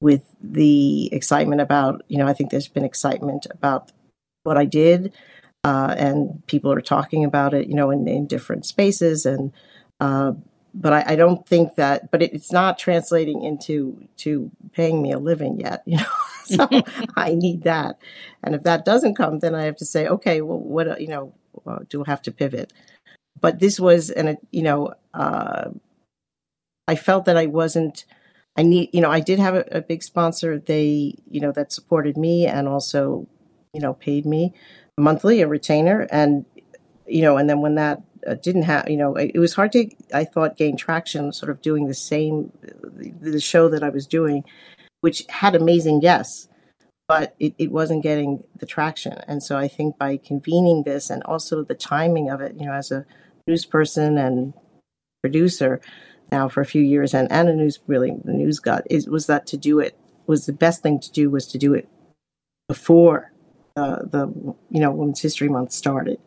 with 0.00 0.24
the 0.42 1.12
excitement 1.12 1.60
about 1.60 2.02
you 2.08 2.18
know 2.18 2.26
I 2.26 2.32
think 2.32 2.50
there's 2.50 2.68
been 2.68 2.84
excitement 2.84 3.46
about 3.50 3.92
what 4.44 4.56
I 4.56 4.64
did 4.64 5.12
uh, 5.64 5.94
and 5.96 6.46
people 6.46 6.72
are 6.72 6.80
talking 6.80 7.24
about 7.24 7.54
it 7.54 7.68
you 7.68 7.74
know 7.74 7.90
in, 7.90 8.06
in 8.06 8.26
different 8.26 8.66
spaces 8.66 9.26
and 9.26 9.52
uh, 10.00 10.32
but 10.74 10.92
I, 10.92 11.04
I, 11.08 11.16
don't 11.16 11.46
think 11.46 11.74
that 11.74 12.10
but 12.10 12.22
it, 12.22 12.32
it's 12.32 12.52
not 12.52 12.78
translating 12.78 13.42
into 13.42 14.08
to 14.18 14.50
paying 14.72 15.02
me 15.02 15.12
a 15.12 15.18
living 15.18 15.60
yet 15.60 15.82
you 15.86 15.98
know 15.98 16.04
so 16.44 16.68
I 17.16 17.34
need 17.34 17.62
that. 17.64 17.98
And 18.42 18.54
if 18.54 18.62
that 18.62 18.84
doesn't 18.84 19.14
come, 19.14 19.38
then 19.38 19.54
I 19.54 19.64
have 19.64 19.76
to 19.76 19.84
say, 19.84 20.06
okay, 20.06 20.40
well, 20.40 20.58
what, 20.58 21.00
you 21.00 21.08
know, 21.08 21.34
uh, 21.66 21.80
do 21.88 22.04
I 22.04 22.10
have 22.10 22.22
to 22.22 22.32
pivot? 22.32 22.72
But 23.40 23.58
this 23.58 23.80
was, 23.80 24.10
and 24.10 24.38
you 24.50 24.62
know, 24.62 24.94
uh, 25.14 25.70
I 26.86 26.94
felt 26.94 27.24
that 27.24 27.36
I 27.36 27.46
wasn't, 27.46 28.04
I 28.56 28.62
need, 28.62 28.90
you 28.92 29.00
know, 29.00 29.10
I 29.10 29.20
did 29.20 29.38
have 29.38 29.54
a, 29.54 29.64
a, 29.70 29.80
big 29.80 30.02
sponsor. 30.02 30.58
They, 30.58 31.14
you 31.30 31.40
know, 31.40 31.52
that 31.52 31.72
supported 31.72 32.16
me 32.16 32.46
and 32.46 32.68
also, 32.68 33.26
you 33.72 33.80
know, 33.80 33.94
paid 33.94 34.26
me 34.26 34.52
monthly, 34.98 35.40
a 35.40 35.48
retainer. 35.48 36.06
And, 36.10 36.44
you 37.06 37.22
know, 37.22 37.36
and 37.36 37.48
then 37.48 37.60
when 37.62 37.76
that 37.76 38.02
didn't 38.42 38.62
have, 38.62 38.88
you 38.88 38.96
know, 38.96 39.14
it, 39.16 39.38
was 39.38 39.54
hard 39.54 39.72
to, 39.72 39.90
I 40.14 40.24
thought, 40.24 40.56
gain 40.56 40.76
traction 40.76 41.32
sort 41.32 41.50
of 41.50 41.60
doing 41.60 41.86
the 41.86 41.94
same, 41.94 42.52
the 43.20 43.40
show 43.40 43.68
that 43.68 43.82
I 43.82 43.88
was 43.88 44.06
doing 44.06 44.44
which 45.02 45.24
had 45.28 45.54
amazing 45.54 46.00
guests, 46.00 46.48
but 47.06 47.34
it, 47.38 47.54
it 47.58 47.70
wasn't 47.70 48.02
getting 48.02 48.42
the 48.58 48.66
traction. 48.66 49.18
And 49.28 49.42
so 49.42 49.58
I 49.58 49.68
think 49.68 49.98
by 49.98 50.16
convening 50.16 50.84
this 50.84 51.10
and 51.10 51.22
also 51.24 51.62
the 51.62 51.74
timing 51.74 52.30
of 52.30 52.40
it, 52.40 52.54
you 52.58 52.64
know, 52.64 52.72
as 52.72 52.90
a 52.90 53.04
news 53.46 53.66
person 53.66 54.16
and 54.16 54.54
producer 55.20 55.80
now 56.30 56.48
for 56.48 56.60
a 56.60 56.66
few 56.66 56.82
years 56.82 57.12
and, 57.12 57.30
and 57.30 57.48
a 57.48 57.52
news 57.52 57.80
really 57.86 58.12
the 58.24 58.32
news 58.32 58.58
got 58.58 58.82
it 58.88 59.08
was 59.08 59.26
that 59.26 59.46
to 59.46 59.56
do 59.56 59.78
it 59.78 59.96
was 60.26 60.46
the 60.46 60.52
best 60.52 60.82
thing 60.82 60.98
to 60.98 61.12
do 61.12 61.28
was 61.28 61.46
to 61.46 61.58
do 61.58 61.74
it 61.74 61.88
before 62.68 63.30
uh, 63.76 63.96
the 64.02 64.26
you 64.70 64.80
know 64.80 64.90
Women's 64.90 65.20
History 65.20 65.48
Month 65.48 65.72
started 65.72 66.18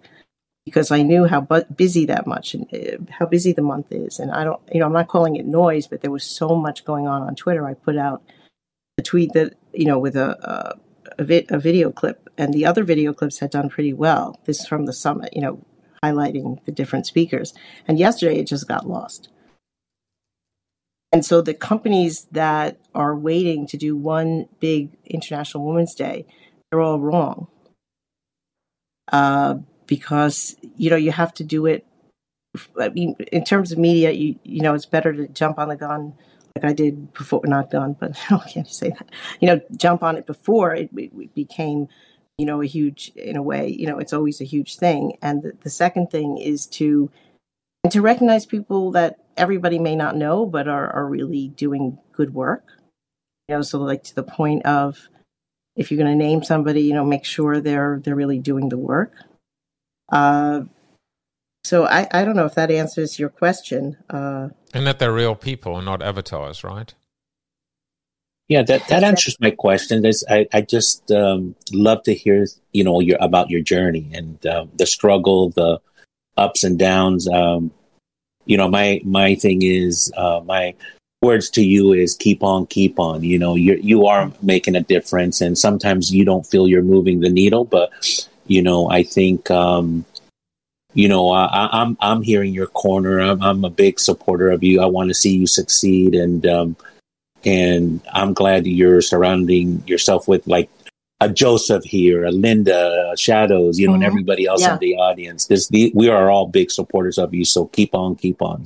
because 0.66 0.92
I 0.92 1.04
knew 1.04 1.26
how 1.26 1.42
bu- 1.42 1.66
busy 1.76 2.06
that 2.08 2.26
much 2.26 2.54
and 2.54 2.68
uh, 2.74 3.12
how 3.12 3.26
busy 3.26 3.54
the 3.54 3.62
month 3.62 3.92
is. 3.92 4.20
And 4.20 4.32
I 4.32 4.44
don't, 4.44 4.60
you 4.74 4.80
know, 4.80 4.88
I'm 4.88 4.94
not 4.94 5.08
calling 5.08 5.36
it 5.36 5.46
noise, 5.46 5.88
but 5.88 6.02
there 6.02 6.12
was 6.12 6.24
so 6.24 6.56
much 6.56 6.86
going 6.86 7.08
on 7.08 7.22
on 7.22 7.36
Twitter. 7.36 7.66
I 7.66 7.76
put 7.76 7.98
out 7.98 8.24
a 8.98 9.04
tweet 9.04 9.34
that 9.34 9.54
you 9.74 9.86
know 9.86 10.00
with 10.00 10.16
a 10.16 10.30
a, 10.50 10.80
a, 11.20 11.24
vi- 11.24 11.46
a 11.50 11.60
video 11.60 11.92
clip, 11.92 12.30
and 12.38 12.54
the 12.54 12.66
other 12.66 12.84
video 12.84 13.14
clips 13.14 13.40
had 13.40 13.52
done 13.52 13.70
pretty 13.70 13.94
well. 13.94 14.40
This 14.46 14.66
from 14.66 14.86
the 14.86 14.94
summit, 14.94 15.30
you 15.34 15.42
know, 15.42 15.64
highlighting 16.04 16.64
the 16.66 16.72
different 16.72 17.06
speakers. 17.06 17.54
And 17.88 18.00
yesterday 18.00 18.40
it 18.40 18.48
just 18.48 18.68
got 18.68 18.88
lost. 18.88 19.30
And 21.12 21.26
so 21.26 21.42
the 21.42 21.54
companies 21.54 22.26
that 22.32 22.78
are 22.94 23.16
waiting 23.16 23.68
to 23.68 23.78
do 23.78 23.96
one 23.96 24.48
big 24.60 24.98
International 25.06 25.66
Women's 25.66 25.96
Day, 25.96 26.26
they're 26.70 26.82
all 26.82 27.00
wrong. 27.00 27.48
Uh, 29.12 29.56
because 29.88 30.56
you 30.78 30.90
know 30.90 30.96
you 30.96 31.12
have 31.12 31.34
to 31.36 31.44
do 31.44 31.66
it. 31.66 31.86
I 32.80 32.90
mean, 32.90 33.16
in 33.32 33.44
terms 33.44 33.72
of 33.72 33.78
media, 33.78 34.12
you 34.12 34.40
you 34.44 34.62
know 34.62 34.74
it's 34.74 34.86
better 34.86 35.14
to 35.14 35.28
jump 35.28 35.60
on 35.60 35.70
the 35.70 35.76
gun 35.76 36.14
like 36.56 36.66
I 36.66 36.74
did 36.74 37.14
before, 37.14 37.42
not 37.44 37.70
gun, 37.70 37.96
but 38.00 38.18
I 38.32 38.50
can't 38.50 38.68
say 38.68 38.90
that. 38.90 39.10
You 39.40 39.48
know, 39.48 39.62
jump 39.76 40.04
on 40.04 40.18
it 40.18 40.26
before 40.26 40.74
it, 40.74 40.90
it, 40.96 41.36
became, 41.36 41.90
you 42.38 42.46
know, 42.46 42.62
a 42.62 42.66
huge, 42.66 43.12
in 43.16 43.36
a 43.36 43.44
way, 43.44 43.68
you 43.68 43.88
know, 43.88 44.00
it's 44.00 44.14
always 44.14 44.40
a 44.40 44.46
huge 44.46 44.78
thing. 44.78 45.18
And 45.22 45.44
the, 45.44 45.54
the 45.62 45.70
second 45.70 46.12
thing 46.12 46.38
is 46.38 46.66
to, 46.68 47.12
and 47.84 47.92
to 47.92 48.02
recognize 48.02 48.46
people 48.46 48.92
that 48.92 49.20
everybody 49.38 49.80
may 49.80 49.96
not 49.96 50.16
know, 50.16 50.46
but 50.46 50.68
are, 50.68 50.90
are 50.92 51.06
really 51.06 51.50
doing 51.50 52.00
good 52.14 52.34
work. 52.34 52.66
You 53.48 53.56
know, 53.56 53.62
so 53.62 53.80
like 53.80 54.04
to 54.04 54.16
the 54.16 54.24
point 54.24 54.66
of, 54.66 55.10
if 55.76 55.92
you're 55.92 56.02
going 56.02 56.18
to 56.18 56.26
name 56.26 56.42
somebody, 56.42 56.84
you 56.84 56.94
know, 56.94 57.04
make 57.04 57.26
sure 57.26 57.60
they're 57.60 58.00
they're 58.02 58.16
really 58.16 58.40
doing 58.40 58.70
the 58.70 58.78
work. 58.78 59.14
Uh, 60.10 60.62
so 61.64 61.86
I, 61.86 62.08
I 62.12 62.26
don't 62.26 62.36
know 62.36 62.46
if 62.46 62.56
that 62.56 62.70
answers 62.70 63.18
your 63.18 63.30
question. 63.30 63.98
Uh, 64.10 64.50
and 64.74 64.86
that 64.86 65.00
they're 65.00 65.12
real 65.12 65.36
people 65.36 65.78
and 65.78 65.86
not 65.86 66.02
avatars, 66.02 66.64
right? 66.64 66.94
Yeah, 68.48 68.62
that, 68.62 68.88
that 68.90 69.04
answers 69.04 69.36
my 69.40 69.50
question. 69.50 70.04
There's, 70.04 70.24
I, 70.30 70.48
I 70.54 70.62
just 70.62 71.12
um, 71.12 71.56
love 71.74 72.04
to 72.04 72.14
hear, 72.14 72.46
you 72.74 72.84
know, 72.84 73.00
your 73.00 73.18
about 73.20 73.50
your 73.50 73.62
journey 73.62 74.12
and 74.14 74.46
uh, 74.46 74.68
the 74.78 74.86
struggle, 74.86 75.50
the 75.50 75.80
ups 76.38 76.64
and 76.64 76.78
downs. 76.78 77.28
Um, 77.28 77.72
you 78.46 78.58
know, 78.58 78.70
my 78.70 79.02
my 79.04 79.34
thing 79.34 79.64
is 79.64 80.12
uh, 80.16 80.42
my 80.46 80.76
words 81.24 81.50
to 81.52 81.64
you 81.64 81.94
is 81.94 82.16
keep 82.16 82.44
on, 82.44 82.68
keep 82.68 83.00
on. 83.00 83.24
You 83.24 83.40
know, 83.40 83.56
you 83.56 83.80
you 83.82 84.06
are 84.06 84.32
making 84.44 84.76
a 84.76 84.82
difference, 84.82 85.42
and 85.42 85.58
sometimes 85.58 86.14
you 86.14 86.24
don't 86.24 86.46
feel 86.46 86.68
you're 86.68 86.84
moving 86.84 87.22
the 87.22 87.30
needle, 87.30 87.66
but 87.66 87.90
you 88.48 88.62
know, 88.62 88.90
I 88.90 89.04
think 89.04 89.50
um, 89.52 90.06
you 90.94 91.10
know, 91.10 91.30
I, 91.30 91.66
am 91.66 91.70
I'm, 91.72 91.98
I'm 92.00 92.22
here 92.22 92.42
in 92.42 92.54
your 92.54 92.68
corner. 92.68 93.20
I'm, 93.20 93.42
I'm 93.44 93.66
a 93.66 93.70
big 93.70 94.00
supporter 94.00 94.50
of 94.50 94.64
you. 94.64 94.82
I 94.82 94.86
want 94.86 95.10
to 95.10 95.14
see 95.14 95.36
you 95.36 95.46
succeed, 95.46 96.16
and 96.16 96.46
um, 96.48 96.78
and 97.44 98.02
I'm 98.14 98.34
glad 98.34 98.66
you're 98.66 99.02
surrounding 99.02 99.84
yourself 99.86 100.28
with 100.28 100.48
like 100.48 100.70
a 101.22 101.30
Joseph 101.30 101.84
here, 101.84 102.26
a 102.26 102.32
Linda, 102.32 103.12
a 103.14 103.18
Shadows, 103.18 103.80
you 103.80 103.88
know, 103.88 103.94
mm-hmm. 103.94 104.04
and 104.04 104.06
everybody 104.06 104.46
else 104.46 104.62
yeah. 104.62 104.74
in 104.74 104.80
the 104.80 104.96
audience. 104.96 105.46
This 105.46 105.68
the, 105.68 105.92
we 105.94 106.10
are 106.10 106.30
all 106.30 106.48
big 106.48 106.72
supporters 106.72 107.18
of 107.18 107.34
you. 107.34 107.46
So 107.46 107.66
keep 107.66 107.94
on, 107.94 108.16
keep 108.16 108.42
on. 108.42 108.66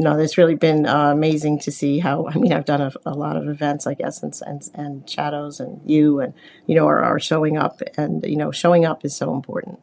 No, 0.00 0.18
it's 0.18 0.38
really 0.38 0.54
been 0.54 0.86
uh, 0.86 1.10
amazing 1.10 1.58
to 1.60 1.70
see 1.70 1.98
how. 1.98 2.26
I 2.26 2.38
mean, 2.38 2.54
I've 2.54 2.64
done 2.64 2.80
a, 2.80 2.90
a, 3.04 3.12
lot 3.12 3.36
of 3.36 3.48
events, 3.48 3.86
I 3.86 3.92
guess, 3.92 4.22
and, 4.22 4.34
and 4.46 4.62
and 4.72 5.10
Shadows 5.10 5.60
and 5.60 5.78
you, 5.84 6.20
and 6.20 6.32
you 6.66 6.74
know, 6.74 6.86
are, 6.86 7.04
are 7.04 7.20
showing 7.20 7.58
up, 7.58 7.82
and 7.98 8.24
you 8.24 8.36
know, 8.36 8.50
showing 8.50 8.86
up 8.86 9.04
is 9.04 9.14
so 9.14 9.34
important. 9.34 9.78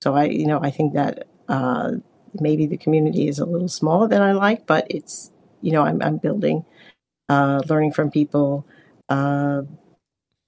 So 0.00 0.14
I, 0.14 0.26
you 0.26 0.46
know, 0.46 0.60
I 0.62 0.70
think 0.70 0.94
that 0.94 1.26
uh, 1.48 1.94
maybe 2.40 2.66
the 2.66 2.76
community 2.76 3.26
is 3.26 3.40
a 3.40 3.44
little 3.44 3.66
smaller 3.66 4.06
than 4.06 4.22
I 4.22 4.30
like, 4.30 4.64
but 4.64 4.86
it's, 4.90 5.32
you 5.60 5.72
know, 5.72 5.82
I'm, 5.82 6.00
I'm 6.00 6.18
building, 6.18 6.64
uh, 7.28 7.62
learning 7.68 7.92
from 7.92 8.12
people. 8.12 8.64
Uh, 9.08 9.62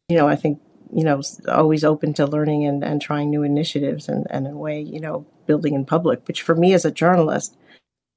you 0.08 0.16
know, 0.16 0.28
I 0.28 0.36
think, 0.36 0.60
you 0.94 1.02
know, 1.02 1.20
always 1.48 1.82
open 1.82 2.14
to 2.14 2.26
learning 2.26 2.64
and, 2.64 2.84
and 2.84 3.02
trying 3.02 3.30
new 3.30 3.42
initiatives 3.42 4.08
and, 4.08 4.28
and 4.30 4.46
in 4.46 4.52
a 4.52 4.56
way, 4.56 4.80
you 4.80 5.00
know, 5.00 5.26
building 5.46 5.74
in 5.74 5.84
public, 5.84 6.28
which 6.28 6.42
for 6.42 6.54
me 6.54 6.72
as 6.72 6.84
a 6.84 6.92
journalist, 6.92 7.56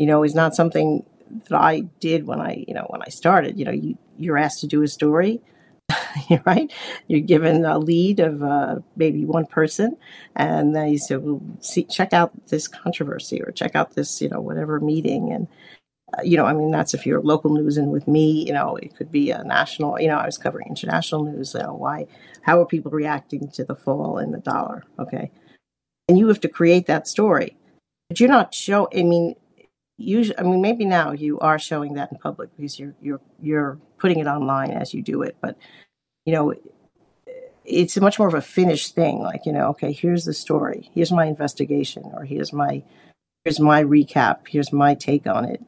you 0.02 0.08
know, 0.08 0.24
is 0.24 0.36
not 0.36 0.56
something 0.56 1.06
that 1.50 1.58
I 1.58 1.82
did 2.00 2.28
when 2.28 2.42
I, 2.42 2.66
you 2.68 2.74
know, 2.74 2.86
when 2.90 3.02
I 3.02 3.10
started. 3.10 3.58
You 3.58 3.66
know, 3.66 3.72
you, 3.72 3.98
you're 4.18 4.38
asked 4.38 4.62
to 4.62 4.68
do 4.68 4.82
a 4.82 4.88
story 4.88 5.42
right? 6.46 6.72
You're 7.08 7.22
given 7.22 7.66
a 7.66 7.78
lead 7.78 8.20
of 8.20 8.44
uh, 8.44 8.78
maybe 8.96 9.26
one 9.26 9.46
person, 9.46 9.98
and 10.36 10.76
then 10.76 10.90
you 10.90 10.98
say, 10.98 11.18
"Well, 11.18 11.42
see, 11.60 11.84
check 11.84 12.14
out 12.14 12.32
this 12.48 12.68
controversy, 12.68 13.42
or 13.42 13.52
check 13.52 13.76
out 13.76 13.96
this, 13.96 14.22
you 14.22 14.30
know, 14.30 14.40
whatever 14.42 14.80
meeting." 14.80 15.32
And 15.32 15.48
uh, 16.18 16.22
you 16.24 16.38
know, 16.38 16.46
I 16.46 16.54
mean, 16.54 16.72
that's 16.72 16.94
if 16.94 17.06
you're 17.06 17.22
local 17.22 17.54
news, 17.54 17.78
and 17.78 17.92
with 17.92 18.08
me, 18.08 18.46
you 18.46 18.54
know, 18.54 18.76
it 18.78 18.96
could 18.96 19.12
be 19.12 19.32
a 19.32 19.44
national. 19.44 20.00
You 20.00 20.08
know, 20.08 20.18
I 20.18 20.26
was 20.26 20.38
covering 20.38 20.68
international 20.68 21.26
news. 21.26 21.54
You 21.54 21.64
know, 21.64 21.74
why? 21.74 22.08
How 22.42 22.62
are 22.62 22.66
people 22.66 22.92
reacting 22.92 23.50
to 23.52 23.64
the 23.64 23.76
fall 23.76 24.18
in 24.18 24.32
the 24.32 24.40
dollar? 24.40 24.84
Okay, 25.00 25.32
and 26.08 26.18
you 26.18 26.28
have 26.28 26.42
to 26.42 26.50
create 26.50 26.88
that 26.88 27.08
story, 27.08 27.58
but 28.10 28.20
you're 28.20 28.30
not 28.30 28.54
show. 28.54 28.88
I 28.96 29.04
mean, 29.04 29.36
usually, 30.02 30.38
I 30.40 30.44
mean, 30.44 30.62
maybe 30.62 30.86
now 30.86 31.12
you 31.12 31.40
are 31.40 31.60
showing 31.60 31.94
that 31.94 32.12
in 32.12 32.18
public 32.18 32.56
because 32.56 32.80
you're 32.80 32.96
you're 33.02 33.22
you're 33.42 33.80
putting 33.98 34.20
it 34.20 34.28
online 34.28 34.72
as 34.72 34.94
you 34.94 35.02
do 35.02 35.22
it, 35.22 35.38
but 35.42 35.58
you 36.26 36.34
know, 36.34 36.54
it's 37.66 38.00
much 38.00 38.20
more 38.20 38.28
of 38.28 38.34
a 38.34 38.42
finished 38.42 38.96
thing. 38.96 39.20
Like, 39.20 39.46
you 39.46 39.54
know, 39.54 39.70
okay, 39.70 39.92
here's 39.92 40.26
the 40.26 40.34
story. 40.34 40.90
Here's 40.94 41.12
my 41.12 41.26
investigation, 41.26 42.04
or 42.14 42.24
here's 42.24 42.52
my 42.54 42.84
here's 43.44 43.60
my 43.60 43.84
recap. 43.84 44.48
Here's 44.48 44.74
my 44.74 44.96
take 44.96 45.28
on 45.28 45.46
it. 45.46 45.64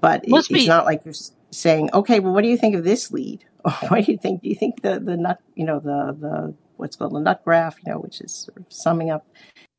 But 0.00 0.24
it, 0.24 0.32
it's 0.32 0.48
be- 0.48 0.66
not 0.66 0.86
like 0.86 1.04
you're 1.04 1.14
saying, 1.50 1.90
okay, 1.92 2.20
well, 2.20 2.32
what 2.32 2.42
do 2.42 2.48
you 2.48 2.56
think 2.56 2.74
of 2.74 2.84
this 2.84 3.10
lead? 3.10 3.44
Or 3.64 3.72
what 3.88 4.04
do 4.04 4.12
you 4.12 4.18
think? 4.18 4.42
Do 4.42 4.50
you 4.50 4.54
think 4.54 4.82
the 4.82 5.00
the 5.00 5.16
nut, 5.16 5.40
you 5.54 5.64
know, 5.64 5.80
the 5.80 6.14
the 6.20 6.54
what's 6.76 6.96
called 6.96 7.14
the 7.14 7.20
nut 7.20 7.42
graph, 7.44 7.78
you 7.82 7.90
know, 7.90 7.98
which 7.98 8.20
is 8.20 8.34
sort 8.34 8.58
of 8.58 8.66
summing 8.68 9.10
up 9.10 9.26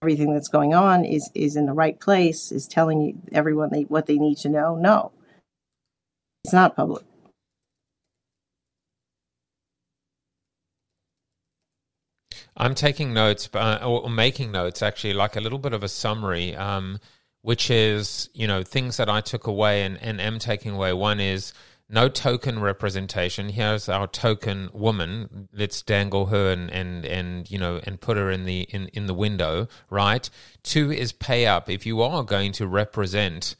everything 0.05 0.35
that's 0.35 0.49
going 0.49 0.75
on, 0.75 1.03
is 1.03 1.31
is 1.33 1.55
in 1.55 1.65
the 1.65 1.73
right 1.73 1.99
place? 1.99 2.51
Is 2.51 2.67
telling 2.67 3.23
everyone 3.31 3.71
they 3.71 3.83
what 3.83 4.05
they 4.05 4.17
need 4.17 4.37
to 4.39 4.49
know? 4.49 4.75
No, 4.75 5.11
it's 6.43 6.53
not 6.53 6.75
public. 6.75 7.03
I'm 12.55 12.75
taking 12.75 13.13
notes, 13.13 13.49
uh, 13.53 13.79
or, 13.83 14.09
making 14.09 14.51
notes 14.51 14.81
actually, 14.81 15.13
like 15.13 15.35
a 15.35 15.41
little 15.41 15.59
bit 15.59 15.73
of 15.73 15.83
a 15.83 15.89
summary, 15.89 16.55
um, 16.55 16.99
which 17.41 17.71
is 17.71 18.29
you 18.35 18.45
know 18.45 18.61
things 18.61 18.97
that 18.97 19.09
I 19.09 19.21
took 19.21 19.47
away 19.47 19.81
and, 19.81 19.97
and 20.03 20.21
am 20.21 20.37
taking 20.37 20.75
away. 20.75 20.93
One 20.93 21.19
is 21.19 21.51
no 21.87 22.09
token 22.09 22.59
representation. 22.59 23.49
Here's 23.49 23.87
our 23.87 24.07
token 24.07 24.69
woman. 24.73 25.49
Let's 25.53 25.81
dangle 25.81 26.27
her 26.27 26.51
and, 26.51 26.71
and, 26.71 27.05
and 27.05 27.49
you 27.49 27.57
know 27.57 27.79
and 27.83 28.01
put 28.01 28.17
her 28.17 28.31
in 28.31 28.45
the 28.45 28.61
in, 28.61 28.87
in 28.89 29.05
the 29.05 29.13
window, 29.13 29.67
right? 29.89 30.29
Two 30.63 30.91
is 30.91 31.11
pay 31.11 31.45
up. 31.45 31.69
If 31.69 31.85
you 31.85 32.01
are 32.01 32.23
going 32.23 32.51
to 32.53 32.67
represent 32.67 33.55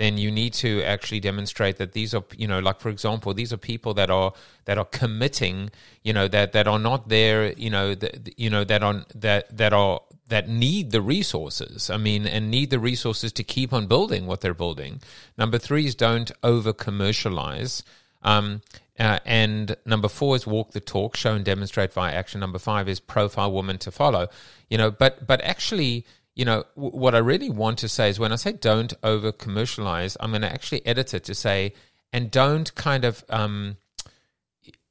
then 0.00 0.16
you 0.16 0.30
need 0.30 0.54
to 0.54 0.82
actually 0.82 1.20
demonstrate 1.20 1.76
that 1.76 1.92
these 1.92 2.14
are 2.14 2.24
you 2.34 2.48
know 2.48 2.58
like 2.58 2.80
for 2.80 2.88
example 2.88 3.34
these 3.34 3.52
are 3.52 3.58
people 3.58 3.92
that 3.92 4.08
are 4.08 4.32
that 4.64 4.78
are 4.78 4.86
committing 4.86 5.70
you 6.02 6.12
know 6.12 6.26
that 6.26 6.52
that 6.52 6.66
are 6.66 6.78
not 6.78 7.10
there 7.10 7.52
you 7.52 7.68
know 7.68 7.94
that 7.94 8.32
you 8.38 8.48
know 8.48 8.64
that 8.64 8.82
on 8.82 9.04
that 9.14 9.54
that 9.54 9.74
are 9.74 10.00
that 10.28 10.48
need 10.48 10.90
the 10.90 11.02
resources 11.02 11.90
i 11.90 11.98
mean 11.98 12.26
and 12.26 12.50
need 12.50 12.70
the 12.70 12.78
resources 12.78 13.30
to 13.30 13.44
keep 13.44 13.74
on 13.74 13.86
building 13.86 14.26
what 14.26 14.40
they're 14.40 14.54
building 14.54 15.02
number 15.36 15.58
3 15.58 15.84
is 15.84 15.94
don't 15.94 16.32
over 16.42 16.72
commercialize 16.72 17.82
um, 18.22 18.62
uh, 18.98 19.18
and 19.24 19.76
number 19.86 20.08
four 20.08 20.36
is 20.36 20.46
walk 20.46 20.72
the 20.72 20.80
talk, 20.80 21.16
show 21.16 21.32
and 21.32 21.42
demonstrate 21.42 21.90
via 21.90 22.12
action. 22.12 22.38
Number 22.38 22.58
five 22.58 22.86
is 22.86 23.00
profile 23.00 23.50
woman 23.50 23.78
to 23.78 23.90
follow. 23.90 24.28
You 24.68 24.76
know, 24.76 24.90
but 24.90 25.26
but 25.26 25.40
actually, 25.40 26.04
you 26.34 26.44
know, 26.44 26.64
w- 26.76 26.96
what 26.96 27.14
I 27.14 27.18
really 27.18 27.50
want 27.50 27.78
to 27.78 27.88
say 27.88 28.08
is 28.08 28.18
when 28.18 28.32
I 28.32 28.36
say 28.36 28.52
don't 28.52 28.92
over 29.02 29.32
commercialize, 29.32 30.16
I'm 30.20 30.30
going 30.30 30.42
to 30.42 30.52
actually 30.52 30.84
edit 30.86 31.14
it 31.14 31.24
to 31.24 31.34
say, 31.34 31.74
and 32.12 32.30
don't 32.30 32.74
kind 32.74 33.04
of, 33.04 33.24
um, 33.28 33.76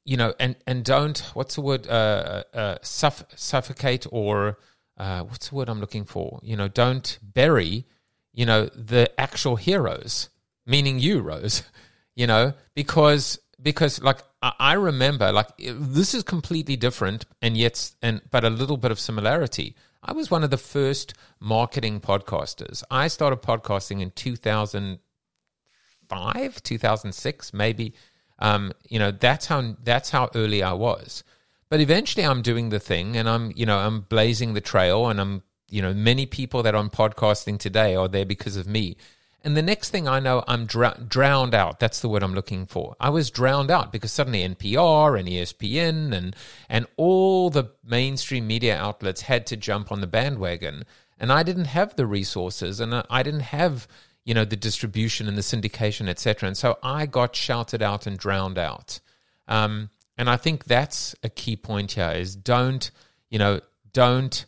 you 0.04 0.16
know, 0.16 0.34
and, 0.38 0.56
and 0.66 0.84
don't, 0.84 1.18
what's 1.34 1.54
the 1.54 1.60
word, 1.60 1.86
uh, 1.88 2.44
uh, 2.54 2.78
suff- 2.82 3.26
suffocate 3.36 4.06
or 4.10 4.58
uh, 4.96 5.22
what's 5.22 5.48
the 5.48 5.54
word 5.54 5.68
I'm 5.68 5.80
looking 5.80 6.04
for? 6.04 6.40
You 6.42 6.56
know, 6.56 6.68
don't 6.68 7.18
bury, 7.22 7.86
you 8.32 8.44
know, 8.44 8.66
the 8.66 9.10
actual 9.18 9.56
heroes, 9.56 10.28
meaning 10.66 10.98
you, 10.98 11.20
Rose, 11.20 11.62
you 12.14 12.26
know, 12.26 12.54
because 12.74 13.38
because 13.62 14.02
like 14.02 14.18
I 14.42 14.74
remember 14.74 15.32
like 15.32 15.48
this 15.58 16.14
is 16.14 16.22
completely 16.22 16.76
different 16.76 17.26
and 17.42 17.56
yet 17.56 17.92
and 18.00 18.22
but 18.30 18.44
a 18.44 18.50
little 18.50 18.76
bit 18.76 18.90
of 18.90 18.98
similarity. 18.98 19.74
I 20.02 20.12
was 20.12 20.30
one 20.30 20.42
of 20.42 20.48
the 20.50 20.56
first 20.56 21.12
marketing 21.40 22.00
podcasters. 22.00 22.82
I 22.90 23.08
started 23.08 23.42
podcasting 23.42 24.00
in 24.00 24.12
2005, 24.12 26.62
2006, 26.62 27.52
maybe. 27.52 27.92
Um, 28.38 28.72
you 28.88 28.98
know, 28.98 29.10
that's 29.10 29.44
how 29.46 29.76
that's 29.82 30.10
how 30.10 30.30
early 30.34 30.62
I 30.62 30.72
was. 30.72 31.22
But 31.68 31.80
eventually 31.80 32.24
I'm 32.24 32.40
doing 32.42 32.70
the 32.70 32.80
thing 32.80 33.16
and 33.16 33.28
I'm, 33.28 33.52
you 33.54 33.66
know, 33.66 33.78
I'm 33.78 34.00
blazing 34.00 34.54
the 34.54 34.60
trail 34.60 35.08
and 35.08 35.20
I'm, 35.20 35.44
you 35.68 35.82
know, 35.82 35.94
many 35.94 36.26
people 36.26 36.64
that 36.64 36.74
I'm 36.74 36.90
podcasting 36.90 37.58
today 37.58 37.94
are 37.94 38.08
there 38.08 38.24
because 38.24 38.56
of 38.56 38.66
me. 38.66 38.96
And 39.42 39.56
the 39.56 39.62
next 39.62 39.88
thing 39.88 40.06
I 40.06 40.20
know, 40.20 40.44
I'm 40.46 40.66
dr- 40.66 41.08
drowned 41.08 41.54
out. 41.54 41.80
That's 41.80 42.00
the 42.00 42.08
word 42.08 42.22
I'm 42.22 42.34
looking 42.34 42.66
for. 42.66 42.94
I 43.00 43.08
was 43.08 43.30
drowned 43.30 43.70
out 43.70 43.90
because 43.90 44.12
suddenly 44.12 44.46
NPR 44.46 45.18
and 45.18 45.28
ESPN 45.28 46.12
and 46.12 46.36
and 46.68 46.86
all 46.96 47.48
the 47.48 47.70
mainstream 47.84 48.46
media 48.46 48.76
outlets 48.76 49.22
had 49.22 49.46
to 49.46 49.56
jump 49.56 49.90
on 49.90 50.02
the 50.02 50.06
bandwagon, 50.06 50.84
and 51.18 51.32
I 51.32 51.42
didn't 51.42 51.66
have 51.66 51.96
the 51.96 52.06
resources, 52.06 52.80
and 52.80 53.02
I 53.08 53.22
didn't 53.22 53.40
have 53.40 53.88
you 54.24 54.34
know 54.34 54.44
the 54.44 54.56
distribution 54.56 55.26
and 55.26 55.38
the 55.38 55.42
syndication, 55.42 56.08
etc. 56.08 56.46
And 56.46 56.56
so 56.56 56.78
I 56.82 57.06
got 57.06 57.34
shouted 57.34 57.80
out 57.80 58.06
and 58.06 58.18
drowned 58.18 58.58
out. 58.58 59.00
Um, 59.48 59.88
and 60.18 60.28
I 60.28 60.36
think 60.36 60.64
that's 60.64 61.16
a 61.22 61.30
key 61.30 61.56
point 61.56 61.92
here: 61.92 62.10
is 62.10 62.36
don't 62.36 62.90
you 63.30 63.38
know 63.38 63.60
don't. 63.90 64.44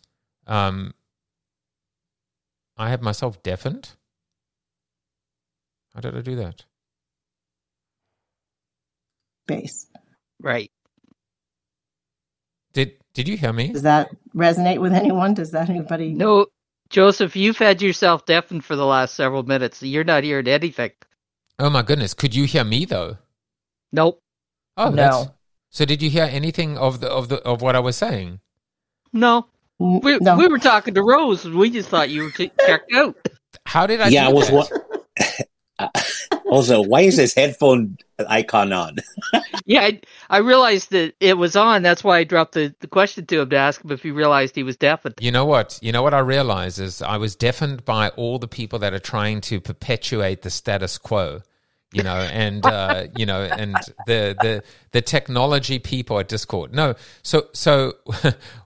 Um, 0.46 0.92
I 2.76 2.90
have 2.90 3.00
myself 3.00 3.42
deafened 3.42 3.92
how 5.94 6.00
did 6.00 6.16
I 6.16 6.20
do 6.20 6.36
that? 6.36 6.64
Base. 9.46 9.86
Right. 10.40 10.70
Did 12.72 12.92
Did 13.14 13.28
you 13.28 13.36
hear 13.36 13.52
me? 13.52 13.68
Does 13.68 13.82
that 13.82 14.10
resonate 14.34 14.80
with 14.80 14.92
anyone? 14.92 15.34
Does 15.34 15.50
that 15.50 15.68
anybody? 15.68 16.14
No, 16.14 16.46
Joseph, 16.90 17.36
you've 17.36 17.58
had 17.58 17.82
yourself 17.82 18.24
deafened 18.24 18.64
for 18.64 18.76
the 18.76 18.86
last 18.86 19.14
several 19.14 19.42
minutes. 19.42 19.78
So 19.78 19.86
you're 19.86 20.04
not 20.04 20.24
hearing 20.24 20.48
anything. 20.48 20.92
Oh 21.58 21.70
my 21.70 21.82
goodness! 21.82 22.14
Could 22.14 22.34
you 22.34 22.44
hear 22.44 22.64
me 22.64 22.84
though? 22.84 23.18
Nope. 23.92 24.20
Oh 24.76 24.90
No. 24.90 25.34
So 25.70 25.84
did 25.84 26.02
you 26.02 26.10
hear 26.10 26.28
anything 26.30 26.78
of 26.78 27.00
the 27.00 27.08
of 27.08 27.28
the 27.28 27.42
of 27.42 27.62
what 27.62 27.76
I 27.76 27.80
was 27.80 27.96
saying? 27.96 28.40
No. 29.12 29.46
We, 29.78 30.18
no. 30.18 30.36
we 30.36 30.46
were 30.46 30.58
talking 30.58 30.94
to 30.94 31.02
Rose. 31.02 31.44
and 31.44 31.56
We 31.56 31.70
just 31.70 31.88
thought 31.88 32.08
you 32.08 32.24
were 32.24 32.30
t- 32.30 32.52
checked 32.66 32.92
out. 32.92 33.16
How 33.66 33.86
did 33.86 34.00
I? 34.00 34.08
yeah, 34.08 34.28
I 34.28 34.32
was. 34.32 34.48
that? 34.48 34.91
Wa- 35.80 35.90
also, 36.50 36.82
why 36.82 37.02
is 37.02 37.16
this 37.16 37.34
headphone 37.34 37.98
icon 38.28 38.72
on? 38.72 38.96
Yeah, 39.64 39.82
I, 39.82 40.00
I 40.28 40.38
realized 40.38 40.90
that 40.90 41.14
it 41.20 41.38
was 41.38 41.54
on. 41.54 41.82
That's 41.82 42.02
why 42.02 42.18
I 42.18 42.24
dropped 42.24 42.54
the, 42.54 42.74
the 42.80 42.88
question 42.88 43.26
to 43.26 43.42
him 43.42 43.50
to 43.50 43.56
ask 43.56 43.82
him 43.82 43.92
if 43.92 44.02
he 44.02 44.10
realized 44.10 44.56
he 44.56 44.64
was 44.64 44.76
deafened. 44.76 45.14
You 45.20 45.30
know 45.30 45.44
what? 45.44 45.78
You 45.80 45.92
know 45.92 46.02
what 46.02 46.14
I 46.14 46.18
realize 46.18 46.80
is 46.80 47.00
I 47.00 47.16
was 47.16 47.36
deafened 47.36 47.84
by 47.84 48.08
all 48.10 48.40
the 48.40 48.48
people 48.48 48.80
that 48.80 48.92
are 48.92 48.98
trying 48.98 49.40
to 49.42 49.60
perpetuate 49.60 50.42
the 50.42 50.50
status 50.50 50.98
quo. 50.98 51.42
You 51.92 52.02
know, 52.02 52.16
and 52.16 52.66
uh, 52.66 53.06
you 53.16 53.24
know, 53.24 53.42
and 53.42 53.76
the 54.06 54.34
the 54.40 54.64
the 54.90 55.00
technology 55.00 55.78
people 55.78 56.18
at 56.18 56.26
Discord. 56.26 56.74
No, 56.74 56.94
so 57.22 57.46
so, 57.52 57.92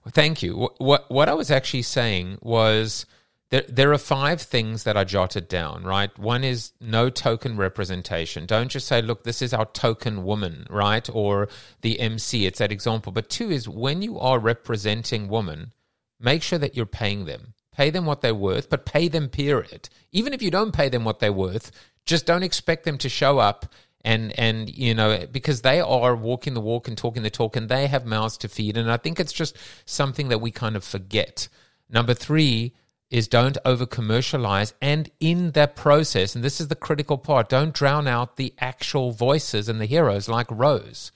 thank 0.09 0.43
you. 0.43 0.57
What 0.57 0.81
what, 0.81 1.11
what 1.11 1.29
I 1.29 1.35
was 1.35 1.51
actually 1.51 1.83
saying 1.83 2.39
was 2.41 3.05
there 3.51 3.65
there 3.69 3.93
are 3.93 3.99
five 3.99 4.41
things 4.43 4.85
that 4.85 4.97
I 4.97 5.05
jotted 5.05 5.49
down. 5.49 5.85
Right, 5.85 6.17
one 6.19 6.45
is 6.45 6.73
no 6.81 7.11
token 7.11 7.57
representation. 7.57 8.47
Don't 8.47 8.69
just 8.69 8.87
say, 8.87 9.01
"Look, 9.03 9.25
this 9.25 9.43
is 9.43 9.55
our 9.55 9.67
token 9.67 10.25
woman," 10.25 10.67
right, 10.69 11.09
or 11.13 11.49
the 11.83 12.01
MC. 12.01 12.47
It's 12.47 12.59
that 12.59 12.73
example. 12.73 13.13
But 13.13 13.29
two 13.29 13.51
is 13.51 13.69
when 13.69 14.03
you 14.03 14.19
are 14.19 14.39
representing 14.39 15.29
women, 15.29 15.73
make 16.19 16.43
sure 16.43 16.59
that 16.59 16.77
you're 16.77 16.87
paying 16.87 17.25
them. 17.25 17.55
Pay 17.73 17.91
them 17.91 18.07
what 18.07 18.23
they're 18.23 18.35
worth, 18.35 18.71
but 18.71 18.87
pay 18.87 19.07
them, 19.07 19.29
period. 19.29 19.91
Even 20.11 20.33
if 20.33 20.41
you 20.41 20.51
don't 20.51 20.73
pay 20.73 20.89
them 20.89 21.05
what 21.05 21.19
they're 21.19 21.33
worth, 21.33 21.71
just 22.07 22.25
don't 22.25 22.43
expect 22.43 22.85
them 22.85 22.97
to 22.99 23.09
show 23.09 23.39
up 23.39 23.67
and, 24.07 24.39
and 24.39 24.71
you 24.71 24.95
know, 24.95 25.27
because 25.31 25.63
they 25.63 25.81
are 25.81 26.15
walking 26.15 26.55
the 26.55 26.61
walk 26.61 26.87
and 26.87 26.97
talking 26.97 27.25
the 27.25 27.29
talk 27.29 27.57
and 27.57 27.69
they 27.69 27.89
have 27.89 28.07
mouths 28.07 28.39
to 28.39 28.49
feed. 28.49 28.77
And 28.77 28.91
I 28.91 28.97
think 28.97 29.19
it's 29.19 29.33
just 29.33 29.59
something 29.85 30.29
that 30.29 30.41
we 30.41 30.53
kind 30.53 30.77
of 30.77 30.85
forget. 30.85 31.49
Number 31.91 32.15
three 32.15 32.73
is 33.11 33.29
don't 33.29 33.57
over 33.65 33.87
commercialize. 33.87 34.75
And 34.83 35.11
in 35.21 35.53
that 35.53 35.77
process, 35.77 36.35
and 36.35 36.43
this 36.45 36.61
is 36.61 36.69
the 36.69 36.75
critical 36.75 37.19
part, 37.19 37.49
don't 37.49 37.75
drown 37.75 38.09
out 38.09 38.37
the 38.37 38.55
actual 38.59 39.13
voices 39.13 39.69
and 39.69 39.81
the 39.81 39.87
heroes 39.87 40.29
like 40.29 40.47
Rose. 40.51 41.13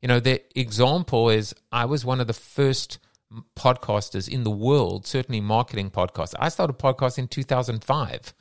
You 0.00 0.08
know, 0.08 0.20
the 0.20 0.42
example 0.58 1.28
is 1.30 1.54
I 1.70 1.84
was 1.84 2.04
one 2.04 2.20
of 2.20 2.26
the 2.26 2.32
first 2.32 2.98
podcasters 3.56 4.28
in 4.28 4.44
the 4.44 4.50
world, 4.50 5.06
certainly 5.06 5.40
marketing 5.40 5.90
podcasts. 5.90 6.34
I 6.38 6.48
started 6.48 6.78
podcasting 6.78 7.18
in 7.18 7.28
2005. 7.28 8.34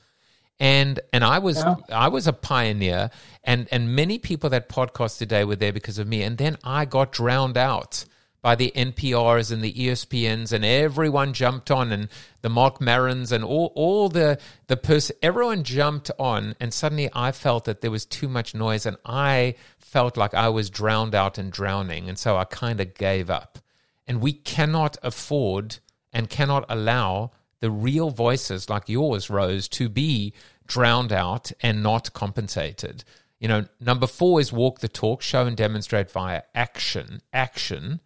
And 0.60 0.99
and 1.12 1.24
I 1.24 1.39
was 1.39 1.58
Yeah. 1.58 1.76
I 1.91 2.08
was 2.08 2.28
a 2.28 2.34
pioneer 2.34 3.10
and 3.43 3.68
and 3.72 3.95
many 3.95 4.20
people 4.20 4.52
that 4.52 4.70
podcast 4.70 5.18
today 5.18 5.43
were 5.43 5.56
there 5.56 5.74
because 5.74 5.97
of 5.97 6.08
me. 6.08 6.22
And 6.22 6.38
then 6.38 6.58
I 6.64 6.86
got 6.86 7.12
drowned 7.12 7.58
out 7.58 8.06
by 8.42 8.56
the 8.56 8.72
NPRs 8.76 9.52
and 9.52 9.64
the 9.64 9.74
ESPNs 9.74 10.52
and 10.52 10.66
everyone 10.66 11.34
jumped 11.34 11.70
on 11.70 11.92
and 11.92 12.10
the 12.42 12.50
Mark 12.50 12.80
Marons 12.80 13.32
and 13.32 13.44
all 13.44 13.72
all 13.76 14.10
the 14.10 14.39
the 14.68 14.78
person 14.78 15.16
everyone 15.22 15.64
jumped 15.64 16.10
on 16.18 16.56
and 16.60 16.74
suddenly 16.74 17.10
I 17.14 17.32
felt 17.32 17.66
that 17.66 17.82
there 17.82 17.92
was 17.92 18.06
too 18.06 18.28
much 18.28 18.56
noise 18.56 18.86
and 18.86 18.98
I 19.06 19.56
felt 19.78 20.18
like 20.18 20.34
I 20.34 20.50
was 20.50 20.70
drowned 20.70 21.14
out 21.14 21.38
and 21.38 21.52
drowning 21.52 22.10
and 22.10 22.18
so 22.18 22.38
I 22.38 22.46
kind 22.46 22.80
of 22.80 22.96
gave 22.96 23.30
up. 23.30 23.60
And 24.08 24.22
we 24.22 24.34
cannot 24.34 24.98
afford 25.04 25.78
and 26.12 26.30
cannot 26.30 26.66
allow 26.68 27.32
the 27.60 27.72
real 27.72 28.10
voices 28.10 28.70
like 28.70 28.89
yours, 28.89 29.30
Rose, 29.30 29.68
to 29.70 29.88
be 29.88 30.34
drowned 30.66 31.14
out 31.14 31.52
and 31.62 31.84
not 31.84 32.12
compensated. 32.14 33.04
You 33.39 33.48
know, 33.48 33.66
number 33.80 34.08
four 34.08 34.39
is 34.39 34.52
walk 34.52 34.80
the 34.80 34.88
talk, 34.88 35.22
show 35.22 35.46
and 35.46 35.56
demonstrate 35.56 36.12
via 36.12 36.44
action, 36.56 37.22
action, 37.32 38.02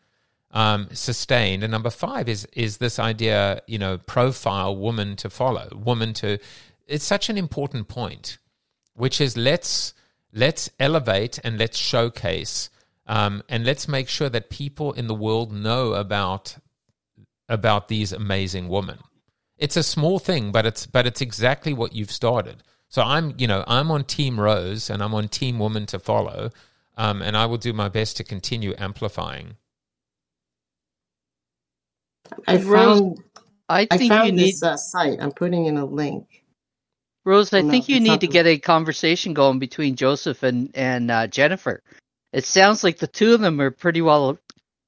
um, 0.55 0.87
sustained. 0.91 1.63
And 1.63 1.69
number 1.69 1.91
five 1.91 2.27
is 2.27 2.47
is 2.53 2.77
this 2.77 2.97
idea, 2.97 3.61
you 3.67 3.77
know, 3.77 3.99
profile 3.99 4.75
woman 4.75 5.15
to 5.17 5.29
follow, 5.29 5.69
woman 5.75 6.13
to. 6.15 6.39
It's 6.87 7.05
such 7.05 7.29
an 7.29 7.37
important 7.37 7.87
point, 7.87 8.39
which 8.93 9.21
is 9.21 9.37
let's 9.37 9.93
let's 10.33 10.69
elevate 10.79 11.39
and 11.43 11.57
let's 11.57 11.77
showcase 11.77 12.69
um, 13.07 13.43
and 13.47 13.65
let's 13.65 13.87
make 13.87 14.09
sure 14.09 14.29
that 14.29 14.49
people 14.49 14.91
in 14.93 15.07
the 15.07 15.13
world 15.13 15.51
know 15.51 15.93
about 15.93 16.57
about 17.47 17.87
these 17.87 18.11
amazing 18.11 18.67
women. 18.67 18.99
It's 19.57 19.77
a 19.77 19.83
small 19.83 20.19
thing, 20.19 20.51
but 20.51 20.65
it's 20.65 20.85
but 20.85 21.05
it's 21.05 21.21
exactly 21.21 21.73
what 21.73 21.93
you've 21.93 22.11
started. 22.11 22.63
So 22.87 23.01
I'm 23.01 23.35
you 23.37 23.47
know 23.47 23.63
I'm 23.67 23.91
on 23.91 24.05
Team 24.05 24.39
Rose 24.39 24.89
and 24.89 25.03
I'm 25.03 25.13
on 25.13 25.27
Team 25.27 25.59
Woman 25.59 25.85
to 25.87 25.99
follow, 25.99 26.49
um, 26.97 27.21
and 27.21 27.37
I 27.37 27.45
will 27.45 27.57
do 27.57 27.73
my 27.73 27.89
best 27.89 28.17
to 28.17 28.23
continue 28.23 28.73
amplifying. 28.77 29.57
I 32.47 32.57
Rose, 32.57 32.99
found 32.99 33.23
I 33.69 33.87
I 33.91 33.97
think 33.97 34.01
you 34.03 34.09
found 34.09 34.35
need. 34.35 34.59
this 34.59 34.63
uh, 34.63 34.77
site. 34.77 35.19
I'm 35.21 35.31
putting 35.31 35.65
in 35.65 35.77
a 35.77 35.85
link. 35.85 36.27
Rose, 37.25 37.53
I 37.53 37.61
No, 37.61 37.71
think 37.71 37.89
you 37.89 37.97
it's 37.97 38.03
need 38.03 38.09
not 38.09 38.21
to 38.21 38.27
the- 38.27 38.33
get 38.33 38.45
a 38.47 38.57
conversation 38.59 39.33
going 39.33 39.59
between 39.59 39.95
Joseph 39.95 40.43
and 40.43 40.71
and 40.75 41.11
uh, 41.11 41.27
Jennifer. 41.27 41.81
It 42.33 42.45
sounds 42.45 42.83
like 42.83 42.97
the 42.99 43.07
two 43.07 43.33
of 43.33 43.41
them 43.41 43.61
are 43.61 43.71
pretty 43.71 44.01
well 44.01 44.37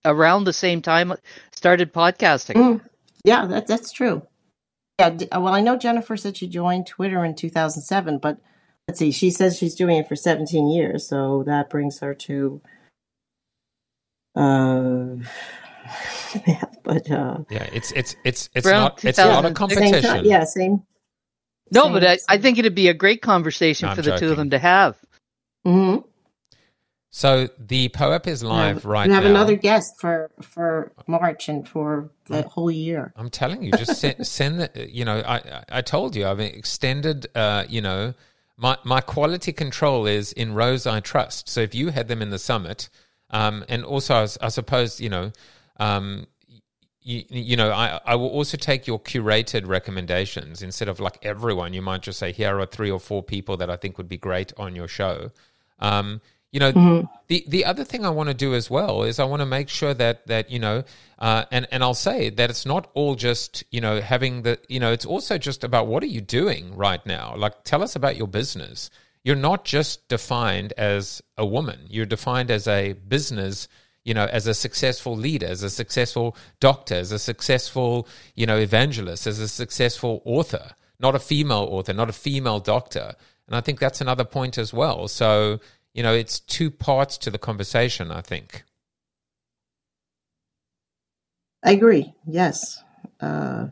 around 0.05 0.43
the 0.43 0.53
same 0.53 0.81
time 0.81 1.13
started 1.53 1.93
podcasting. 1.93 2.55
Mm, 2.55 2.81
yeah, 3.23 3.45
that, 3.47 3.67
that's 3.67 3.91
true. 3.91 4.21
Yeah, 4.99 5.11
d- 5.11 5.27
well, 5.31 5.49
I 5.53 5.61
know 5.61 5.77
Jennifer 5.77 6.17
said 6.17 6.37
she 6.37 6.47
joined 6.47 6.87
Twitter 6.87 7.23
in 7.25 7.35
2007, 7.35 8.17
but 8.19 8.37
let's 8.87 8.99
see, 8.99 9.11
she 9.11 9.29
says 9.31 9.57
she's 9.57 9.75
doing 9.75 9.97
it 9.97 10.07
for 10.07 10.15
17 10.15 10.69
years, 10.69 11.07
so 11.07 11.43
that 11.45 11.69
brings 11.69 11.99
her 11.99 12.13
to. 12.15 12.61
Uh, 14.35 15.15
but 16.83 17.09
uh, 17.11 17.37
Yeah, 17.49 17.67
it's 17.73 17.91
it's 17.93 18.15
it's 18.23 18.49
it's 18.55 18.65
Around 18.67 18.81
not 18.81 19.05
it's 19.05 19.17
not 19.17 19.45
a 19.45 19.49
2006. 19.49 19.49
same 19.49 19.53
competition. 19.53 20.01
time, 20.09 20.25
yeah, 20.25 20.43
same. 20.43 20.83
No, 21.71 21.83
same- 21.83 21.93
but 21.93 22.03
I, 22.05 22.17
I 22.29 22.37
think 22.37 22.57
it'd 22.57 22.75
be 22.75 22.87
a 22.87 22.93
great 22.93 23.21
conversation 23.21 23.87
No, 23.87 23.91
I'm 23.91 23.95
for 23.95 24.01
the 24.01 24.17
two 24.17 24.31
of 24.31 24.37
them 24.37 24.49
to 24.51 24.59
have. 24.59 24.95
Mhm. 25.65 26.03
So 27.09 27.47
the 27.57 27.89
POAP 27.89 28.27
is 28.27 28.43
live 28.43 28.83
Yeah, 28.83 28.91
right 28.91 29.07
we 29.07 29.13
have 29.13 29.23
now. 29.23 29.29
another 29.31 29.55
guest 29.55 29.99
for 29.99 30.29
for 30.41 30.91
March 31.07 31.49
and 31.49 31.67
for 31.67 32.11
the 32.27 32.43
whole 32.43 32.69
year. 32.69 33.13
I'm 33.15 33.29
telling 33.29 33.63
you, 33.63 33.71
just 33.71 33.99
send, 33.99 34.27
send 34.37 34.59
the, 34.59 34.89
you 34.91 35.05
know, 35.05 35.19
I, 35.19 35.37
I- 35.37 35.63
I 35.69 35.81
told 35.81 36.15
you, 36.15 36.27
I've 36.27 36.39
extended, 36.39 37.27
uh, 37.33 37.63
you 37.67 37.81
know, 37.81 38.13
my, 38.57 38.77
my 38.83 39.01
quality 39.01 39.53
control 39.53 40.05
is 40.05 40.31
in 40.33 40.53
Rose 40.53 40.85
I 40.85 40.99
Trust. 40.99 41.47
So 41.47 41.61
if 41.61 41.73
you 41.73 41.89
had 41.89 42.07
them 42.07 42.21
in 42.21 42.29
the 42.29 42.39
summit, 42.39 42.89
um, 43.29 43.63
and 43.69 43.83
also 43.83 44.25
I 44.41 44.49
suppose, 44.49 44.99
you 44.99 45.09
know, 45.09 45.31
um, 45.79 46.27
you, 47.01 47.23
you 47.29 47.55
know, 47.55 47.71
I, 47.71 47.99
I 48.05 48.15
will 48.15 48.29
also 48.29 48.57
take 48.57 48.85
your 48.85 48.99
curated 48.99 49.65
recommendations 49.65 50.61
instead 50.61 50.89
of 50.89 50.99
like 50.99 51.17
everyone. 51.23 51.73
You 51.73 51.81
might 51.81 52.01
just 52.01 52.19
say, 52.19 52.33
here 52.33 52.59
are 52.59 52.65
three 52.65 52.91
or 52.91 52.99
four 52.99 53.23
people 53.23 53.57
that 53.57 53.69
I 53.69 53.77
think 53.77 53.97
would 53.97 54.09
be 54.09 54.17
great 54.17 54.51
on 54.57 54.75
your 54.75 54.89
show. 54.89 55.31
Um, 55.79 56.21
you 56.51 56.59
know, 56.59 56.71
the 57.27 57.45
the 57.47 57.65
other 57.65 57.83
thing 57.83 58.05
I 58.05 58.09
want 58.09 58.29
to 58.29 58.33
do 58.33 58.55
as 58.55 58.69
well 58.69 59.03
is 59.03 59.19
I 59.19 59.25
want 59.25 59.41
to 59.41 59.45
make 59.45 59.69
sure 59.69 59.93
that 59.93 60.27
that 60.27 60.49
you 60.49 60.59
know, 60.59 60.83
uh, 61.19 61.45
and 61.51 61.67
and 61.71 61.83
I'll 61.83 61.93
say 61.93 62.29
that 62.29 62.49
it's 62.49 62.65
not 62.65 62.89
all 62.93 63.15
just 63.15 63.63
you 63.69 63.81
know 63.81 64.01
having 64.01 64.43
the 64.43 64.57
you 64.67 64.79
know 64.79 64.91
it's 64.91 65.05
also 65.05 65.37
just 65.37 65.63
about 65.63 65.87
what 65.87 66.03
are 66.03 66.07
you 66.07 66.21
doing 66.21 66.75
right 66.75 67.05
now. 67.05 67.35
Like, 67.35 67.63
tell 67.63 67.83
us 67.83 67.95
about 67.95 68.15
your 68.15 68.27
business. 68.27 68.89
You're 69.23 69.35
not 69.35 69.65
just 69.65 70.07
defined 70.07 70.73
as 70.77 71.21
a 71.37 71.45
woman. 71.45 71.81
You're 71.89 72.05
defined 72.05 72.49
as 72.49 72.65
a 72.67 72.93
business 72.93 73.67
you 74.07 74.13
know, 74.13 74.25
as 74.27 74.47
a 74.47 74.53
successful 74.53 75.17
leader, 75.17 75.47
as 75.47 75.63
a 75.63 75.69
successful 75.69 76.33
doctor, 76.61 76.95
as 76.95 77.11
a 77.11 77.19
successful, 77.19 78.07
you 78.35 78.45
know, 78.45 78.57
evangelist, 78.57 79.27
as 79.27 79.37
a 79.37 79.49
successful 79.49 80.21
author, 80.23 80.71
not 80.97 81.13
a 81.13 81.19
female 81.19 81.67
author, 81.69 81.91
not 81.91 82.09
a 82.09 82.13
female 82.13 82.61
doctor. 82.61 83.15
And 83.47 83.55
I 83.57 83.59
think 83.59 83.79
that's 83.79 83.99
another 83.99 84.23
point 84.23 84.57
as 84.57 84.73
well. 84.73 85.09
So, 85.09 85.59
you 85.93 86.03
know, 86.03 86.13
it's 86.13 86.39
two 86.39 86.71
parts 86.71 87.17
to 87.17 87.29
the 87.29 87.37
conversation, 87.37 88.09
I 88.09 88.21
think. 88.21 88.63
I 91.65 91.71
agree. 91.71 92.13
Yes. 92.25 92.81
Uh, 93.19 93.67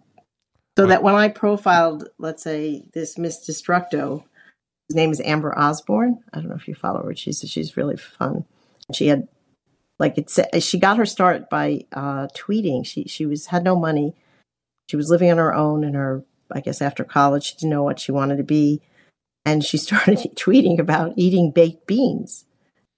so 0.77 0.85
that 0.87 1.01
when 1.01 1.15
I 1.15 1.29
profiled, 1.29 2.09
let's 2.17 2.43
say 2.43 2.83
this 2.91 3.17
Miss 3.17 3.49
Destructo, 3.49 4.25
his 4.89 4.97
name 4.97 5.11
is 5.11 5.21
Amber 5.21 5.57
Osborne. 5.57 6.21
I 6.33 6.41
don't 6.41 6.49
know 6.49 6.55
if 6.55 6.67
you 6.67 6.75
follow 6.75 7.03
her. 7.03 7.15
She's 7.15 7.39
she's 7.47 7.77
really 7.77 7.95
fun. 7.95 8.43
She 8.93 9.07
had 9.07 9.29
like 9.99 10.17
it's 10.17 10.39
she 10.59 10.79
got 10.79 10.97
her 10.97 11.05
start 11.05 11.49
by 11.49 11.85
uh, 11.93 12.27
tweeting. 12.27 12.85
She 12.85 13.05
she 13.05 13.25
was 13.25 13.47
had 13.47 13.63
no 13.63 13.75
money. 13.75 14.15
She 14.89 14.97
was 14.97 15.09
living 15.09 15.31
on 15.31 15.37
her 15.37 15.53
own 15.53 15.83
in 15.83 15.93
her 15.93 16.23
I 16.51 16.61
guess 16.61 16.81
after 16.81 17.03
college. 17.03 17.43
She 17.43 17.55
didn't 17.55 17.71
know 17.71 17.83
what 17.83 17.99
she 17.99 18.11
wanted 18.11 18.37
to 18.37 18.43
be, 18.43 18.81
and 19.45 19.63
she 19.63 19.77
started 19.77 20.17
tweeting 20.35 20.79
about 20.79 21.13
eating 21.15 21.51
baked 21.51 21.87
beans 21.87 22.45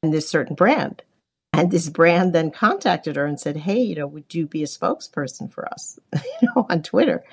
and 0.01 0.13
this 0.13 0.29
certain 0.29 0.55
brand. 0.55 1.03
And 1.57 1.71
this 1.71 1.89
brand 1.89 2.33
then 2.33 2.51
contacted 2.51 3.15
her 3.15 3.25
and 3.25 3.39
said, 3.39 3.57
"Hey, 3.57 3.81
you 3.81 3.95
know, 3.95 4.05
would 4.05 4.35
you 4.35 4.45
be 4.45 4.61
a 4.61 4.67
spokesperson 4.67 5.51
for 5.51 5.67
us, 5.67 5.99
you 6.13 6.49
know, 6.55 6.67
on 6.69 6.83
Twitter?" 6.83 7.23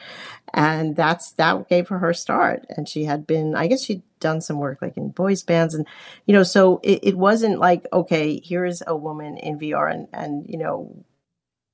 And 0.54 0.96
that's 0.96 1.32
that 1.32 1.68
gave 1.68 1.88
her 1.88 1.98
her 1.98 2.14
start. 2.14 2.64
And 2.70 2.88
she 2.88 3.04
had 3.04 3.26
been, 3.26 3.54
I 3.54 3.66
guess, 3.66 3.84
she'd 3.84 4.02
done 4.20 4.40
some 4.40 4.58
work 4.58 4.80
like 4.80 4.96
in 4.96 5.10
boys 5.10 5.42
bands, 5.42 5.74
and 5.74 5.86
you 6.26 6.32
know, 6.32 6.42
so 6.42 6.80
it, 6.82 7.00
it 7.02 7.18
wasn't 7.18 7.58
like, 7.58 7.86
okay, 7.92 8.40
here 8.40 8.64
is 8.64 8.82
a 8.86 8.96
woman 8.96 9.36
in 9.36 9.58
VR, 9.58 9.92
and 9.92 10.08
and 10.14 10.46
you 10.48 10.56
know, 10.58 11.04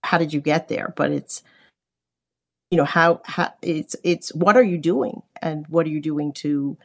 how 0.03 0.19
did 0.19 0.33
you 0.33 0.41
get 0.41 0.67
there? 0.69 0.93
But 0.97 1.13
it's, 1.13 1.45
you 2.73 2.79
know, 2.79 2.85
how 2.85 3.21
how 3.27 3.53
it's 3.63 3.95
it's 4.03 4.35
what 4.35 4.57
are 4.57 4.65
you 4.65 4.79
doing, 4.79 5.23
and 5.41 5.67
what 5.69 5.87
are 5.87 5.91
you 5.91 6.01
doing 6.01 6.33
to 6.35 6.77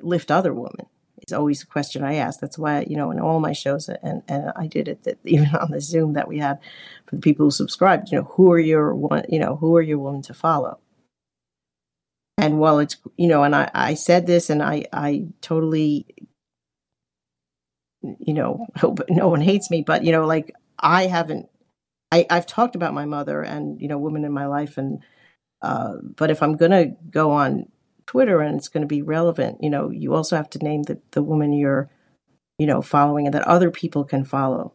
lift 0.00 0.30
other 0.30 0.54
women? 0.54 0.86
Is 1.28 1.32
always 1.32 1.62
a 1.62 1.66
question 1.66 2.02
I 2.02 2.14
ask. 2.14 2.40
That's 2.40 2.58
why, 2.58 2.86
you 2.88 2.96
know, 2.96 3.10
in 3.10 3.20
all 3.20 3.38
my 3.40 3.52
shows, 3.52 3.88
and, 3.88 4.22
and 4.26 4.52
I 4.56 4.66
did 4.66 4.88
it 4.88 5.04
that 5.04 5.18
even 5.24 5.48
on 5.60 5.70
the 5.70 5.80
Zoom 5.80 6.14
that 6.14 6.28
we 6.28 6.38
had 6.38 6.58
for 7.06 7.16
the 7.16 7.20
people 7.22 7.46
who 7.46 7.50
subscribed, 7.50 8.10
you 8.10 8.18
know, 8.18 8.24
who 8.24 8.50
are 8.52 8.58
your 8.58 8.94
one, 8.94 9.24
you 9.28 9.38
know, 9.38 9.56
who 9.56 9.76
are 9.76 9.82
your 9.82 9.98
women 9.98 10.22
to 10.22 10.34
follow? 10.34 10.78
And 12.38 12.58
while 12.58 12.78
it's, 12.78 12.96
you 13.16 13.26
know, 13.26 13.42
and 13.42 13.54
I, 13.54 13.70
I 13.74 13.94
said 13.94 14.26
this 14.26 14.48
and 14.48 14.62
I, 14.62 14.86
I 14.92 15.26
totally, 15.40 16.06
you 18.02 18.32
know, 18.32 18.66
hope 18.76 19.00
no 19.08 19.28
one 19.28 19.40
hates 19.40 19.70
me, 19.70 19.82
but, 19.82 20.04
you 20.04 20.12
know, 20.12 20.26
like 20.26 20.54
I 20.78 21.06
haven't, 21.06 21.48
I, 22.10 22.26
I've 22.30 22.46
talked 22.46 22.74
about 22.74 22.94
my 22.94 23.04
mother 23.04 23.42
and, 23.42 23.80
you 23.80 23.88
know, 23.88 23.98
women 23.98 24.24
in 24.24 24.32
my 24.32 24.46
life. 24.46 24.78
And, 24.78 25.00
uh, 25.60 25.96
but 26.16 26.30
if 26.30 26.42
I'm 26.42 26.56
going 26.56 26.70
to 26.70 26.96
go 27.10 27.32
on 27.32 27.66
Twitter 28.08 28.40
and 28.40 28.56
it's 28.56 28.68
going 28.68 28.80
to 28.80 28.88
be 28.88 29.02
relevant, 29.02 29.62
you 29.62 29.68
know, 29.68 29.90
you 29.90 30.14
also 30.14 30.34
have 30.34 30.48
to 30.50 30.58
name 30.58 30.84
the, 30.84 30.98
the 31.10 31.22
woman 31.22 31.52
you're, 31.52 31.90
you 32.58 32.66
know, 32.66 32.80
following 32.80 33.26
and 33.26 33.34
that 33.34 33.46
other 33.46 33.70
people 33.70 34.02
can 34.02 34.24
follow. 34.24 34.72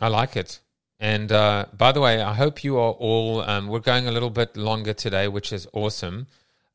I 0.00 0.08
like 0.08 0.36
it. 0.36 0.58
And 1.00 1.30
uh, 1.30 1.66
by 1.76 1.92
the 1.92 2.00
way, 2.00 2.20
I 2.20 2.34
hope 2.34 2.64
you 2.64 2.76
are 2.76 2.90
all. 2.92 3.40
Um, 3.42 3.68
we're 3.68 3.78
going 3.78 4.08
a 4.08 4.10
little 4.10 4.30
bit 4.30 4.56
longer 4.56 4.92
today, 4.92 5.28
which 5.28 5.52
is 5.52 5.68
awesome. 5.72 6.26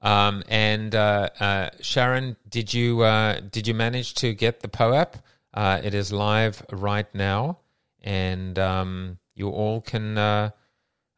Um, 0.01 0.43
and 0.47 0.95
uh, 0.95 1.29
uh, 1.41 1.69
Sharon, 1.81 2.37
did 2.49 2.73
you 2.73 3.01
uh, 3.01 3.41
did 3.41 3.67
you 3.67 3.73
manage 3.73 4.13
to 4.15 4.33
get 4.33 4.61
the 4.61 4.69
POAP? 4.69 5.15
Uh, 5.53 5.81
it 5.83 5.93
is 5.93 6.13
live 6.13 6.65
right 6.71 7.13
now, 7.13 7.59
and 8.01 8.57
um, 8.57 9.17
you 9.35 9.49
all 9.49 9.81
can. 9.81 10.17
Uh, 10.17 10.51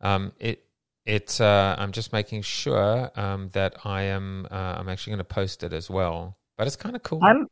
um, 0.01 0.33
it 0.39 0.64
it's. 1.05 1.39
Uh, 1.39 1.75
I'm 1.77 1.91
just 1.91 2.13
making 2.13 2.41
sure 2.41 3.11
um, 3.15 3.49
that 3.53 3.75
I 3.85 4.03
am. 4.03 4.47
Uh, 4.49 4.75
I'm 4.77 4.89
actually 4.89 5.11
going 5.11 5.19
to 5.19 5.23
post 5.23 5.63
it 5.63 5.73
as 5.73 5.89
well. 5.89 6.37
But 6.57 6.67
it's 6.67 6.75
kind 6.75 6.95
of 6.95 7.03
cool. 7.03 7.19
I'm. 7.23 7.47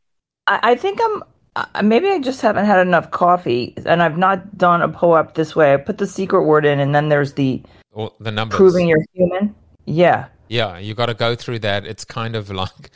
I 0.48 0.76
think 0.76 1.00
I'm. 1.02 1.24
Uh, 1.56 1.82
maybe 1.84 2.10
I 2.10 2.20
just 2.20 2.42
haven't 2.42 2.66
had 2.66 2.80
enough 2.86 3.12
coffee, 3.12 3.74
and 3.86 4.02
I've 4.02 4.18
not 4.18 4.58
done 4.58 4.82
a 4.82 4.90
POAP 4.90 5.36
this 5.36 5.56
way. 5.56 5.74
I 5.74 5.78
put 5.78 5.98
the 6.00 6.08
secret 6.08 6.44
word 6.44 6.66
in, 6.66 6.80
and 6.80 6.94
then 6.96 7.10
there's 7.10 7.34
the 7.34 7.62
Or 7.92 8.12
the 8.20 8.32
numbers. 8.32 8.58
proving 8.58 8.88
you're 8.88 9.04
human. 9.14 9.56
Yeah, 9.86 10.28
Yeah, 10.48 10.78
you 10.80 10.94
got 10.96 11.08
to 11.08 11.14
go 11.14 11.36
through 11.36 11.60
that. 11.60 11.86
It's 11.86 12.06
kind 12.06 12.36
of 12.36 12.50
like 12.64 12.90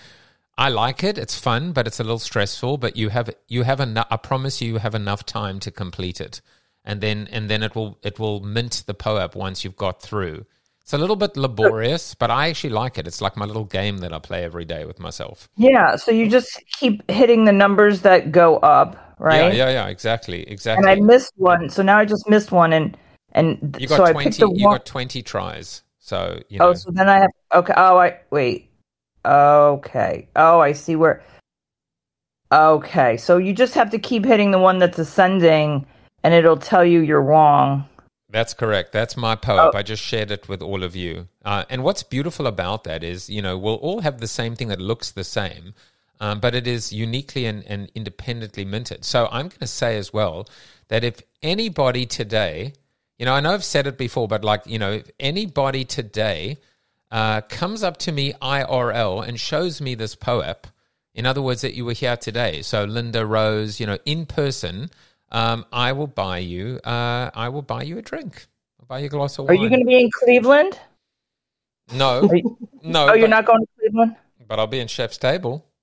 I 0.58 0.70
like 0.70 1.03
it. 1.03 1.18
It's 1.18 1.38
fun, 1.38 1.72
but 1.72 1.86
it's 1.86 1.99
a 1.99 2.03
little 2.03 2.20
stressful. 2.20 2.78
But 2.80 2.95
you 2.97 3.10
have 3.10 3.30
you 3.47 3.64
have 3.64 3.80
enough. 3.80 4.08
I 4.10 4.18
promise 4.18 4.62
you, 4.62 4.74
you 4.74 4.78
have 4.80 4.95
enough 4.95 5.26
time 5.26 5.60
to 5.62 5.72
complete 5.72 6.20
it, 6.20 6.41
and 6.88 7.01
then 7.01 7.27
and 7.31 7.49
then 7.49 7.61
it 7.61 7.75
will 7.75 7.99
it 8.01 8.17
will 8.17 8.39
mint 8.39 8.83
the 8.88 8.93
POAP 8.95 9.35
once 9.35 9.63
you've 9.63 9.75
got 9.75 10.01
through. 10.01 10.45
It's 10.81 10.93
a 10.93 10.97
little 10.97 11.17
bit 11.17 11.35
laborious, 11.35 12.15
but 12.15 12.31
I 12.31 12.47
actually 12.47 12.69
like 12.69 12.97
it. 12.97 13.05
It's 13.07 13.21
like 13.21 13.35
my 13.35 13.43
little 13.43 13.65
game 13.65 13.97
that 13.97 14.13
I 14.13 14.19
play 14.19 14.45
every 14.45 14.63
day 14.63 14.85
with 14.85 14.99
myself. 14.99 15.49
yeah. 15.57 15.97
So 15.97 16.11
you 16.11 16.29
just 16.29 16.63
keep 16.79 17.03
hitting 17.11 17.43
the 17.43 17.51
numbers 17.51 18.01
that 18.01 18.31
go 18.31 18.55
up, 18.59 19.15
right? 19.19 19.53
Yeah, 19.53 19.65
yeah, 19.65 19.69
yeah. 19.71 19.88
Exactly, 19.88 20.49
exactly. 20.49 20.89
And. 20.89 21.01
I 21.01 21.03
missed 21.03 21.33
one, 21.35 21.69
so 21.69 21.83
now 21.83 21.99
I 21.99 22.05
just 22.05 22.29
missed 22.29 22.53
one, 22.53 22.71
and 22.71 22.97
and 23.33 23.75
you 23.77 23.89
so 23.89 23.97
got 23.97 24.07
I 24.07 24.11
twenty. 24.13 24.29
picked 24.29 24.39
the 24.39 24.49
one. 24.49 24.59
You 24.59 24.65
got 24.67 24.85
twenty 24.85 25.21
tries. 25.21 25.83
So 25.99 26.39
you 26.47 26.59
oh, 26.61 26.67
know. 26.67 26.69
Oh, 26.69 26.73
so 26.73 26.91
then 26.91 27.09
I 27.09 27.17
have 27.19 27.31
okay. 27.53 27.73
Oh, 27.75 27.97
I 27.97 28.19
wait. 28.31 28.69
Okay. 29.25 30.29
Oh, 30.38 30.61
I 30.61 30.71
see 30.71 30.95
where. 30.95 31.21
Okay, 32.49 33.17
so 33.17 33.35
you 33.35 33.51
just 33.51 33.73
have 33.73 33.89
to 33.89 33.99
keep 33.99 34.23
hitting 34.23 34.51
the 34.51 34.59
one 34.59 34.79
that's 34.79 34.97
ascending, 34.97 35.85
and 36.24 36.34
it'll 36.34 36.57
tell 36.57 36.86
you 36.86 36.99
you're 37.01 37.22
wrong. 37.22 37.88
That's 38.30 38.53
correct. 38.53 38.91
That's 38.91 39.15
my 39.15 39.36
POAP. 39.36 39.72
Oh. 39.74 39.78
I 39.78 39.84
just 39.84 40.03
shared 40.03 40.32
it 40.32 40.49
with 40.49 40.61
all 40.61 40.84
of 40.84 40.95
you. 40.95 41.28
Uh, 41.45 41.63
and 41.70 41.84
what's 41.84 42.03
beautiful 42.03 42.45
about 42.45 42.84
that 42.84 43.03
is, 43.03 43.30
you 43.30 43.41
know, 43.41 43.57
we'll 43.57 43.76
all 43.76 44.01
have 44.01 44.20
the 44.20 44.28
same 44.28 44.55
thing 44.55 44.68
that 44.68 44.82
looks 44.82 45.11
the 45.11 45.24
same, 45.24 45.74
um, 46.20 46.39
but 46.41 46.53
it 46.53 46.68
is 46.68 46.91
uniquely 46.91 47.45
and, 47.45 47.63
and 47.68 47.89
independently 47.95 48.65
minted. 48.65 49.05
So 49.05 49.28
I'm 49.32 49.47
going 49.47 49.59
to 49.61 49.68
say 49.68 49.97
as 49.97 50.11
well 50.11 50.47
that 50.89 51.05
if 51.05 51.22
anybody 51.41 52.05
today, 52.05 52.74
you 53.18 53.26
know, 53.26 53.34
I 53.34 53.39
know 53.39 53.53
I've 53.53 53.63
said 53.63 53.88
it 53.88 53.97
before, 53.97 54.28
but 54.28 54.43
like, 54.43 54.63
you 54.65 54.78
know, 54.78 54.91
if 54.91 55.09
anybody 55.20 55.86
today 55.86 56.57
uh, 57.11 57.41
comes 57.41 57.82
up 57.82 57.97
to 57.97 58.11
me 58.11 58.34
IRL 58.41 59.26
and 59.26 59.39
shows 59.39 59.80
me 59.80 59.95
this 59.95 60.15
POAP, 60.15 60.68
in 61.15 61.26
other 61.26 61.41
words, 61.41 61.61
that 61.61 61.74
you 61.74 61.86
were 61.86 61.93
here 61.93 62.18
today. 62.18 62.61
So 62.61 62.84
Linda 62.84 63.26
Rose, 63.26 63.80
you 63.80 63.88
know, 63.88 63.97
in 64.05 64.26
person, 64.26 64.91
um, 65.32 65.65
I 65.71 65.91
will 65.91 66.07
buy 66.07 66.39
you. 66.39 66.80
Uh, 66.84 67.30
I 67.34 67.49
will 67.49 67.61
buy 67.61 67.84
you 67.84 67.97
a 67.97 68.01
drink. 68.01 68.47
I'll 68.80 68.86
buy 68.88 68.99
you 68.99 69.07
a 69.07 69.09
glass 69.09 69.38
of 69.38 69.45
water. 69.45 69.53
Are 69.53 69.55
wine. 69.55 69.63
you 69.63 69.69
going 69.69 69.82
to 69.82 69.86
be 69.86 70.01
in 70.01 70.09
Cleveland? 70.11 70.80
No, 71.93 72.21
no. 72.84 73.09
Oh, 73.09 73.13
you're 73.13 73.28
but, 73.28 73.30
not 73.30 73.45
going 73.45 73.61
to 73.61 73.67
Cleveland? 73.80 74.15
But 74.47 74.59
I'll 74.59 74.67
be 74.67 74.80
in 74.80 74.88
Chef's 74.88 75.17
Table. 75.17 75.65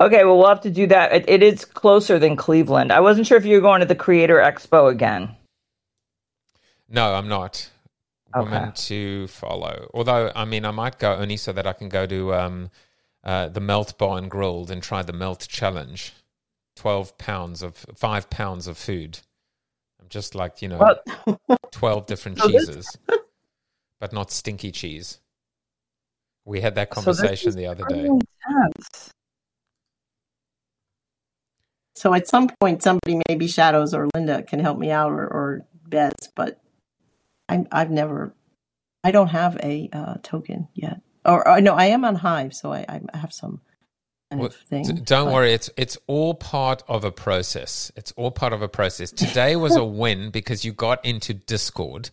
Okay, 0.00 0.24
well, 0.24 0.38
we'll 0.38 0.48
have 0.48 0.62
to 0.62 0.70
do 0.70 0.86
that. 0.88 1.12
It, 1.12 1.24
it 1.28 1.42
is 1.42 1.64
closer 1.64 2.18
than 2.18 2.34
Cleveland. 2.34 2.90
I 2.90 3.00
wasn't 3.00 3.26
sure 3.26 3.38
if 3.38 3.44
you 3.44 3.54
were 3.56 3.60
going 3.60 3.80
to 3.80 3.86
the 3.86 3.94
Creator 3.94 4.38
Expo 4.38 4.90
again. 4.90 5.36
No, 6.88 7.14
I'm 7.14 7.28
not. 7.28 7.70
Woman 8.34 8.62
Okay. 8.62 8.72
to 8.74 9.28
follow. 9.28 9.88
Although, 9.94 10.32
I 10.34 10.44
mean, 10.44 10.64
I 10.64 10.72
might 10.72 10.98
go 10.98 11.14
only 11.14 11.36
so 11.36 11.52
that 11.52 11.66
I 11.66 11.72
can 11.72 11.88
go 11.88 12.06
to 12.06 12.34
um, 12.34 12.70
uh, 13.22 13.48
the 13.48 13.60
Melt 13.60 13.96
Bar 13.96 14.18
and 14.18 14.28
Grilled 14.28 14.72
and 14.72 14.82
try 14.82 15.02
the 15.02 15.12
Melt 15.12 15.46
Challenge. 15.48 16.12
Twelve 16.76 17.16
pounds 17.18 17.62
of 17.62 17.76
five 17.94 18.28
pounds 18.30 18.66
of 18.66 18.76
food. 18.76 19.20
I'm 20.00 20.08
just 20.08 20.34
like 20.34 20.60
you 20.62 20.68
know, 20.68 20.96
twelve 21.70 22.06
different 22.06 22.38
So 22.38 22.48
this- 22.48 22.66
cheeses, 22.66 22.98
but 24.00 24.12
not 24.12 24.30
stinky 24.30 24.70
cheese. 24.72 25.20
We 26.46 26.60
had 26.60 26.74
that 26.74 26.90
conversation 26.90 27.48
is 27.50 27.54
the 27.54 27.66
other 27.66 27.84
day. 27.88 28.00
intense. 28.00 29.10
So 31.96 32.12
at 32.12 32.26
some 32.28 32.50
point, 32.60 32.82
somebody, 32.82 33.20
maybe 33.28 33.46
Shadows 33.46 33.94
or 33.94 34.08
Linda, 34.14 34.42
can 34.42 34.58
help 34.60 34.78
me 34.78 34.90
out, 34.90 35.12
or, 35.12 35.22
or 35.26 35.64
Bez. 35.88 36.12
But 36.34 36.60
I'm, 37.48 37.66
I've 37.70 37.90
never, 37.90 38.34
I 39.04 39.10
don't 39.12 39.28
have 39.28 39.56
a 39.62 39.88
uh, 39.92 40.14
token 40.22 40.68
yet. 40.74 41.00
Or, 41.24 41.46
or 41.48 41.60
no, 41.60 41.74
I 41.74 41.86
am 41.86 42.04
on 42.04 42.16
Hive, 42.16 42.52
so 42.52 42.72
I, 42.72 42.84
I 42.88 43.16
have 43.16 43.32
some 43.32 43.60
Well. 44.38 44.50
Don't 44.70 45.26
but- 45.26 45.32
worry, 45.32 45.52
it's 45.52 45.70
it's 45.76 45.98
all 46.06 46.34
part 46.34 46.82
of 46.88 47.04
a 47.04 47.10
process. 47.10 47.90
It's 47.96 48.12
all 48.12 48.30
part 48.30 48.52
of 48.52 48.62
a 48.62 48.68
process. 48.68 49.10
Today 49.10 49.56
was 49.56 49.76
a 49.76 49.84
win 50.02 50.30
because 50.30 50.64
you 50.64 50.72
got 50.72 51.04
into 51.04 51.34
Discord. 51.34 52.10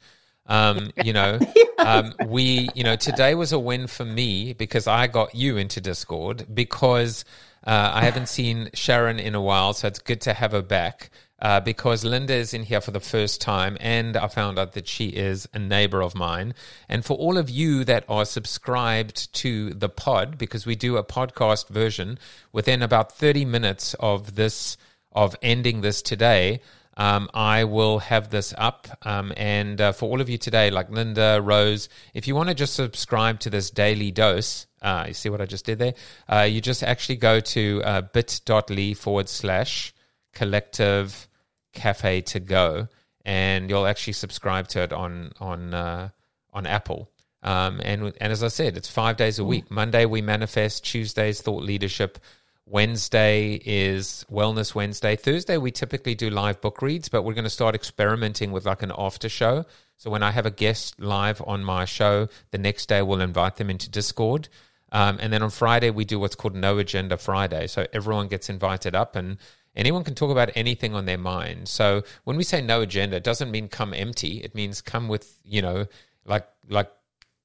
Um, 0.48 0.92
you 1.04 1.14
know, 1.14 1.40
um, 1.78 2.14
we, 2.26 2.70
you 2.76 2.84
know, 2.84 2.96
today 2.96 3.36
was 3.36 3.52
a 3.52 3.60
win 3.60 3.88
for 3.88 4.06
me 4.06 4.54
because 4.54 4.88
I 4.88 5.08
got 5.08 5.36
you 5.36 5.58
into 5.58 5.80
Discord 5.82 6.48
because 6.54 7.26
uh, 7.66 7.92
I 7.94 8.04
haven't 8.04 8.28
seen 8.28 8.70
Sharon 8.74 9.20
in 9.20 9.36
a 9.36 9.42
while, 9.42 9.74
so 9.74 9.88
it's 9.88 10.00
good 10.00 10.22
to 10.22 10.34
have 10.34 10.52
her 10.52 10.62
back. 10.62 11.10
Uh, 11.42 11.60
because 11.60 12.04
Linda 12.04 12.36
is 12.36 12.54
in 12.54 12.64
here 12.64 12.82
for 12.82 12.92
the 12.92 13.00
first 13.00 13.42
time, 13.42 13.76
and 13.80 14.16
I 14.16 14.28
found 14.28 14.60
out 14.60 14.74
that 14.74 14.88
she 14.88 15.08
is 15.08 15.50
a 15.54 15.60
neighbor 15.60 16.02
of 16.02 16.14
mine. 16.14 16.54
And 16.88 17.04
for 17.04 17.18
all 17.18 17.38
of 17.38 17.50
you 17.50 17.84
that 17.86 18.06
are 18.08 18.26
subscribed 18.26 19.34
to 19.36 19.72
the 19.72 19.90
pod, 19.90 20.38
because 20.38 20.68
we 20.68 20.76
do 20.76 20.98
a 20.98 21.04
podcast 21.04 21.70
version 21.70 22.20
within 22.52 22.84
about 22.84 23.12
30 23.12 23.46
minutes 23.46 23.96
of 24.00 24.36
this, 24.36 24.78
of 25.12 25.36
ending 25.42 25.82
this 25.82 26.04
today, 26.04 26.62
um, 26.98 27.30
I 27.34 27.64
will 27.64 28.00
have 28.00 28.30
this 28.30 28.54
up. 28.58 28.88
Um, 29.02 29.34
and 29.36 29.82
uh, 29.82 29.92
for 29.94 30.10
all 30.10 30.22
of 30.22 30.30
you 30.30 30.38
today, 30.38 30.70
like 30.70 30.90
Linda, 30.90 31.40
Rose, 31.42 31.90
if 32.14 32.28
you 32.28 32.36
want 32.36 32.50
to 32.50 32.56
just 32.56 32.76
subscribe 32.76 33.40
to 33.42 33.50
this 33.50 33.72
daily 33.72 34.12
dose, 34.12 34.68
uh, 34.82 35.06
you 35.08 35.14
see 35.14 35.30
what 35.30 35.42
I 35.42 35.46
just 35.46 35.66
did 35.66 35.80
there? 35.80 35.94
Uh, 36.32 36.42
you 36.42 36.62
just 36.62 36.84
actually 36.84 37.16
go 37.16 37.40
to 37.40 37.82
uh, 37.84 38.02
bit.ly 38.02 38.94
forward 38.94 39.30
slash 39.30 39.94
collective 40.34 41.28
cafe 41.74 42.22
to 42.22 42.40
go 42.40 42.88
and 43.26 43.70
you'll 43.70 43.86
actually 43.86 44.14
subscribe 44.14 44.68
to 44.70 44.82
it 44.82 44.94
on 44.94 45.32
on 45.40 45.74
uh, 45.74 46.10
on 46.54 46.66
Apple. 46.66 47.10
Um, 47.44 47.82
and 47.84 48.14
and 48.20 48.32
as 48.32 48.44
I 48.44 48.50
said, 48.50 48.78
it's 48.78 48.90
five 48.90 49.18
days 49.18 49.40
a 49.40 49.46
week. 49.46 49.70
Monday 49.72 50.06
we 50.06 50.22
manifest. 50.22 50.86
Tuesday's 50.86 51.42
thought 51.42 51.64
leadership. 51.64 52.20
Wednesday 52.68 53.56
is 53.66 54.26
Wellness 54.32 54.74
Wednesday. 54.74 55.16
Thursday 55.16 55.58
we 55.58 55.72
typically 55.72 56.16
do 56.16 56.30
live 56.30 56.62
book 56.62 56.82
reads, 56.82 57.10
but 57.10 57.24
we're 57.24 57.34
going 57.34 57.44
to 57.44 57.50
start 57.50 57.76
experimenting 57.76 58.52
with 58.52 58.66
like 58.66 58.82
an 58.82 58.94
after 58.98 59.28
show. 59.28 59.66
So 59.98 60.10
when 60.10 60.24
I 60.24 60.32
have 60.32 60.46
a 60.46 60.52
guest 60.52 61.00
live 61.00 61.42
on 61.46 61.64
my 61.64 61.86
show, 61.86 62.30
the 62.52 62.58
next 62.58 62.88
day 62.88 63.02
we'll 63.02 63.22
invite 63.22 63.58
them 63.58 63.70
into 63.70 63.90
Discord. 63.90 64.48
Um, 64.94 65.18
and 65.20 65.34
then 65.34 65.42
on 65.42 65.50
Friday 65.50 65.90
we 65.90 66.06
do 66.06 66.20
what's 66.20 66.36
called 66.36 66.56
No 66.56 66.78
Agenda 66.78 67.18
Friday. 67.18 67.68
So 67.68 67.88
everyone 67.92 68.28
gets 68.28 68.50
invited 68.50 68.96
up 68.96 69.16
and 69.16 69.38
anyone 69.76 70.04
can 70.04 70.16
talk 70.16 70.32
about 70.32 70.52
anything 70.56 70.94
on 70.94 71.06
their 71.06 71.18
mind. 71.18 71.68
So 71.68 72.04
when 72.24 72.38
we 72.38 72.44
say 72.44 72.62
no 72.62 72.82
agenda, 72.82 73.18
it 73.18 73.24
doesn't 73.24 73.52
mean 73.52 73.68
come 73.68 73.94
empty. 73.94 74.42
It 74.44 74.56
means 74.56 74.82
come 74.82 75.08
with, 75.08 75.40
you 75.44 75.62
know, 75.62 75.86
like 76.26 76.48
like 76.70 76.92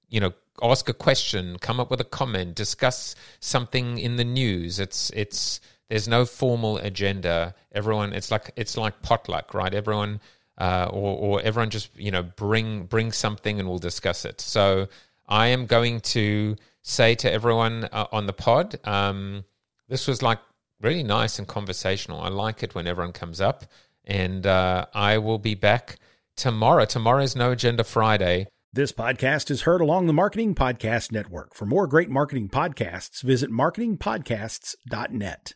you 0.09 0.21
know, 0.21 0.33
ask 0.63 0.89
a 0.89 0.95
question, 0.95 1.59
come 1.59 1.81
up 1.81 1.91
with 1.91 2.01
a 2.01 2.05
comment, 2.05 2.55
discuss 2.55 3.15
something 3.41 3.99
in 3.99 4.17
the 4.17 4.25
news. 4.25 4.79
It's 4.79 5.11
it's 5.11 5.61
there's 5.89 6.09
no 6.09 6.25
formal 6.25 6.79
agenda. 6.79 7.55
Everyone, 7.73 8.13
it's 8.13 8.31
like 8.31 8.51
it's 8.57 8.77
like 8.77 9.03
potluck, 9.03 9.55
right? 9.55 9.73
Everyone, 9.73 10.21
uh, 10.59 10.89
or 10.91 11.19
or 11.19 11.43
everyone 11.43 11.71
just 11.71 11.97
you 11.97 12.11
know 12.11 12.23
bring 12.23 12.85
bring 12.85 13.13
something 13.13 13.59
and 13.59 13.69
we'll 13.69 13.79
discuss 13.79 14.25
it. 14.25 14.41
So 14.41 14.89
I 15.29 15.49
am 15.49 15.67
going 15.67 16.01
to 16.01 16.57
say 16.83 17.15
to 17.17 17.33
everyone 17.33 17.89
uh, 17.93 18.07
on 18.13 18.27
the 18.27 18.33
pod, 18.33 18.79
um, 18.85 19.45
this 19.89 20.07
was 20.07 20.23
like 20.23 20.39
really 20.81 21.03
nice 21.03 21.39
and 21.39 21.49
conversational. 21.49 22.21
I 22.21 22.29
like 22.29 22.63
it 22.63 22.75
when 22.75 22.87
everyone 22.87 23.13
comes 23.13 23.41
up, 23.41 23.65
and 24.05 24.47
uh, 24.47 24.87
I 24.95 25.19
will 25.19 25.39
be 25.39 25.55
back 25.55 25.97
tomorrow. 26.37 26.85
Tomorrow 26.85 27.23
is 27.23 27.37
No 27.37 27.53
Agenda 27.53 27.85
Friday. 27.85 28.49
This 28.73 28.93
podcast 28.93 29.51
is 29.51 29.63
heard 29.63 29.81
along 29.81 30.07
the 30.07 30.13
Marketing 30.13 30.55
Podcast 30.55 31.11
Network. 31.11 31.55
For 31.55 31.65
more 31.65 31.87
great 31.87 32.11
marketing 32.11 32.51
podcasts, 32.51 33.23
visit 33.23 33.51
marketingpodcasts.net. 33.51 35.53